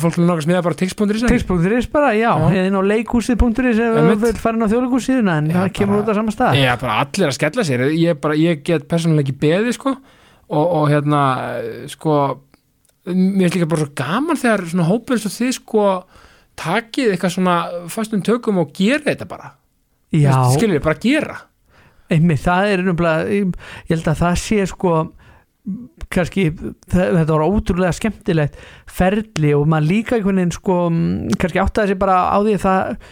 fólk 0.00 0.16
vil 0.16 0.26
nokkað 0.28 0.46
smiða 0.46 0.62
bara 0.64 0.78
tix.is? 0.80 1.24
Tix.is 1.28 1.88
bara, 1.92 2.12
já, 2.16 2.30
eða 2.48 2.64
inn 2.68 2.78
á 2.78 2.82
leikúsið.is 2.92 3.80
við 3.82 4.22
vil 4.22 4.32
fara 4.40 4.64
á 4.64 4.72
þjóðleikúsíðuna 4.72 5.36
en 5.40 5.50
það 5.52 5.68
kemur 5.76 6.02
út 6.02 6.10
á 6.12 6.14
sama 6.16 6.34
stað. 6.34 6.60
Já, 6.62 6.72
bara 6.80 6.96
allir 7.04 7.28
að 7.28 7.36
skella 7.36 7.66
sér. 7.68 7.84
Ég, 7.92 8.18
bara, 8.22 8.38
ég 8.38 8.64
get 8.66 8.88
persónulega 8.90 9.26
ekki 9.26 9.38
beði 9.42 9.76
sko 9.76 9.92
og, 9.92 10.64
og 10.64 10.88
hérna 10.92 11.22
sko 11.92 12.18
mér 13.06 13.48
finnst 13.48 13.56
líka 13.58 13.70
bara 13.72 13.84
svo 13.84 13.94
gaman 13.98 14.38
þegar 14.38 14.66
svona 14.70 14.88
hópur 14.88 15.16
eins 15.16 15.26
og 15.28 15.34
þið 15.34 15.54
sko 15.58 15.86
takið 16.62 17.14
eitthvað 17.14 17.34
svona 17.36 17.56
fastum 17.90 18.22
tökum 18.24 18.60
og 18.62 18.74
gera 18.76 19.06
þetta 19.08 19.28
bara. 19.30 19.54
Já, 20.12 20.36
skilur 20.52 20.76
við, 20.76 20.84
bara 20.84 21.00
gera. 21.02 21.40
Einmitt, 22.12 22.42
það 22.44 22.68
er 22.68 22.84
ég 22.84 23.02
ég 23.32 23.92
held 23.94 24.08
að 24.12 24.22
það 24.22 24.40
sé 24.42 24.64
sko 24.68 24.94
kannski, 26.12 26.46
þetta 26.92 27.26
var 27.32 27.44
ótrúlega 27.46 27.92
skemmtilegt 27.96 28.56
ferli 28.90 29.52
og 29.56 29.68
maður 29.70 29.88
líka 29.90 30.16
einhvern 30.16 30.40
veginn 30.42 30.56
sko 30.56 30.78
mm, 30.88 31.36
kannski 31.40 31.62
áttaði 31.62 31.92
sig 31.92 32.00
bara 32.02 32.16
á 32.32 32.38
því 32.40 32.56
að 32.56 32.64
það 32.66 33.06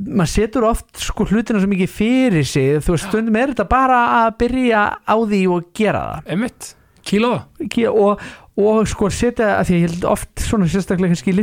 maður 0.00 0.30
setur 0.32 0.66
oft 0.68 1.00
sko 1.00 1.26
hlutina 1.30 1.62
svo 1.62 1.70
mikið 1.70 1.92
fyrir 1.94 2.46
sig. 2.48 2.78
Þú 2.84 2.94
veist 2.96 3.08
stundum 3.08 3.38
er 3.40 3.52
þetta 3.52 3.66
bara 3.70 4.00
að 4.20 4.30
byrja 4.42 4.84
á 5.06 5.14
því 5.16 5.42
og 5.54 5.68
gera 5.76 6.04
það. 6.06 6.30
Emitt, 6.36 6.70
kíló. 7.06 7.32
Það 7.60 7.70
Ge- 7.76 7.92
og, 7.92 8.24
og 8.60 8.90
sko 8.90 9.10
setja 9.14 9.52
að 9.58 9.68
því 9.68 9.76
að 9.76 9.80
ég 9.80 9.86
held 9.88 10.08
oft 10.10 10.44
svona 10.44 10.70
sérstaklega 10.70 11.14
kannski 11.14 11.36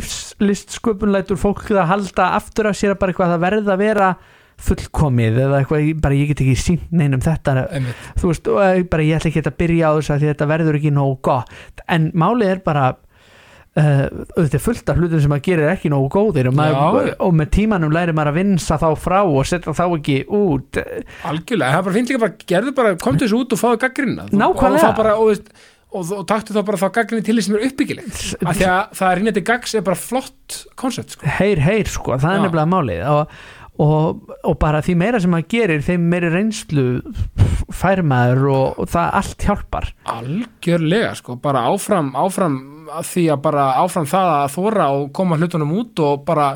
listsköpun 0.43 1.13
lætur 1.15 1.39
fólk 1.41 1.69
að 1.73 1.87
halda 1.93 2.31
aftur 2.37 2.69
af 2.69 2.77
sér 2.77 2.93
að 2.95 3.01
bara 3.03 3.15
eitthvað 3.15 3.37
að 3.37 3.45
verða 3.47 3.77
að 3.77 3.85
vera 3.85 4.11
fullkomið 4.57 5.41
eða 5.45 5.61
eitthvað, 5.61 5.89
bara 6.01 6.17
ég 6.17 6.31
get 6.31 6.41
ekki 6.45 6.55
sínt 6.57 6.87
neinum 6.91 7.21
þetta. 7.21 7.67
Emitt, 7.77 8.07
þú 8.17 8.31
veist, 8.31 8.47
ég 8.49 8.87
bara 8.91 9.05
ég 9.05 9.19
ætla 9.19 9.31
ekki 9.31 9.43
að 9.45 9.59
byrja 9.61 9.91
á 9.91 9.93
því 9.97 10.15
að 10.15 10.25
þetta 10.31 10.47
verður 10.53 10.79
ekki 10.79 10.93
nógu 10.95 11.19
gott. 11.29 11.83
En 11.87 12.09
málið 12.17 12.55
er 12.55 12.63
bara 12.65 12.87
uh, 13.77 14.03
auðvitað 14.37 14.63
fullt 14.65 14.91
af 14.91 14.99
hlutum 14.99 15.21
sem 15.23 15.31
maður 15.31 15.45
gerir 15.47 15.71
ekki 15.75 15.91
nógu 15.93 16.09
góðir 16.17 16.49
og, 16.51 16.57
maður, 16.57 17.13
og 17.27 17.37
með 17.37 17.51
tímanum 17.57 17.93
lærir 17.93 18.17
maður 18.17 18.33
að 18.33 18.39
vinsa 18.41 18.79
þá 18.81 18.87
frá 18.99 19.19
og 19.23 19.47
setja 19.49 19.75
þá 19.77 19.85
ekki 19.87 20.19
út. 20.25 20.81
Algjörlega, 21.27 21.71
það 21.71 21.79
er 21.79 21.87
bara 21.89 21.97
fint 21.99 22.11
líka 22.13 22.23
bara 22.25 22.51
gerðu 22.53 22.75
bara, 22.77 22.93
komdu 23.01 23.27
þessu 23.27 23.41
út 23.43 23.57
og 23.57 23.61
fáðu 23.61 23.81
gaggrina 23.85 24.27
Nákvæmlega. 24.31 24.93
og, 25.13 25.27
og, 25.27 25.67
og, 25.93 26.15
og 26.19 26.25
taktu 26.29 26.55
þá 26.57 26.61
bara 26.71 26.81
þá 26.81 26.87
gaggrinni 26.97 27.27
til 27.27 27.37
þess 27.37 27.49
sem 27.51 27.59
er 27.59 27.67
uppbyggilegt. 27.69 28.23
Af 28.41 28.57
því 28.59 28.69
að 28.73 28.97
það 28.99 29.11
er 29.11 29.21
hinn 29.21 29.31
eitthvað 29.31 29.47
gags 29.53 29.77
er 29.77 29.85
bara 29.87 30.01
flott 30.01 30.57
koncept 30.79 31.15
sko. 31.15 31.29
heyr, 31.37 31.61
heyr 31.63 31.93
sko, 31.93 32.17
það 32.17 32.33
er 32.33 32.41
Já. 32.41 32.45
nefnilega 32.47 32.73
málið. 32.73 33.05
Og, 33.13 33.39
og, 33.83 34.31
og 34.43 34.57
bara 34.61 34.81
því 34.85 34.95
meira 34.97 35.21
sem 35.21 35.31
maður 35.33 35.49
gerir 35.53 35.85
þeim 35.85 36.07
meiri 36.11 36.31
reynslu 36.33 36.85
fær 37.73 38.01
maður 38.05 38.47
og, 38.51 38.81
og 38.81 38.91
það 38.91 39.15
allt 39.19 39.47
hjálpar. 39.47 39.89
Algjörlega 40.13 41.13
sko, 41.19 41.37
bara 41.43 41.65
áfram 41.71 42.13
áfram 42.17 42.57
því 43.05 43.25
að 43.33 43.41
bara 43.47 43.69
áfram 43.83 44.07
það 44.09 44.33
að 44.37 44.53
þóra 44.55 44.91
og 44.95 45.09
koma 45.15 45.39
hlutunum 45.39 45.75
út 45.81 46.03
og 46.03 46.23
bara 46.27 46.51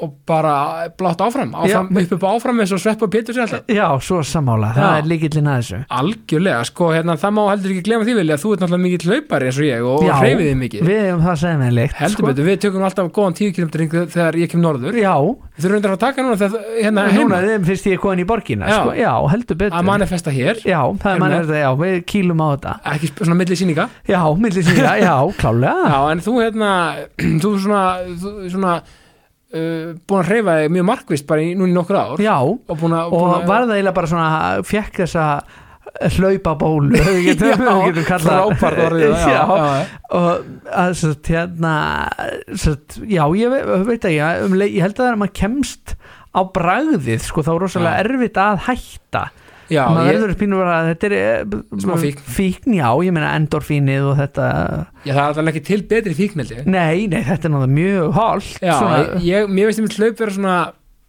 og 0.00 0.12
bara 0.28 0.88
blátt 0.98 1.20
áfram, 1.24 1.50
áfram 1.58 1.88
Já. 1.90 2.02
upp 2.04 2.12
upp 2.18 2.24
áfram 2.30 2.60
eins 2.62 2.72
og 2.72 2.80
sveppa 2.82 3.08
Pétur 3.10 3.34
sér 3.34 3.44
alltaf. 3.46 3.64
Já, 3.72 3.86
svo 4.00 4.20
sammála, 4.22 4.72
það 4.76 4.84
Já. 4.86 4.98
er 4.98 5.08
líkillin 5.10 5.48
að 5.50 5.58
þessu. 5.62 5.80
Algjörlega, 5.98 6.64
sko, 6.68 6.90
hérna, 6.94 7.16
það 7.18 7.32
má 7.38 7.42
heldur 7.50 7.72
ekki 7.74 7.82
glemma 7.88 8.06
því 8.08 8.14
vilja 8.18 8.36
að 8.38 8.42
þú 8.44 8.52
ert 8.54 8.62
náttúrulega 8.62 8.84
mikill 8.84 9.08
hlaupari 9.10 9.48
eins 9.50 9.58
og 9.58 9.66
ég 9.68 9.88
og 9.88 10.04
Já, 10.06 10.14
hreyfið 10.22 10.46
þið 10.48 10.58
mikið. 10.62 10.86
við 10.88 11.00
hefum 11.08 11.24
það 11.26 11.36
segja 11.42 11.58
með 11.62 11.72
leikt 11.78 11.96
heldur 12.02 12.28
betur, 12.28 12.46
við 12.48 12.60
tökum 12.64 12.86
alltaf 12.88 13.10
góðan 13.18 13.36
10 13.38 13.52
km 13.58 13.70
ring 13.82 13.96
þegar 14.14 14.38
ég 14.38 14.50
kem 14.52 14.62
norður. 14.62 14.98
Já, 15.02 15.14
við 15.58 15.66
þurfum 15.66 15.92
að 15.92 15.98
taka 16.04 16.22
núna 16.22 16.38
þegar 16.38 16.68
hérna 16.78 17.06
núna 17.08 17.40
heima. 17.40 17.40
þeim 17.48 17.66
finnst 17.68 17.86
ég 17.90 17.98
komin 18.02 18.22
í 18.22 18.28
borgina 18.28 18.68
Já. 18.70 18.78
sko, 18.84 18.94
já, 18.94 19.12
heldur 19.34 19.56
betur. 19.58 19.78
Að 19.78 19.88
manifesta 19.90 20.30
hér. 20.30 20.62
Já, 20.62 20.80
það 20.94 21.10
er 21.10 21.18
Hérna. 21.18 21.18
mann 21.18 21.36
þetta, 21.38 21.58
já, 21.64 21.70
við 21.82 21.98
kýlum 22.12 22.38
á 22.38 22.46
þetta. 22.54 22.72
Ekki 22.94 23.10
svona 23.18 23.34
milli 23.40 23.56
síninga 23.58 23.88
já, 24.06 24.20
milli 24.38 24.62
sína, 24.62 24.94
já, 25.08 25.16
klálega. 25.40 25.90
Já, 25.90 26.00
en 26.12 26.20
þú 26.22 26.34
hérna, 26.44 26.70
þú 27.42 27.50
svona, 27.64 27.82
þú 28.22 28.32
svona 28.54 28.76
uh, 29.54 29.94
búin 30.08 30.20
að 30.24 30.28
hreyfa 30.32 30.58
þig 30.62 30.74
mjög 30.76 30.88
markvist 30.90 31.28
bara 31.30 31.44
í, 31.46 31.54
núna 31.58 31.72
í 31.72 31.76
nokkur 31.78 31.98
ár 32.02 32.22
já, 32.24 32.34
og 32.42 32.76
búin 32.82 32.96
að, 32.98 33.08
og 33.08 33.16
búin 33.22 33.34
að 33.38 33.48
var 33.52 33.64
það 33.68 33.74
eiginlega 33.78 33.96
bara 34.00 34.12
svona 34.12 34.28
fekk 34.68 35.00
þessa 35.04 35.26
hlaupa 36.18 36.52
bólu 36.60 37.00
við 37.08 37.22
getum, 37.30 37.64
kallað 38.06 38.52
frábært 38.60 38.82
orðið 38.84 39.14
já, 39.16 39.30
já, 39.32 39.40
já. 39.56 39.86
og 40.18 40.28
að 40.84 41.02
hérna 41.32 41.72
já, 43.08 43.24
ég 43.40 43.54
ve- 43.54 43.80
veit 43.88 44.04
ekki 44.04 44.20
um, 44.44 44.54
leið- 44.60 44.76
ég 44.76 44.84
held 44.84 44.94
að 44.98 45.02
það 45.02 45.08
er 45.08 45.16
að 45.16 45.22
maður 45.24 45.36
kemst 45.40 45.94
á 46.28 46.40
bragðið, 46.54 47.22
sko, 47.24 47.42
þá 47.42 47.50
er 47.54 47.62
rosalega 47.64 47.96
Já. 47.96 48.02
erfitt 48.04 48.38
að 48.44 48.58
hætta 48.68 49.22
já 49.70 49.82
maður 49.92 50.08
ég, 50.12 50.20
verður 50.22 50.38
pínur 50.40 50.62
bara 50.62 50.76
að 50.80 50.88
þetta 50.92 51.08
er 51.10 51.14
eh, 51.18 51.98
fíkn. 52.04 52.24
fíkn, 52.38 52.74
já, 52.78 52.88
ég 53.04 53.12
meina 53.16 53.34
endorfínið 53.38 54.08
og 54.12 54.16
þetta 54.22 54.48
já, 55.04 55.12
það 55.12 55.22
er 55.22 55.28
alltaf 55.28 55.52
ekki 55.52 55.64
til 55.68 55.80
betri 55.90 56.14
fíkneldi 56.18 56.62
nei, 56.66 57.06
nei, 57.10 57.22
þetta 57.26 57.48
er 57.48 57.54
náttúrulega 57.54 57.76
mjög 57.78 58.12
holt 58.18 58.50
Já, 58.64 58.74
svona, 58.78 58.98
ég, 59.26 59.48
mér 59.52 59.68
veist 59.70 59.80
ég 59.82 59.88
mitt 59.88 59.98
hlaup 60.00 60.20
vera 60.24 60.36
svona 60.38 60.58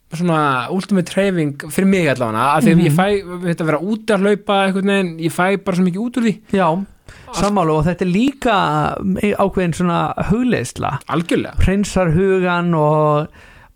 svona 0.10 0.38
ultimate 0.74 1.06
treyfing 1.06 1.68
fyrir 1.70 1.86
mig 1.86 2.08
allavega, 2.10 2.46
af 2.58 2.64
því 2.66 2.72
að 2.72 2.80
Mhm. 2.80 2.86
ég 2.88 2.96
fæ 2.98 3.44
þetta 3.52 3.66
vera 3.68 3.80
út 3.80 4.10
að 4.16 4.24
hlaupa 4.26 4.56
einhvern 4.66 4.90
veginn 4.90 5.12
ég 5.22 5.36
fæ 5.36 5.46
bara 5.64 5.78
svo 5.78 5.86
mikið 5.86 6.02
út 6.02 6.18
úr 6.18 6.26
því. 6.26 6.34
Já, 6.58 6.68
sammála 7.38 7.76
og 7.78 7.86
þetta 7.86 8.02
er 8.08 8.10
líka 8.10 8.56
eh, 9.22 9.36
ákveðin 9.38 9.76
svona 9.78 10.00
hugleðsla 10.32 10.96
algjörlega, 11.14 11.54
hreinsar 11.62 12.10
hugan 12.16 12.74
og, 12.74 13.28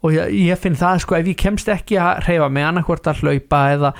og 0.03 0.11
ég, 0.17 0.33
ég 0.49 0.57
finn 0.57 0.73
það 0.75 1.03
sko 1.05 1.19
ef 1.19 1.29
ég 1.29 1.37
kemst 1.37 1.69
ekki 1.69 1.99
að 2.01 2.23
hreyfa 2.25 2.49
mig 2.49 2.65
annarkvort 2.65 3.05
að 3.13 3.21
hlaupa 3.21 3.61
eða 3.77 3.93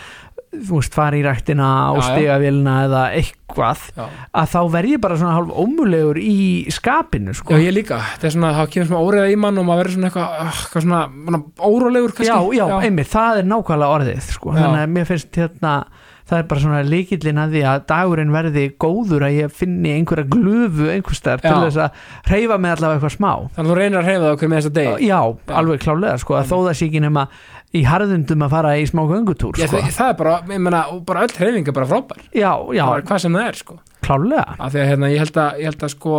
þú 0.54 0.78
veist, 0.80 0.94
fara 0.94 1.18
í 1.18 1.24
ræktina 1.26 1.66
á 1.66 1.92
Já, 1.94 1.98
já. 1.98 2.06
stigavélina 2.12 2.76
eða 2.86 3.02
eitthvað 3.18 3.82
já. 3.98 4.06
að 4.38 4.52
þá 4.54 4.60
verð 4.76 4.92
ég 4.94 5.02
bara 5.04 5.18
svona 5.18 5.34
hálf 5.40 5.52
ómulegur 5.64 6.20
í 6.22 6.38
skapinu 6.74 7.34
Já, 7.34 7.40
sko. 7.42 7.58
ég 7.58 7.74
líka, 7.74 7.98
þetta 8.14 8.30
er 8.30 8.36
svona, 8.38 8.54
þá 8.60 8.64
kemur 8.76 8.90
svona 8.92 9.04
óriða 9.10 9.34
í 9.34 9.40
mann 9.44 9.58
og 9.58 9.66
maður 9.68 9.84
verður 9.84 9.98
svona 9.98 10.12
eitthvað, 10.12 10.40
ah, 10.46 10.62
eitthvað 10.64 10.86
svona, 10.88 11.02
svona 11.26 11.44
órólegur 11.74 12.16
kannski. 12.18 12.32
já, 12.32 12.40
já, 12.62 12.66
einmitt, 12.88 13.12
það 13.14 13.42
er 13.44 13.52
nákvæmlega 13.54 13.98
orðið 14.00 14.26
sko. 14.38 14.54
Já. 14.54 14.62
þannig 14.64 14.82
að 14.86 14.98
mér 14.98 15.10
finnst 15.14 15.40
hérna 15.42 15.76
það 16.24 16.38
er 16.40 16.46
bara 16.48 16.62
svona 16.64 16.78
líkillin 16.88 17.40
að 17.44 17.52
því 17.58 17.62
að 17.68 17.82
dagurinn 17.90 18.30
verði 18.32 18.62
góður 18.80 19.26
að 19.28 19.34
ég 19.42 19.52
finni 19.52 19.92
einhverja 19.98 20.24
glufu 20.32 20.86
einhverstaðar 20.94 21.42
til 21.44 21.52
Já. 21.52 21.58
þess 21.66 21.82
að 21.84 21.98
hreyfa 22.30 22.58
mig 22.64 22.72
allavega 22.78 22.96
eitthvað 23.02 23.16
smá 23.18 23.32
Þannig 23.58 23.60
að 23.60 23.72
þú 23.74 23.76
reynir 23.82 24.00
að 24.00 24.08
hreyfa 24.08 24.24
það 24.24 24.36
okkur 24.38 24.52
með 24.54 24.62
þessa 24.62 24.74
degi. 24.78 25.10
já, 25.10 25.20
alveg 25.60 25.84
klálega 25.84 26.22
sko, 26.24 26.38
að 26.40 26.48
þó 26.48 26.56
það 26.64 26.78
sé 26.80 26.88
ekki 26.88 27.02
nema 27.04 27.26
í 27.74 27.82
harðundum 27.90 28.44
að 28.46 28.50
fara 28.54 28.72
í 28.78 28.86
smá 28.90 29.02
göngutúr 29.10 29.58
Já, 29.58 29.68
sko. 29.68 29.82
það, 29.82 30.10
er 30.14 30.18
bara, 30.20 30.34
ég 30.54 30.62
meina, 30.62 30.82
og 30.94 31.04
bara 31.06 31.24
öll 31.26 31.34
hreyfing 31.40 31.68
er 31.68 31.74
bara 31.74 31.88
frábær. 31.90 32.20
já, 32.34 32.52
já, 32.78 32.86
Bara 32.86 33.02
hvað 33.10 33.20
sem 33.26 33.34
það 33.34 33.48
er, 33.50 33.56
sko. 33.64 33.80
klálega 34.06 34.56
Af 34.60 34.74
því 34.74 34.82
að 34.84 34.90
hérna, 34.92 35.10
ég 35.14 35.24
held 35.24 35.40
að, 35.42 35.58
ég 35.64 35.72
held 35.72 35.86
að 35.88 35.94
sko, 35.96 36.18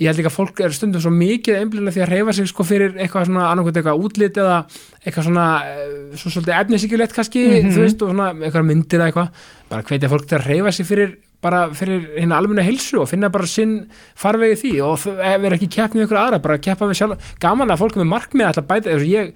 ég 0.00 0.08
held 0.08 0.18
líka 0.18 0.30
að 0.32 0.38
fólk 0.38 0.60
er 0.64 0.72
stundum 0.74 1.00
svo 1.04 1.12
mikið 1.14 1.58
einblíðlega 1.60 1.94
því 1.94 2.02
að 2.06 2.08
hreyfa 2.14 2.32
sig 2.34 2.48
sko 2.50 2.64
fyrir 2.66 2.96
eitthvað 2.96 3.28
svona 3.28 3.44
annarkvæmt 3.52 3.76
eitthvað 3.82 4.00
útlit 4.08 4.40
eða 4.42 4.56
eitthvað 5.04 5.28
svona, 5.28 5.44
eh, 5.68 6.16
svo 6.18 6.32
svolítið 6.34 6.56
efnisíkjulegt 6.64 7.14
kannski, 7.14 7.44
Mhm. 7.62 7.70
þú 7.76 7.84
veist, 7.84 8.02
og 8.02 8.10
svona 8.14 8.32
eitthvað 8.34 8.66
myndir 8.72 8.98
eða 8.98 9.12
eitthvað, 9.12 9.28
bara 9.70 9.82
hvetja 9.82 10.08
fólk 10.10 10.26
til 10.26 10.38
að 10.38 10.44
hreyfa 10.48 10.72
sig 10.72 10.86
fyrir 10.86 11.16
bara 11.44 11.68
fyrir 11.76 12.08
hérna 12.18 12.38
almenna 12.40 12.62
heilsu 12.64 13.02
og 13.02 13.08
finna 13.08 13.28
bara 13.28 13.44
sinn 13.46 13.86
farvegi 14.16 14.56
því 14.64 14.82
og 14.82 14.96
vera 15.04 15.54
ekki 15.58 15.68
keppni 15.68 16.00
við 16.00 16.06
ykkur 16.08 16.16
aðra, 16.22 16.38
bara 16.42 16.56
keppa 16.56 16.88
við 16.88 16.96
sjálf 16.96 17.34
gaman 17.38 17.68
að 17.68 17.78
fólk 17.84 17.98
með 18.00 18.08
markmið 18.08 18.48
að 18.48 18.66
bæta 18.66 18.96
ég 19.04 19.32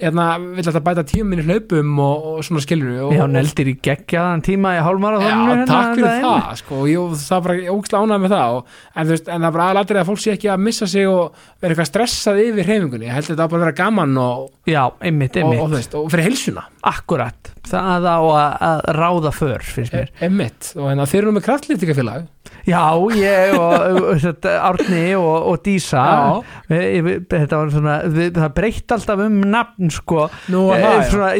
hérna, 0.00 0.26
vil 0.40 0.64
alltaf 0.64 0.84
bæta 0.84 1.04
tíum 1.06 1.30
minni 1.30 1.44
hlaupum 1.46 1.98
og, 2.02 2.28
og 2.30 2.44
svona 2.46 2.62
skilur 2.64 3.06
og, 3.06 3.14
já, 3.14 3.24
neldir 3.30 3.70
í 3.72 3.74
geggjaðan 3.84 4.44
tíma 4.46 4.74
í 4.78 4.82
hálfmarathoninu 4.84 5.56
Já, 5.58 5.66
takk 5.68 5.98
fyrir 5.98 6.10
hérna, 6.10 6.32
það 6.46 6.60
sko, 6.62 6.80
ég, 6.90 7.16
það 7.24 7.44
bara 7.46 7.56
ógæslega 7.74 8.02
ánægð 8.04 8.24
með 8.24 8.34
það 8.34 8.56
og, 8.56 8.74
en, 8.94 9.10
veist, 9.12 9.28
en 9.28 9.46
það 9.46 9.56
bara 9.56 9.66
aðalatrið 9.68 10.02
að 10.02 10.10
fólk 10.10 10.22
sé 10.24 10.34
ekki 10.36 10.52
að 10.54 10.64
missa 10.68 10.90
sig 10.90 11.10
og 11.10 11.42
vera 11.60 11.74
eitthvað 11.74 11.90
stressað 11.90 12.42
yfir 12.46 12.70
hreyfingunni. 12.70 13.08
Ég 13.10 13.18
held 13.18 13.28
að 13.28 13.34
þetta 13.34 13.46
á 13.46 13.50
bara 13.52 13.60
að 13.60 13.66
vera 13.66 13.78
gaman 13.80 14.20
og, 14.24 14.48
já, 14.70 14.82
einmitt, 15.00 15.36
og, 15.36 15.42
einmitt. 15.42 15.60
og, 15.60 15.70
þú 15.70 15.78
veist, 15.78 15.96
og 15.98 16.10
fyrir 16.12 16.28
heilsuna. 16.28 16.66
Akkurat, 16.90 17.52
það 17.68 18.08
á 18.08 18.18
að, 18.18 18.52
að 18.70 18.84
ráða 18.96 19.34
för 19.36 19.66
finnst 19.66 19.96
mér. 19.96 20.12
Emmitt, 20.26 20.72
og 20.76 20.88
hérna, 20.88 21.08
þeir 21.10 21.22
eru 21.24 21.34
með 21.36 21.46
kraftlýftingafélag 21.48 22.28
Já, 22.68 22.92
ég 23.16 23.54
og, 23.56 24.02
og 24.12 24.44
Árni 24.44 25.14
og, 25.16 25.46
og 25.48 25.60
Dísa. 25.64 26.00
Já. 26.00 26.42
við, 26.68 26.98
við, 27.06 27.18
þetta 27.32 27.60
var 27.60 27.72
svona 27.72 27.94
við, 28.04 28.28
það 28.36 28.52
breytt 28.58 28.94
alltaf 28.96 29.22
um 29.24 29.38
nafn 29.52 29.92
sko. 29.94 30.26
Nú 30.52 30.66
Eh, 30.70 30.84
það, 30.84 31.00
svona, 31.10 31.30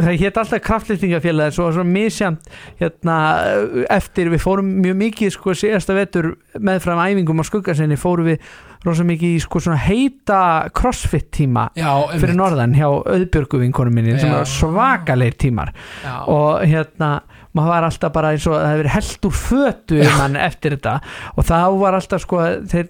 það 0.00 0.18
hétt 0.22 0.40
alltaf 0.42 0.64
kraftlýtingafélagi 0.64 1.56
svo 1.56 1.68
svona 1.76 1.92
misjamt 1.92 2.48
hérna, 2.80 3.16
eftir 3.92 4.32
við 4.32 4.44
fórum 4.44 4.72
mjög 4.82 4.98
mikið 5.04 5.34
sko 5.36 5.56
síðasta 5.56 5.96
vetur 5.96 6.32
meðfram 6.58 7.02
æfingum 7.04 7.42
á 7.42 7.44
skuggasinni 7.48 8.00
fórum 8.00 8.32
við 8.32 8.52
rosa 8.86 9.04
mikið 9.06 9.36
í 9.36 9.42
sko 9.42 9.62
svona 9.62 9.80
heita 9.84 10.40
crossfit 10.74 11.30
tíma 11.34 11.68
já, 11.78 11.90
fyrir 12.16 12.34
norðan 12.38 12.74
hjá 12.76 12.88
auðbjörgu 12.88 13.62
vinkonum 13.62 13.94
minni 13.94 14.16
sem 14.18 14.32
var 14.32 14.48
svakalegir 14.48 15.38
tímar. 15.46 15.72
Já, 16.02 16.16
og 16.26 16.64
hérna 16.66 17.12
maður 17.56 17.72
var 17.72 17.86
alltaf 17.86 18.12
bara 18.14 18.32
eins 18.32 18.46
og 18.48 18.54
það 18.56 18.70
hefur 18.72 18.88
held 18.94 19.26
úr 19.28 19.34
fötu 19.36 19.98
um 20.00 20.14
hann 20.16 20.36
eftir 20.40 20.76
þetta. 20.76 20.94
Og 21.36 21.46
þá 21.48 21.56
var 21.82 21.96
alltaf 21.98 22.22
sko 22.24 22.40
þeir, 22.72 22.88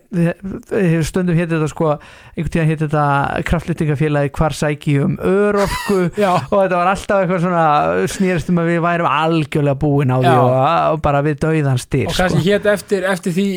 þeir, 0.70 1.02
stundum 1.08 1.38
hétt 1.38 1.50
þetta 1.50 1.70
sko 1.72 1.88
einhvern 1.92 2.52
tíðan 2.54 2.70
hétt 2.70 2.84
þetta 2.84 3.06
kraftlýtingafélagi 3.48 4.32
hvar 4.38 4.56
sæki 4.56 4.96
um 5.02 5.16
örorku? 5.18 5.98
Já, 6.22 6.30
og 6.36 6.54
þetta 6.54 6.78
var 6.78 6.92
alltaf 6.92 7.24
eitthvað 7.24 7.42
svona 7.46 7.64
snýrist 8.14 8.52
um 8.52 8.62
að 8.62 8.70
við 8.70 8.80
værum 8.86 9.10
algjörlega 9.10 9.80
búin 9.82 10.14
á 10.14 10.18
því 10.20 10.30
Já. 10.30 10.38
og, 10.42 10.54
og 10.94 11.02
bara 11.08 11.24
við 11.26 11.40
dauðan 11.42 11.82
styr 11.82 12.12
og 12.12 12.18
kannski 12.18 12.44
hétt 12.46 12.70
eftir, 12.72 13.08
eftir 13.10 13.36
því 13.36 13.48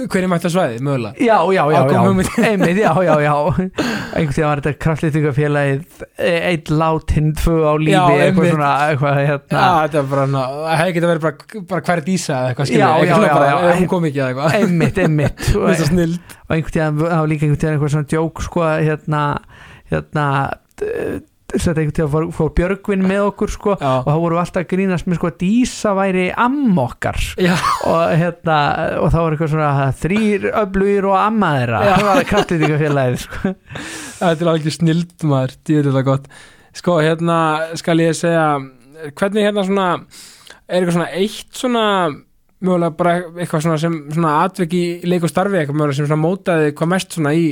hverju 0.00 0.32
mætti 0.32 0.48
að 0.48 0.56
svæði, 0.56 0.80
mögulega. 0.84 1.14
Já, 1.20 1.38
já, 1.52 1.64
já, 1.74 1.80
já, 1.92 2.00
einmitt, 2.48 2.80
já, 2.80 2.92
já, 3.04 3.14
já. 3.20 3.36
Einhvern 4.14 4.34
tíðan 4.38 4.50
var 4.50 4.64
þetta 4.64 4.82
kraftlýtingafélagið 4.86 6.04
eitt 6.24 6.72
látin, 6.72 7.32
tvö 7.36 7.60
á 7.68 7.74
lífi 7.76 7.94
Já, 7.94 8.04
eitthvað 8.28 8.50
svona, 8.54 8.72
eitthvað 8.88 9.22
Já, 9.24 9.28
hérna 9.44 10.26
ná, 10.30 10.42
það 10.62 10.78
hefði 10.80 10.96
getað 10.96 11.12
verið 11.12 11.26
bara, 11.26 11.64
bara 11.74 11.86
hver 11.88 12.04
dísa 12.06 12.38
eða 12.38 12.54
eitthvað 12.54 12.72
já, 12.74 12.88
eitthvað 12.94 13.28
bara, 13.34 13.52
ef 13.72 13.82
hún 13.82 13.90
kom 13.92 14.08
ekki 14.08 14.22
eða 14.22 14.30
eitthvað, 14.32 14.56
einmitt, 14.60 15.02
einmitt 15.04 15.44
og, 15.58 15.68
er 15.68 15.84
einhvern 16.56 16.74
tíðan, 16.78 16.98
það 17.04 17.20
var 17.20 17.30
líka 17.32 17.46
einhvern 17.48 17.62
tíðan 17.62 17.76
eitthvað 17.78 17.94
svona 17.96 18.10
djók 18.14 18.44
sko, 18.48 18.66
hérna 18.88 19.22
hérna 19.92 20.26
d- 20.80 21.22
þetta 21.54 21.82
einhvern 21.82 21.94
tíðan 21.96 22.32
fór, 22.34 22.50
Björgvin 22.56 23.04
með 23.06 23.26
okkur 23.28 23.52
sko, 23.52 23.74
Já. 23.78 23.90
og 24.00 24.08
þá 24.08 24.18
voru 24.24 24.36
við 24.36 24.42
alltaf 24.42 24.62
að 24.64 24.70
grínast 24.72 25.08
með 25.08 25.18
sko 25.20 25.30
að 25.30 25.36
Dísa 25.42 25.92
væri 25.94 26.24
amma 26.44 26.86
okkar. 26.88 27.20
Já, 27.38 27.54
og 27.90 28.02
hérna, 28.18 28.58
og 29.02 29.12
þá 29.12 29.18
var 29.20 29.36
eitthvað 29.36 29.52
svona 29.52 29.88
þrýr 30.00 30.48
öflugir 30.64 31.08
og 31.10 31.16
amma 31.20 31.52
þeirra. 31.58 31.82
Já. 31.84 31.92
það 31.94 32.08
var 32.10 32.28
kraftlýtingafélagið 32.32 33.20
sko. 33.26 33.54
þetta 34.18 34.34
er 34.34 34.52
alveg 34.54 34.76
snild 34.78 35.26
maður, 35.30 35.56
dýður 35.68 35.90
þetta 35.90 36.04
gott. 36.10 36.30
Sko, 36.74 36.98
hérna 37.04 37.38
skal 37.78 38.00
ég 38.02 38.18
segja 38.18 38.46
hvernig 39.14 39.46
hérna 39.46 39.66
svona 39.68 39.88
er 40.68 40.80
eitthvað 40.80 40.96
svona 40.96 41.10
eitt 41.20 41.60
svona 41.60 41.86
mögulega 42.64 42.96
bara 42.96 43.14
eitthvað 43.34 43.66
svona 43.66 43.78
sem 43.82 44.00
svona 44.14 44.34
atvik 44.44 44.76
í 44.78 44.84
leik 45.08 45.26
og 45.26 45.32
starfi 45.32 45.60
eitthvað 45.60 45.80
mögulega 45.80 45.98
sem 45.98 46.08
svona 46.08 46.22
mótaði 46.24 46.74
hvað 46.78 46.92
mest 46.94 47.16
svona 47.16 47.34
í 47.36 47.46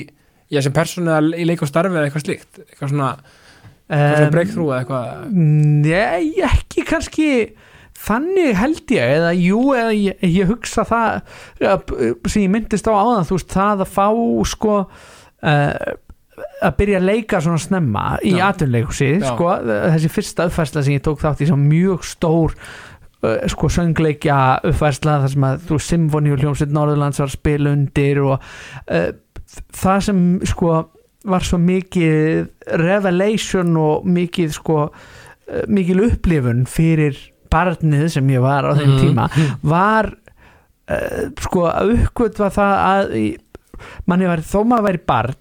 já, 0.52 0.60
sem 0.64 0.74
persónu 0.76 1.18
í 1.36 1.46
leik 1.48 1.64
og 1.64 1.70
starfi 1.70 1.96
eða 1.96 2.08
eitthvað 2.08 2.26
slíkt 2.26 2.62
eitthvað 2.64 2.94
svona, 2.94 3.10
eitthvað 3.88 4.16
svona 4.16 4.28
Em, 4.28 4.32
breakthrough 4.32 4.72
eða 4.72 4.80
eitthvað 4.82 5.34
Nei, 5.84 6.30
ekki 6.48 6.86
kannski 6.88 7.28
þannig 8.02 8.54
held 8.56 8.94
ég 8.94 9.16
eða 9.18 9.32
jú, 9.36 9.58
eða 9.76 9.90
ég, 9.94 10.22
ég 10.24 10.48
hugsa 10.48 10.84
það 10.88 11.18
sem 12.32 12.46
ég 12.46 12.54
myndist 12.54 12.88
á 12.88 12.92
áðan 12.94 13.28
þú 13.28 13.36
veist, 13.36 13.52
það 13.52 13.84
að 13.84 13.92
fá 13.92 14.06
sko 14.48 14.78
uh, 14.86 15.92
að 16.62 16.76
byrja 16.78 17.02
að 17.02 17.08
leika 17.10 17.42
svona 17.44 17.60
snemma 17.60 18.06
í 18.24 18.32
Já. 18.32 18.46
sko, 19.28 19.50
þessi 19.68 20.10
fyrsta 20.14 20.48
uppfærsla 20.48 20.84
sem 20.86 20.96
ég 20.96 21.04
tók 21.04 21.20
þátt 21.22 21.44
í 21.44 21.50
sem 21.50 21.68
mjög 21.68 22.06
stór 22.08 22.56
uh, 23.22 23.36
sko 23.52 23.70
söngleikja 23.72 24.38
uppfærsla 24.68 25.18
þar 25.24 25.32
sem 25.34 25.46
að 25.48 25.66
þú 25.70 25.78
symfóni 25.88 26.32
og 26.34 26.42
hljómsveit 26.42 26.74
Norðurlands 26.76 27.20
var 27.22 27.30
að 27.30 27.36
spila 27.38 27.72
undir 27.76 28.22
og 28.24 28.36
uh, 28.90 29.10
það 29.82 30.00
sem 30.08 30.22
sko 30.52 30.72
var 31.32 31.44
svo 31.46 31.58
mikið 31.62 32.48
revelation 32.82 33.76
og 33.78 34.08
mikið 34.10 34.56
sko 34.56 34.78
uh, 34.88 35.62
mikil 35.70 36.00
upplifun 36.08 36.64
fyrir 36.66 37.18
barnið 37.52 38.08
sem 38.16 38.30
ég 38.32 38.40
var 38.42 38.64
á 38.66 38.72
þeim 38.78 38.94
Mhm. 38.96 39.00
tíma 39.04 39.28
var 39.62 40.08
uh, 40.90 41.30
sko 41.44 41.66
að 41.70 41.94
uppgötva 41.98 42.48
það 42.54 42.74
að 42.88 43.16
manni 44.06 44.28
var, 44.30 44.40
þó 44.46 44.60
maður 44.70 44.86
væri 44.88 45.00
barn 45.10 45.38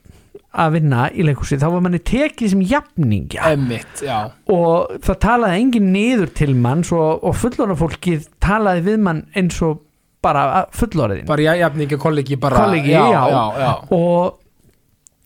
að 0.51 0.73
vinna 0.75 1.05
í 1.15 1.23
leikhúsi 1.23 1.59
þá 1.61 1.67
var 1.71 1.85
manni 1.85 2.01
tekið 2.03 2.51
sem 2.53 2.65
jafningja. 2.67 3.53
Emmitt, 3.53 4.03
og 4.51 4.97
það 5.05 5.21
talaði 5.23 5.61
engin 5.61 5.93
niður 5.93 6.33
til 6.35 6.51
manns 6.59 6.91
og, 6.95 7.23
og 7.23 7.37
fullorða 7.39 7.77
fólkið 7.79 8.27
talaði 8.43 8.85
við 8.89 9.01
mann 9.07 9.23
eins 9.39 9.61
og 9.63 9.79
bara 10.21 10.67
fullorðin 10.75 11.25
bara 11.29 11.47
já, 11.47 11.55
jafningi 11.63 11.97
kollegi 11.97 12.37
bara, 12.37 12.65
Kollegi, 12.65 12.93
já, 12.93 13.01
já. 13.09 13.41
já, 13.57 13.71
og 13.95 14.37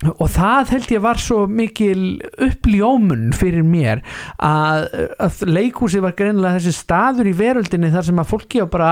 og 0.05 0.27
það 0.29 0.71
held 0.73 0.89
ég 0.91 1.03
var 1.03 1.19
svo 1.23 1.37
mikil 1.47 1.99
uppljómun 2.43 3.29
fyrir 3.35 3.63
mér 3.63 4.01
að, 4.43 4.89
að 5.23 5.39
leikhúsi 5.47 6.01
var 6.03 6.15
greinilega 6.19 6.59
þessi 6.59 6.75
staður 6.75 7.29
í 7.31 7.35
veröldinni 7.35 7.91
þar 7.93 8.07
sem 8.09 8.19
að 8.21 8.31
fólki 8.33 8.63
á 8.63 8.67
bara 8.71 8.91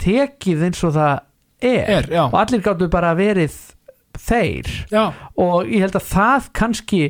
tekið 0.00 0.64
eins 0.68 0.80
og 0.88 0.96
það 0.96 1.14
er, 1.62 1.92
er, 1.98 2.10
og 2.24 2.38
allir 2.40 2.64
gáttu 2.64 2.88
bara 2.92 3.12
verið 3.16 3.54
þeir. 4.30 4.72
Já. 4.92 5.04
Og 5.36 5.68
ég 5.68 5.86
held 5.86 5.98
að 5.98 6.10
það 6.12 6.50
kannski 6.58 7.04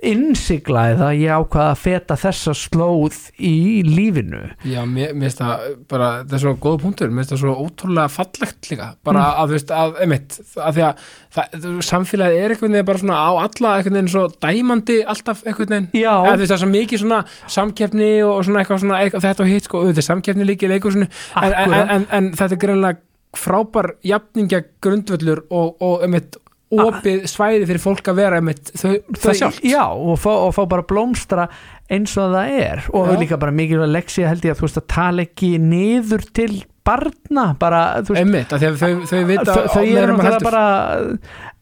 innsiglaði 0.00 0.94
það 0.96 1.06
að 1.06 1.18
ég 1.20 1.40
ákvaða 1.42 1.72
að 1.74 1.80
feta 1.82 2.16
þessa 2.18 2.52
slóð 2.56 3.18
í 3.44 3.82
lífinu. 3.84 4.40
Já, 4.66 4.80
mér 4.88 5.12
finnst 5.12 5.42
það 5.42 5.66
bara, 5.90 6.08
þetta 6.22 6.38
er 6.38 6.42
svo 6.42 6.52
góða 6.64 6.80
punktur, 6.82 7.12
mér 7.12 7.22
finnst 7.22 7.34
það 7.34 7.42
svo 7.42 7.52
ótrúlega 7.66 8.12
fallegt 8.14 8.70
líka, 8.72 8.88
bara 9.04 9.26
að 9.42 9.52
þú 9.52 9.58
veist 9.58 9.74
að, 9.76 10.00
emitt, 10.06 10.38
að 10.56 10.78
því 10.78 10.86
að 10.88 11.04
það, 11.36 11.68
samfélagið 11.90 12.40
er 12.40 12.56
einhvern 12.56 12.76
veginn 12.78 12.88
bara 12.88 13.04
svona 13.04 13.20
á 13.20 13.30
alla 13.44 13.76
einhvern 13.76 13.98
veginn 13.98 14.12
svo 14.16 14.24
dæmandi 14.32 14.98
alltaf 15.14 15.44
einhvern 15.44 15.76
veginn, 15.76 15.88
eða 16.00 16.18
þú 16.24 16.34
veist 16.40 16.48
það 16.48 16.58
er 16.58 16.64
svo 16.64 16.72
mikið 16.72 17.04
svona 17.04 17.22
samkeppni 17.60 18.12
og 18.26 18.42
svona 18.48 18.64
eitthvað 18.64 18.84
svona 18.86 19.04
eitthvað, 19.04 19.28
þetta 19.28 19.46
og 19.46 19.52
hitt 19.52 19.68
sko, 19.70 19.84
auðvitað 19.84 20.04
er 20.06 20.10
samkeppni 20.10 20.48
líka 20.48 20.66
í 20.66 20.72
leikur 20.72 20.98
en, 20.98 21.08
en, 21.52 21.80
en, 21.84 22.10
en 22.10 22.32
þetta 22.32 22.56
er 22.56 22.64
greinlega 22.64 23.04
frábær 23.36 23.94
jafningja 24.04 24.62
grundvöllur 24.84 25.44
og, 25.50 25.76
og 25.82 26.04
emitt 26.06 26.38
opið 26.72 27.26
svæði 27.28 27.66
fyrir 27.68 27.82
fólk 27.82 28.08
að 28.08 28.18
vera 28.22 28.40
emitt 28.40 28.70
þau, 28.72 28.94
það 29.20 29.38
sjálft. 29.42 29.64
já, 29.66 29.84
og 29.92 30.16
fá, 30.20 30.30
og 30.32 30.54
fá 30.56 30.62
bara 30.70 30.86
blómstra 30.88 31.46
eins 31.92 32.14
og 32.16 32.32
það 32.32 32.54
er. 32.62 32.84
Og 32.96 33.10
Já. 33.10 33.16
líka 33.20 33.38
bara 33.40 33.52
mikilvæg 33.52 33.92
leksi 33.92 34.24
held 34.24 34.46
ég 34.46 34.54
að 34.54 34.60
þú 34.62 34.68
veist 34.68 34.80
að 34.80 34.86
tala 34.94 35.26
ekki 35.26 35.50
niður 35.60 36.24
til 36.32 36.52
barna 36.84 37.44
bara, 37.60 37.82
einmitt, 38.16 38.52
að 38.52 38.76
þau, 38.80 38.92
þau 39.06 39.22
vita 39.28 39.44
þau, 39.54 39.66
þau 39.76 39.84
eru 40.02 40.16
bara 40.42 40.64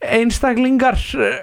einstaklingar 0.00 0.96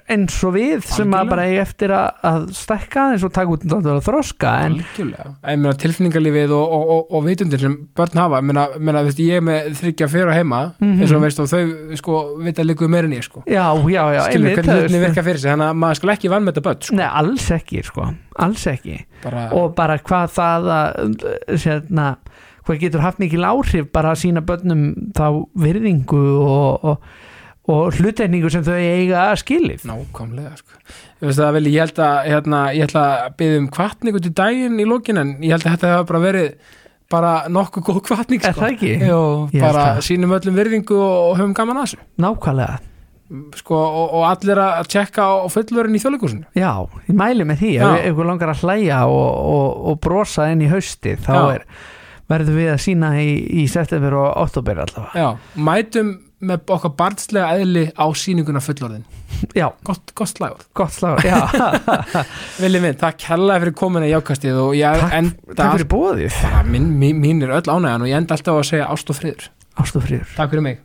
eins 0.10 0.38
og 0.48 0.56
við 0.56 0.80
sem 0.88 1.12
að 1.14 1.20
Algjörlega. 1.20 1.30
bara 1.30 1.44
eiga 1.46 1.62
eftir 1.62 1.92
að, 1.94 2.08
að 2.26 2.46
stekka 2.58 3.04
eins 3.14 3.26
og 3.28 3.34
taka 3.36 3.54
út 3.54 3.66
náttúrulega 3.70 4.02
þroska 4.08 4.54
en 4.66 4.78
Algjörlega, 4.80 5.26
ég 5.52 5.60
meina 5.62 5.74
tilfinningarlífið 5.84 6.54
og, 6.58 6.74
og, 6.78 6.88
og, 6.96 7.12
og 7.20 7.26
vitundir 7.28 7.62
sem 7.62 7.76
börn 7.98 8.18
hafa 8.24 8.40
meina, 8.42 8.64
meina 8.82 9.04
veist, 9.06 9.22
ég 9.22 9.38
er 9.38 9.46
með 9.46 9.70
þryggja 9.82 10.10
fyrir 10.16 10.34
heima 10.34 10.64
Mhm. 10.78 11.02
eins 11.04 11.14
og 11.14 11.22
veist 11.22 11.40
og 11.44 11.48
þau 11.52 11.98
sko 12.02 12.18
vita 12.42 12.66
líka 12.66 12.90
meira 12.90 13.06
en 13.10 13.14
ég 13.18 13.24
sko 13.26 13.44
já, 13.46 13.66
já, 13.78 14.04
já, 14.18 14.22
skilur 14.26 14.50
einmitt, 14.58 15.22
sig 15.38 15.52
þannig 15.52 15.70
að 15.70 15.78
maður 15.84 16.00
skal 16.02 16.14
ekki 16.16 16.30
vann 16.34 16.44
með 16.48 16.54
þetta 16.58 16.66
börn 16.68 16.82
sko. 16.88 16.96
Nei, 16.98 17.08
alls 17.22 17.48
ekki, 17.52 17.84
sko, 17.86 18.10
alls 18.48 18.66
ekki 18.74 18.98
bara, 19.24 19.46
og 19.54 19.76
bara 19.78 19.98
hvað 20.02 20.34
það 20.34 20.68
að 20.78 21.58
sérna, 21.62 22.10
hvað 22.68 22.82
getur 22.84 23.04
haft 23.06 23.22
mikil 23.24 23.46
áhrif 23.48 23.90
bara 23.96 24.14
að 24.14 24.22
sína 24.26 24.44
börnum 24.46 24.86
þá 25.18 25.26
virðingu 25.64 26.24
og, 26.44 26.88
og, 26.92 27.12
og 27.68 27.98
hlutækningu 28.00 28.52
sem 28.54 28.66
þau 28.68 28.76
eiga 28.80 29.28
skilið 29.40 29.86
nákvæmlega 29.90 30.56
sko. 30.60 30.82
ég, 31.24 31.32
það, 31.38 31.54
vel, 31.58 31.70
ég 31.72 31.86
held 31.86 32.02
að 32.08 32.18
hérna, 32.32 32.64
ég 32.76 32.88
ætla 32.90 33.06
að 33.28 33.38
byggja 33.42 33.62
um 33.64 33.70
kvartningu 33.78 34.22
til 34.28 34.34
daginn 34.38 34.78
í 34.84 34.88
lokin 34.88 35.24
en 35.24 35.34
ég 35.44 35.56
held 35.56 35.66
að 35.68 35.78
þetta 35.78 35.94
hefur 35.96 36.12
bara 36.12 36.24
verið 36.28 36.76
bara 37.08 37.32
nokkuð 37.48 37.86
góð 37.88 38.02
kvartning 38.10 38.44
Er 38.44 38.52
sko. 38.52 38.66
það 38.66 38.74
ekki? 38.76 38.94
Jó, 39.08 39.20
Ég 39.56 39.64
held 39.64 39.78
bara 39.80 40.04
sínum 40.04 40.34
öllum 40.36 40.58
virðingu 40.60 40.98
og, 41.00 41.18
og 41.32 41.38
höfum 41.40 41.54
gaman 41.56 41.80
að 41.80 41.86
þessu 41.88 42.00
Nákvæmlega, 42.24 42.80
sko, 43.60 43.78
og, 43.80 44.16
og 44.20 44.26
allir 44.28 44.60
að 44.64 44.90
tjekka 44.92 45.28
á 45.28 45.36
fullurinn 45.52 45.96
í 45.96 46.02
þjóðleikúsinu 46.04 46.46
já, 46.56 46.72
ég 47.08 47.16
mæli 47.20 47.48
með 47.48 47.62
því 47.64 47.72
ef 47.80 48.08
ykkur 48.12 48.28
langar 48.30 48.52
að 48.54 48.62
hlæja 48.64 49.00
og, 49.12 49.30
og, 49.56 49.70
og 49.92 49.98
brosa 50.04 50.50
inn 50.52 50.64
í 50.64 50.70
hausti 50.72 51.16
þá 51.20 51.32
Já. 51.36 51.42
er, 51.58 51.66
verðum 52.32 52.58
við 52.60 52.72
að 52.74 52.82
sína 52.84 53.12
í, 53.22 53.30
í 53.64 53.68
september 53.72 54.16
og 54.20 54.32
oktober 54.46 54.82
allavega. 54.84 55.12
Já, 55.16 55.60
mætum 55.70 56.16
með 56.48 56.70
okkar 56.76 56.92
barnslega 57.00 57.54
eðli 57.58 57.86
á 57.98 58.06
sýninguna 58.14 58.62
fullorðin. 58.62 59.06
Já, 59.58 59.68
gott, 59.86 60.12
gott 60.18 60.32
slagur 60.32 60.62
gott 60.78 60.94
slag 60.96 61.20
Já, 61.26 61.36
Viljið 62.62 62.82
minn, 62.82 62.96
takk 62.98 63.20
kærlega 63.22 63.60
fyrir 63.66 63.76
komuna 63.78 64.08
í 64.08 64.14
jákastið 64.14 64.58
og 64.64 64.72
ég 64.78 65.02
Takk- 65.02 65.14
enda 65.20 65.58
takk 65.60 65.76
fyrir 65.76 65.90
bóðið 65.92 66.38
mín, 66.72 66.88
mín, 67.02 67.20
mín 67.22 67.44
er 67.46 67.52
öll 67.60 67.68
ánægjan 67.70 68.06
og 68.06 68.10
ég 68.10 68.18
enda 68.22 68.38
alltaf 68.38 68.58
á 68.58 68.60
að 68.64 68.70
segja 68.72 68.88
ást 68.94 69.12
og 69.14 69.20
friður. 69.20 69.50
Ástofriður 69.78 70.32
Takk 70.38 70.54
fyrir 70.56 70.66
mig 70.66 70.80